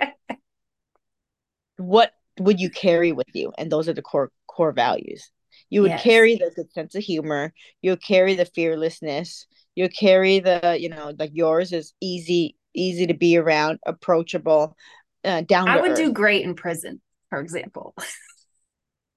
what 1.75 2.13
would 2.39 2.61
you 2.61 2.69
carry 2.69 3.11
with 3.11 3.27
you? 3.33 3.51
And 3.57 3.69
those 3.69 3.89
are 3.89 3.93
the 3.93 4.01
core 4.01 4.31
core 4.47 4.71
values. 4.71 5.29
You 5.71 5.81
would 5.83 5.91
yes. 5.91 6.03
carry 6.03 6.35
the 6.35 6.51
good 6.53 6.71
sense 6.73 6.95
of 6.95 7.01
humor. 7.01 7.53
You'll 7.81 7.97
carry 7.97 8.35
the 8.35 8.45
fearlessness. 8.45 9.47
You'll 9.73 9.89
carry 9.89 10.39
the, 10.39 10.77
you 10.79 10.89
know, 10.89 11.13
like 11.17 11.31
yours 11.33 11.71
is 11.71 11.93
easy, 12.01 12.57
easy 12.75 13.07
to 13.07 13.13
be 13.13 13.37
around, 13.37 13.79
approachable, 13.85 14.75
uh, 15.23 15.41
down. 15.41 15.69
I 15.69 15.79
would 15.79 15.91
earth. 15.91 15.97
do 15.97 16.11
great 16.11 16.43
in 16.43 16.55
prison, 16.55 17.01
for 17.29 17.39
example. 17.39 17.95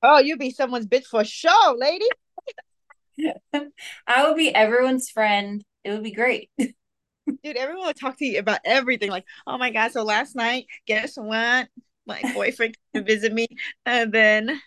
oh, 0.03 0.19
you'd 0.21 0.39
be 0.39 0.53
someone's 0.53 0.87
bitch 0.87 1.07
for 1.07 1.25
sure, 1.25 1.77
lady. 1.77 2.07
I 4.07 4.29
would 4.29 4.37
be 4.37 4.55
everyone's 4.55 5.11
friend. 5.11 5.65
It 5.83 5.91
would 5.91 6.05
be 6.05 6.13
great. 6.13 6.51
Dude, 6.57 7.57
everyone 7.57 7.87
would 7.87 7.99
talk 7.99 8.17
to 8.19 8.25
you 8.25 8.39
about 8.39 8.61
everything. 8.65 9.11
Like, 9.11 9.25
oh 9.45 9.59
my 9.59 9.71
god, 9.71 9.91
so 9.91 10.05
last 10.05 10.37
night, 10.37 10.67
guess 10.87 11.17
what? 11.17 11.69
My 12.07 12.21
boyfriend 12.33 12.77
came 12.93 13.03
to 13.03 13.13
visit 13.13 13.33
me, 13.33 13.49
and 13.85 14.13
then 14.13 14.61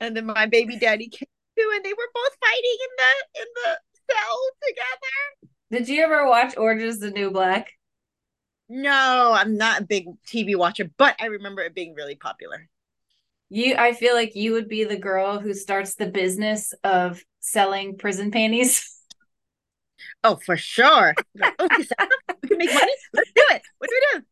and 0.00 0.16
then 0.16 0.26
my 0.26 0.46
baby 0.46 0.78
daddy 0.78 1.08
came 1.08 1.28
too, 1.58 1.72
and 1.74 1.84
they 1.84 1.92
were 1.92 2.10
both 2.14 2.36
fighting 2.40 2.78
in 2.80 2.90
the 2.98 3.40
in 3.40 3.46
the 3.54 3.78
cell 4.12 4.50
together. 4.66 5.50
Did 5.70 5.88
you 5.88 6.02
ever 6.04 6.28
watch 6.28 6.56
Orange 6.56 6.82
is 6.82 7.00
the 7.00 7.10
New 7.10 7.30
Black? 7.30 7.72
No, 8.68 9.32
I'm 9.34 9.56
not 9.56 9.82
a 9.82 9.84
big 9.84 10.06
TV 10.26 10.56
watcher, 10.56 10.90
but 10.96 11.16
I 11.20 11.26
remember 11.26 11.62
it 11.62 11.74
being 11.74 11.94
really 11.94 12.16
popular. 12.16 12.68
You, 13.48 13.76
I 13.76 13.92
feel 13.92 14.14
like 14.14 14.34
you 14.34 14.52
would 14.52 14.68
be 14.68 14.82
the 14.84 14.96
girl 14.98 15.38
who 15.38 15.54
starts 15.54 15.94
the 15.94 16.06
business 16.06 16.74
of 16.82 17.22
selling 17.40 17.96
prison 17.96 18.30
panties. 18.30 18.92
Oh, 20.22 20.38
for 20.44 20.56
sure. 20.56 21.14
Like, 21.36 21.54
oh, 21.58 21.68
we 22.42 22.48
can 22.48 22.58
make 22.58 22.74
money. 22.74 22.92
Let's 23.14 23.32
do 23.34 23.42
it. 23.50 23.62
What 23.78 23.88
do 23.88 23.96
we 24.14 24.20
do? 24.20 24.24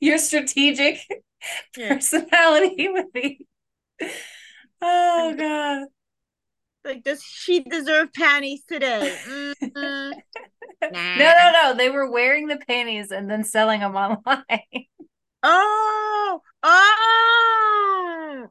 Your 0.00 0.18
strategic. 0.18 0.98
personality 1.74 2.88
would 2.92 3.12
be. 3.12 3.46
Oh 4.80 5.34
god. 5.36 5.88
Like, 6.82 7.04
does 7.04 7.22
she 7.22 7.60
deserve 7.60 8.12
panties 8.14 8.62
today? 8.66 9.14
Mm-hmm. 9.28 10.10
nah. 10.92 11.16
No, 11.16 11.32
no, 11.38 11.52
no. 11.52 11.74
They 11.74 11.90
were 11.90 12.10
wearing 12.10 12.46
the 12.46 12.56
panties 12.56 13.10
and 13.10 13.30
then 13.30 13.44
selling 13.44 13.80
them 13.80 13.94
online. 13.94 14.86
oh, 15.42 16.40
oh. 16.62 18.46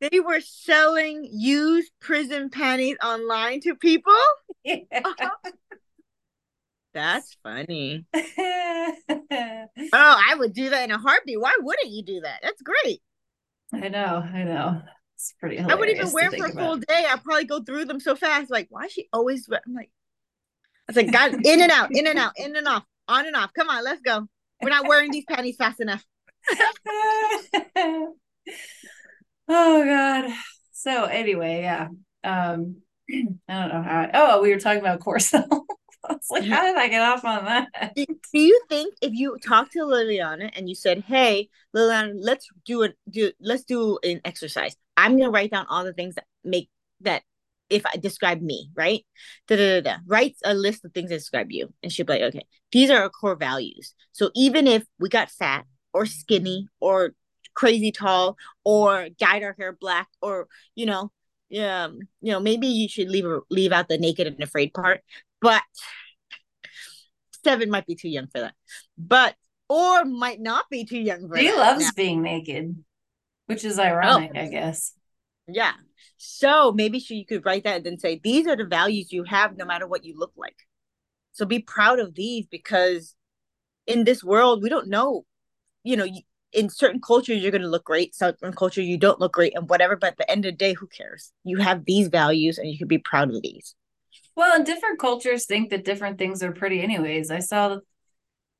They 0.00 0.20
were 0.20 0.40
selling 0.40 1.28
used 1.32 1.90
prison 2.00 2.50
panties 2.50 2.96
online 3.02 3.60
to 3.62 3.74
people? 3.74 4.14
Yeah. 4.62 4.76
Uh-huh. 4.92 5.30
That's 6.94 7.36
funny. 7.42 8.06
oh, 8.14 8.24
I 9.92 10.34
would 10.38 10.52
do 10.52 10.70
that 10.70 10.84
in 10.84 10.90
a 10.90 10.98
heartbeat. 10.98 11.40
Why 11.40 11.56
wouldn't 11.60 11.90
you 11.90 12.02
do 12.02 12.20
that? 12.20 12.40
That's 12.42 12.62
great. 12.62 13.00
I 13.72 13.88
know. 13.88 14.24
I 14.32 14.44
know. 14.44 14.82
It's 15.14 15.34
pretty 15.40 15.58
I 15.58 15.74
wouldn't 15.74 15.98
even 15.98 16.12
wear 16.12 16.30
for 16.30 16.46
a 16.46 16.52
full 16.52 16.76
day. 16.76 17.06
I'd 17.08 17.22
probably 17.24 17.44
go 17.44 17.62
through 17.62 17.86
them 17.86 18.00
so 18.00 18.14
fast. 18.14 18.50
Like, 18.50 18.68
why 18.70 18.84
is 18.84 18.92
she 18.92 19.08
always? 19.12 19.48
I'm 19.48 19.74
like, 19.74 19.90
I 20.88 20.92
was 20.92 20.96
like, 20.96 21.12
God, 21.12 21.44
in 21.44 21.60
and 21.60 21.72
out, 21.72 21.90
in 21.90 22.06
and 22.06 22.18
out, 22.18 22.32
in 22.36 22.56
and 22.56 22.66
off, 22.68 22.84
on 23.08 23.26
and 23.26 23.36
off. 23.36 23.52
Come 23.52 23.68
on, 23.68 23.84
let's 23.84 24.00
go. 24.00 24.26
We're 24.62 24.70
not 24.70 24.88
wearing 24.88 25.10
these 25.10 25.24
panties 25.28 25.56
fast 25.56 25.80
enough. 25.80 26.04
oh 27.76 28.14
God. 29.48 30.32
So 30.72 31.04
anyway, 31.04 31.62
yeah. 31.62 31.88
Um, 32.24 32.76
I 33.10 33.24
don't 33.48 33.68
know 33.68 33.82
how. 33.82 34.00
I, 34.00 34.10
oh, 34.14 34.40
we 34.42 34.50
were 34.50 34.60
talking 34.60 34.80
about 34.80 35.00
core 35.00 35.18
self. 35.18 35.46
I 36.04 36.12
was 36.14 36.26
like, 36.30 36.44
how 36.44 36.62
did 36.62 36.76
I 36.76 36.88
get 36.88 37.02
off 37.02 37.24
on 37.24 37.44
that? 37.44 37.94
Do 37.94 38.06
you 38.32 38.60
think 38.68 38.94
if 39.02 39.12
you 39.12 39.36
talked 39.44 39.72
to 39.72 39.80
Liliana 39.80 40.50
and 40.54 40.68
you 40.68 40.74
said, 40.74 41.04
"Hey, 41.06 41.48
Liliana, 41.74 42.12
let's 42.14 42.48
do 42.64 42.82
it. 42.82 42.96
Do 43.10 43.32
let's 43.40 43.64
do 43.64 43.98
an 44.02 44.20
exercise. 44.24 44.76
I'm 44.96 45.18
gonna 45.18 45.30
write 45.30 45.50
down 45.50 45.66
all 45.68 45.84
the 45.84 45.92
things 45.92 46.14
that 46.14 46.24
make 46.44 46.70
that 47.00 47.22
if 47.70 47.84
I 47.86 47.96
describe 47.96 48.40
me, 48.40 48.70
right? 48.74 49.04
Da, 49.46 49.56
da, 49.56 49.80
da, 49.80 49.92
da. 49.92 49.96
Write 50.06 50.36
a 50.44 50.54
list 50.54 50.84
of 50.84 50.92
things 50.92 51.10
that 51.10 51.18
describe 51.18 51.50
you. 51.50 51.72
And 51.82 51.92
she'll 51.92 52.06
be 52.06 52.14
like, 52.14 52.22
okay, 52.22 52.46
these 52.72 52.90
are 52.90 53.02
our 53.02 53.10
core 53.10 53.36
values. 53.36 53.94
So 54.12 54.30
even 54.34 54.66
if 54.66 54.84
we 54.98 55.08
got 55.08 55.30
fat 55.30 55.66
or 55.92 56.06
skinny 56.06 56.68
or 56.80 57.14
crazy 57.54 57.92
tall 57.92 58.36
or 58.64 59.08
dyed 59.18 59.42
our 59.42 59.54
hair 59.58 59.76
black 59.78 60.08
or, 60.22 60.48
you 60.74 60.86
know, 60.86 61.10
um, 61.60 62.00
you 62.20 62.32
know, 62.32 62.40
maybe 62.40 62.66
you 62.66 62.88
should 62.88 63.08
leave 63.08 63.24
leave 63.50 63.72
out 63.72 63.88
the 63.88 63.98
naked 63.98 64.26
and 64.26 64.42
afraid 64.42 64.72
part, 64.74 65.00
but 65.40 65.62
seven 67.44 67.70
might 67.70 67.86
be 67.86 67.94
too 67.94 68.08
young 68.08 68.26
for 68.26 68.40
that. 68.40 68.54
But 68.96 69.34
or 69.68 70.04
might 70.04 70.40
not 70.40 70.66
be 70.70 70.84
too 70.84 70.98
young 70.98 71.22
for 71.22 71.36
that. 71.36 71.42
He 71.42 71.52
loves 71.52 71.84
now. 71.84 71.90
being 71.96 72.22
naked, 72.22 72.76
which 73.46 73.64
is 73.64 73.78
oh. 73.78 73.82
ironic, 73.82 74.32
oh. 74.34 74.40
I 74.40 74.48
guess. 74.48 74.94
Yeah. 75.46 75.72
So 76.16 76.72
maybe 76.72 76.98
she, 76.98 77.24
could 77.24 77.44
write 77.44 77.64
that 77.64 77.76
and 77.76 77.86
then 77.86 77.98
say, 77.98 78.20
these 78.22 78.46
are 78.46 78.56
the 78.56 78.64
values 78.64 79.12
you 79.12 79.24
have 79.24 79.56
no 79.56 79.64
matter 79.64 79.86
what 79.86 80.04
you 80.04 80.18
look 80.18 80.32
like. 80.36 80.56
So 81.32 81.46
be 81.46 81.60
proud 81.60 82.00
of 82.00 82.14
these 82.14 82.46
because 82.46 83.14
in 83.86 84.04
this 84.04 84.24
world, 84.24 84.62
we 84.62 84.68
don't 84.68 84.88
know, 84.88 85.24
you 85.84 85.96
know, 85.96 86.06
in 86.52 86.68
certain 86.70 87.00
cultures 87.00 87.42
you're 87.42 87.50
going 87.50 87.62
to 87.62 87.68
look 87.68 87.84
great 87.84 88.14
certain 88.14 88.54
culture 88.54 88.80
you 88.80 88.96
don't 88.96 89.20
look 89.20 89.34
great 89.34 89.54
and 89.54 89.68
whatever 89.68 89.96
but 89.96 90.12
at 90.12 90.16
the 90.16 90.30
end 90.30 90.46
of 90.46 90.52
the 90.52 90.56
day 90.56 90.72
who 90.72 90.86
cares 90.86 91.30
you 91.44 91.58
have 91.58 91.84
these 91.84 92.08
values 92.08 92.56
and 92.56 92.70
you 92.70 92.78
can 92.78 92.88
be 92.88 92.96
proud 92.96 93.28
of 93.28 93.42
these 93.42 93.74
well 94.36 94.54
and 94.54 94.66
different 94.66 94.98
cultures 94.98 95.46
think 95.46 95.70
that 95.70 95.84
different 95.84 96.18
things 96.18 96.42
are 96.42 96.52
pretty 96.52 96.80
anyways. 96.80 97.30
I 97.30 97.40
saw 97.40 97.78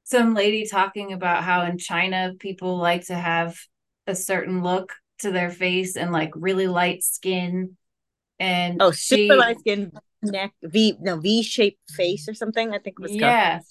some 0.05 0.35
lady 0.35 0.67
talking 0.67 1.13
about 1.13 1.45
how 1.45 1.65
in 1.65 1.77
china 1.77 2.33
people 2.39 2.79
like 2.79 3.07
to 3.07 3.15
have 3.15 3.59
a 4.07 4.15
certain 4.15 4.63
look 4.63 4.95
to 5.19 5.31
their 5.31 5.51
face 5.51 5.97
and 5.97 6.13
like 6.13 6.31
really 6.35 6.67
light 6.67 7.03
skin. 7.03 7.77
And 8.39 8.81
oh 8.81 8.93
super 8.93 9.35
she, 9.35 9.39
light 9.39 9.59
skin 9.61 9.93
neck 10.23 10.53
v 10.63 10.97
no 11.01 11.19
v 11.19 11.43
shaped 11.43 11.79
face 11.93 12.29
or 12.29 12.35
something 12.35 12.73
i 12.73 12.79
think 12.79 12.97
it 12.99 13.03
was 13.03 13.13
yeah. 13.15 13.59
Called 13.59 13.65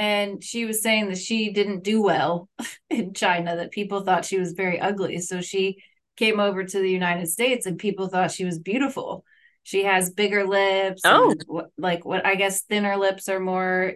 and 0.00 0.42
she 0.42 0.64
was 0.64 0.82
saying 0.82 1.08
that 1.08 1.18
she 1.18 1.52
didn't 1.52 1.84
do 1.84 2.00
well 2.00 2.48
in 2.90 3.12
China 3.12 3.56
that 3.56 3.70
people 3.70 4.00
thought 4.00 4.24
she 4.24 4.38
was 4.38 4.52
very 4.52 4.80
ugly. 4.80 5.20
So 5.20 5.42
she 5.42 5.82
came 6.16 6.40
over 6.40 6.64
to 6.64 6.78
the 6.78 6.90
United 6.90 7.28
States 7.28 7.66
and 7.66 7.78
people 7.78 8.08
thought 8.08 8.30
she 8.30 8.46
was 8.46 8.58
beautiful 8.58 9.24
she 9.70 9.84
has 9.84 10.10
bigger 10.10 10.46
lips 10.46 11.02
oh 11.04 11.34
like 11.78 12.04
what 12.04 12.26
I 12.26 12.34
guess 12.34 12.62
thinner 12.62 12.96
lips 12.96 13.28
are 13.28 13.40
more 13.40 13.94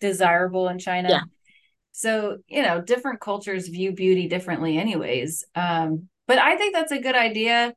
desirable 0.00 0.68
in 0.68 0.78
China 0.78 1.08
yeah. 1.08 1.22
so 1.92 2.38
you 2.46 2.62
know 2.62 2.80
different 2.80 3.20
cultures 3.20 3.68
view 3.68 3.92
beauty 3.92 4.28
differently 4.28 4.76
anyways 4.76 5.44
um 5.54 6.08
but 6.28 6.38
I 6.38 6.56
think 6.56 6.74
that's 6.74 6.92
a 6.92 7.00
good 7.00 7.16
idea 7.16 7.74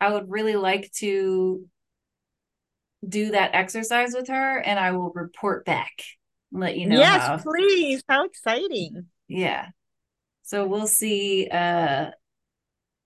I 0.00 0.12
would 0.12 0.30
really 0.30 0.56
like 0.56 0.90
to 0.98 1.66
do 3.08 3.30
that 3.30 3.54
exercise 3.54 4.12
with 4.12 4.28
her 4.28 4.58
and 4.58 4.78
I 4.78 4.92
will 4.92 5.12
report 5.14 5.64
back 5.64 6.02
let 6.52 6.76
you 6.76 6.86
know. 6.86 6.98
Yes, 6.98 7.26
how. 7.26 7.38
please. 7.38 8.02
How 8.08 8.24
exciting. 8.24 9.06
Yeah. 9.28 9.68
So 10.42 10.66
we'll 10.66 10.86
see 10.86 11.48
uh 11.48 12.10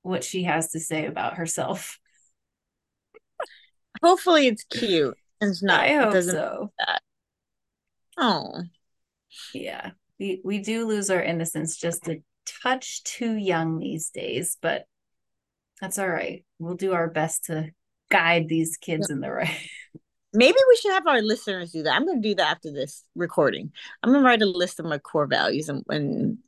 what 0.03 0.25
she 0.25 0.45
has 0.45 0.71
to 0.71 0.81
say 0.81 1.07
about 1.07 1.35
herself. 1.35 1.99
Hopefully 4.03 4.47
it's 4.49 4.65
cute. 4.65 5.17
It's 5.41 5.63
not 5.63 5.81
I 5.81 5.95
hope 5.95 6.23
so. 6.23 6.73
Oh. 8.19 8.63
Yeah. 9.55 9.93
We 10.19 10.41
we 10.45 10.59
do 10.61 10.87
lose 10.87 11.11
our 11.11 11.23
innocence 11.23 11.77
just 11.77 12.09
a 12.09 12.23
touch 12.63 13.03
too 13.05 13.35
young 13.35 13.79
these 13.79 14.11
days, 14.11 14.57
but 14.61 14.85
that's 15.81 15.99
all 15.99 16.09
right. 16.09 16.45
We'll 16.59 16.75
do 16.75 16.93
our 16.93 17.09
best 17.09 17.45
to 17.45 17.71
guide 18.11 18.49
these 18.49 18.77
kids 18.77 19.11
in 19.11 19.21
the 19.21 19.31
right 19.31 19.59
Maybe 20.35 20.57
we 20.69 20.77
should 20.77 20.93
have 20.93 21.07
our 21.07 21.21
listeners 21.21 21.73
do 21.73 21.83
that. 21.83 21.95
I'm 21.95 22.07
going 22.07 22.23
to 22.23 22.29
do 22.29 22.35
that 22.37 22.51
after 22.53 22.73
this 22.73 23.05
recording. 23.15 23.71
I'm 24.03 24.11
going 24.13 24.23
to 24.23 24.27
write 24.27 24.41
a 24.41 24.47
list 24.47 24.81
of 24.81 24.87
my 24.87 24.97
core 24.97 25.27
values 25.27 25.69
and, 25.69 25.85
and 25.91 26.39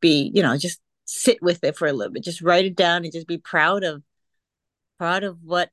be, 0.00 0.30
you 0.32 0.42
know, 0.42 0.56
just 0.56 0.80
sit 1.06 1.42
with 1.42 1.64
it 1.64 1.76
for 1.76 1.88
a 1.88 1.92
little 1.92 2.12
bit. 2.12 2.22
Just 2.22 2.40
write 2.40 2.66
it 2.66 2.76
down 2.76 3.02
and 3.02 3.12
just 3.12 3.26
be 3.26 3.38
proud 3.38 3.82
of 3.82 4.04
proud 4.96 5.24
of 5.24 5.38
what 5.42 5.70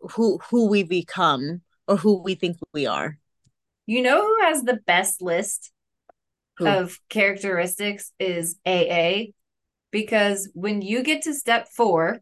who 0.00 0.38
who 0.50 0.68
we 0.68 0.82
become 0.82 1.62
or 1.86 1.96
who 1.96 2.22
we 2.22 2.34
think 2.34 2.56
we 2.72 2.86
are. 2.86 3.18
You 3.86 4.02
know 4.02 4.20
who 4.22 4.42
has 4.42 4.62
the 4.62 4.80
best 4.86 5.20
list 5.20 5.72
who? 6.58 6.66
of 6.66 6.98
characteristics 7.08 8.12
is 8.18 8.56
AA 8.64 9.32
because 9.90 10.48
when 10.54 10.82
you 10.82 11.02
get 11.02 11.22
to 11.22 11.34
step 11.34 11.68
4, 11.68 12.20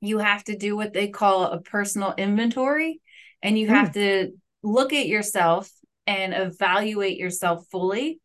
you 0.00 0.18
have 0.18 0.44
to 0.44 0.56
do 0.56 0.76
what 0.76 0.92
they 0.92 1.08
call 1.08 1.44
a 1.44 1.60
personal 1.60 2.14
inventory 2.16 3.00
and 3.42 3.58
you 3.58 3.68
have 3.68 3.90
mm. 3.90 3.94
to 3.94 4.32
look 4.62 4.92
at 4.92 5.08
yourself 5.08 5.70
and 6.06 6.34
evaluate 6.34 7.18
yourself 7.18 7.66
fully 7.70 8.20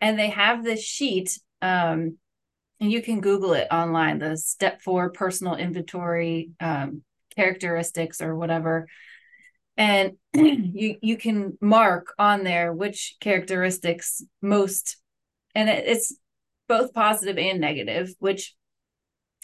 and 0.00 0.18
they 0.18 0.30
have 0.30 0.64
this 0.64 0.82
sheet 0.82 1.38
um, 1.62 2.16
and 2.80 2.92
you 2.92 3.02
can 3.02 3.20
google 3.20 3.52
it 3.54 3.68
online 3.70 4.18
the 4.18 4.36
step 4.36 4.80
four 4.82 5.10
personal 5.10 5.56
inventory 5.56 6.50
um, 6.60 7.02
characteristics 7.36 8.20
or 8.20 8.34
whatever. 8.34 8.86
And 9.76 10.12
you 10.34 10.96
you 11.02 11.16
can 11.16 11.58
mark 11.60 12.14
on 12.18 12.44
there 12.44 12.72
which 12.72 13.16
characteristics 13.20 14.22
most 14.40 14.96
and 15.54 15.68
it, 15.68 15.84
it's 15.86 16.16
both 16.68 16.94
positive 16.94 17.38
and 17.38 17.60
negative 17.60 18.12
which 18.18 18.54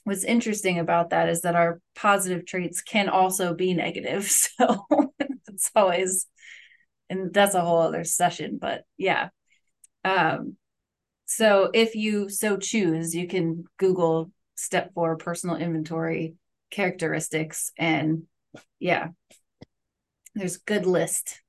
what's 0.05 0.25
interesting 0.25 0.79
about 0.79 1.11
that 1.11 1.29
is 1.29 1.43
that 1.43 1.55
our 1.55 1.81
positive 1.95 2.45
traits 2.45 2.81
can 2.81 3.09
also 3.09 3.55
be 3.55 3.75
negative. 3.75 4.31
So 4.59 5.13
it's 5.49 5.71
always 5.75 6.27
and 7.11 7.33
that's 7.33 7.55
a 7.55 7.61
whole 7.61 7.81
other 7.81 8.05
session 8.05 8.59
but 8.61 8.85
yeah. 8.97 9.29
Um 10.05 10.57
so 11.27 11.71
if 11.73 11.95
you 11.95 12.31
so 12.31 12.57
choose 12.57 13.15
you 13.15 13.29
can 13.29 13.65
google 13.79 14.31
step 14.55 14.93
four 14.95 15.17
personal 15.17 15.57
inventory 15.57 16.35
characteristics 16.73 17.71
and 17.79 18.25
yeah 18.81 19.09
there's 20.35 20.57
good 20.57 20.87
list 20.87 21.41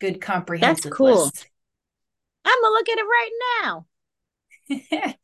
good 0.00 0.20
comprehensive 0.20 0.84
that's 0.84 0.96
cool 0.96 1.24
list. 1.24 1.48
i'm 2.44 2.62
gonna 2.62 2.74
look 2.74 2.88
at 2.88 2.98
it 2.98 3.02
right 3.02 3.30
now 3.62 3.86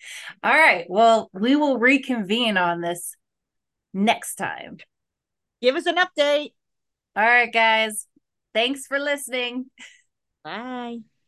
all 0.44 0.52
right 0.52 0.86
well 0.88 1.30
we 1.32 1.56
will 1.56 1.78
reconvene 1.78 2.58
on 2.58 2.80
this 2.80 3.14
next 3.94 4.34
time 4.34 4.76
give 5.62 5.76
us 5.76 5.86
an 5.86 5.96
update 5.96 6.52
all 7.14 7.24
right 7.24 7.52
guys 7.52 8.06
Thanks 8.56 8.86
for 8.86 8.98
listening. 8.98 9.66
Bye. 10.42 11.00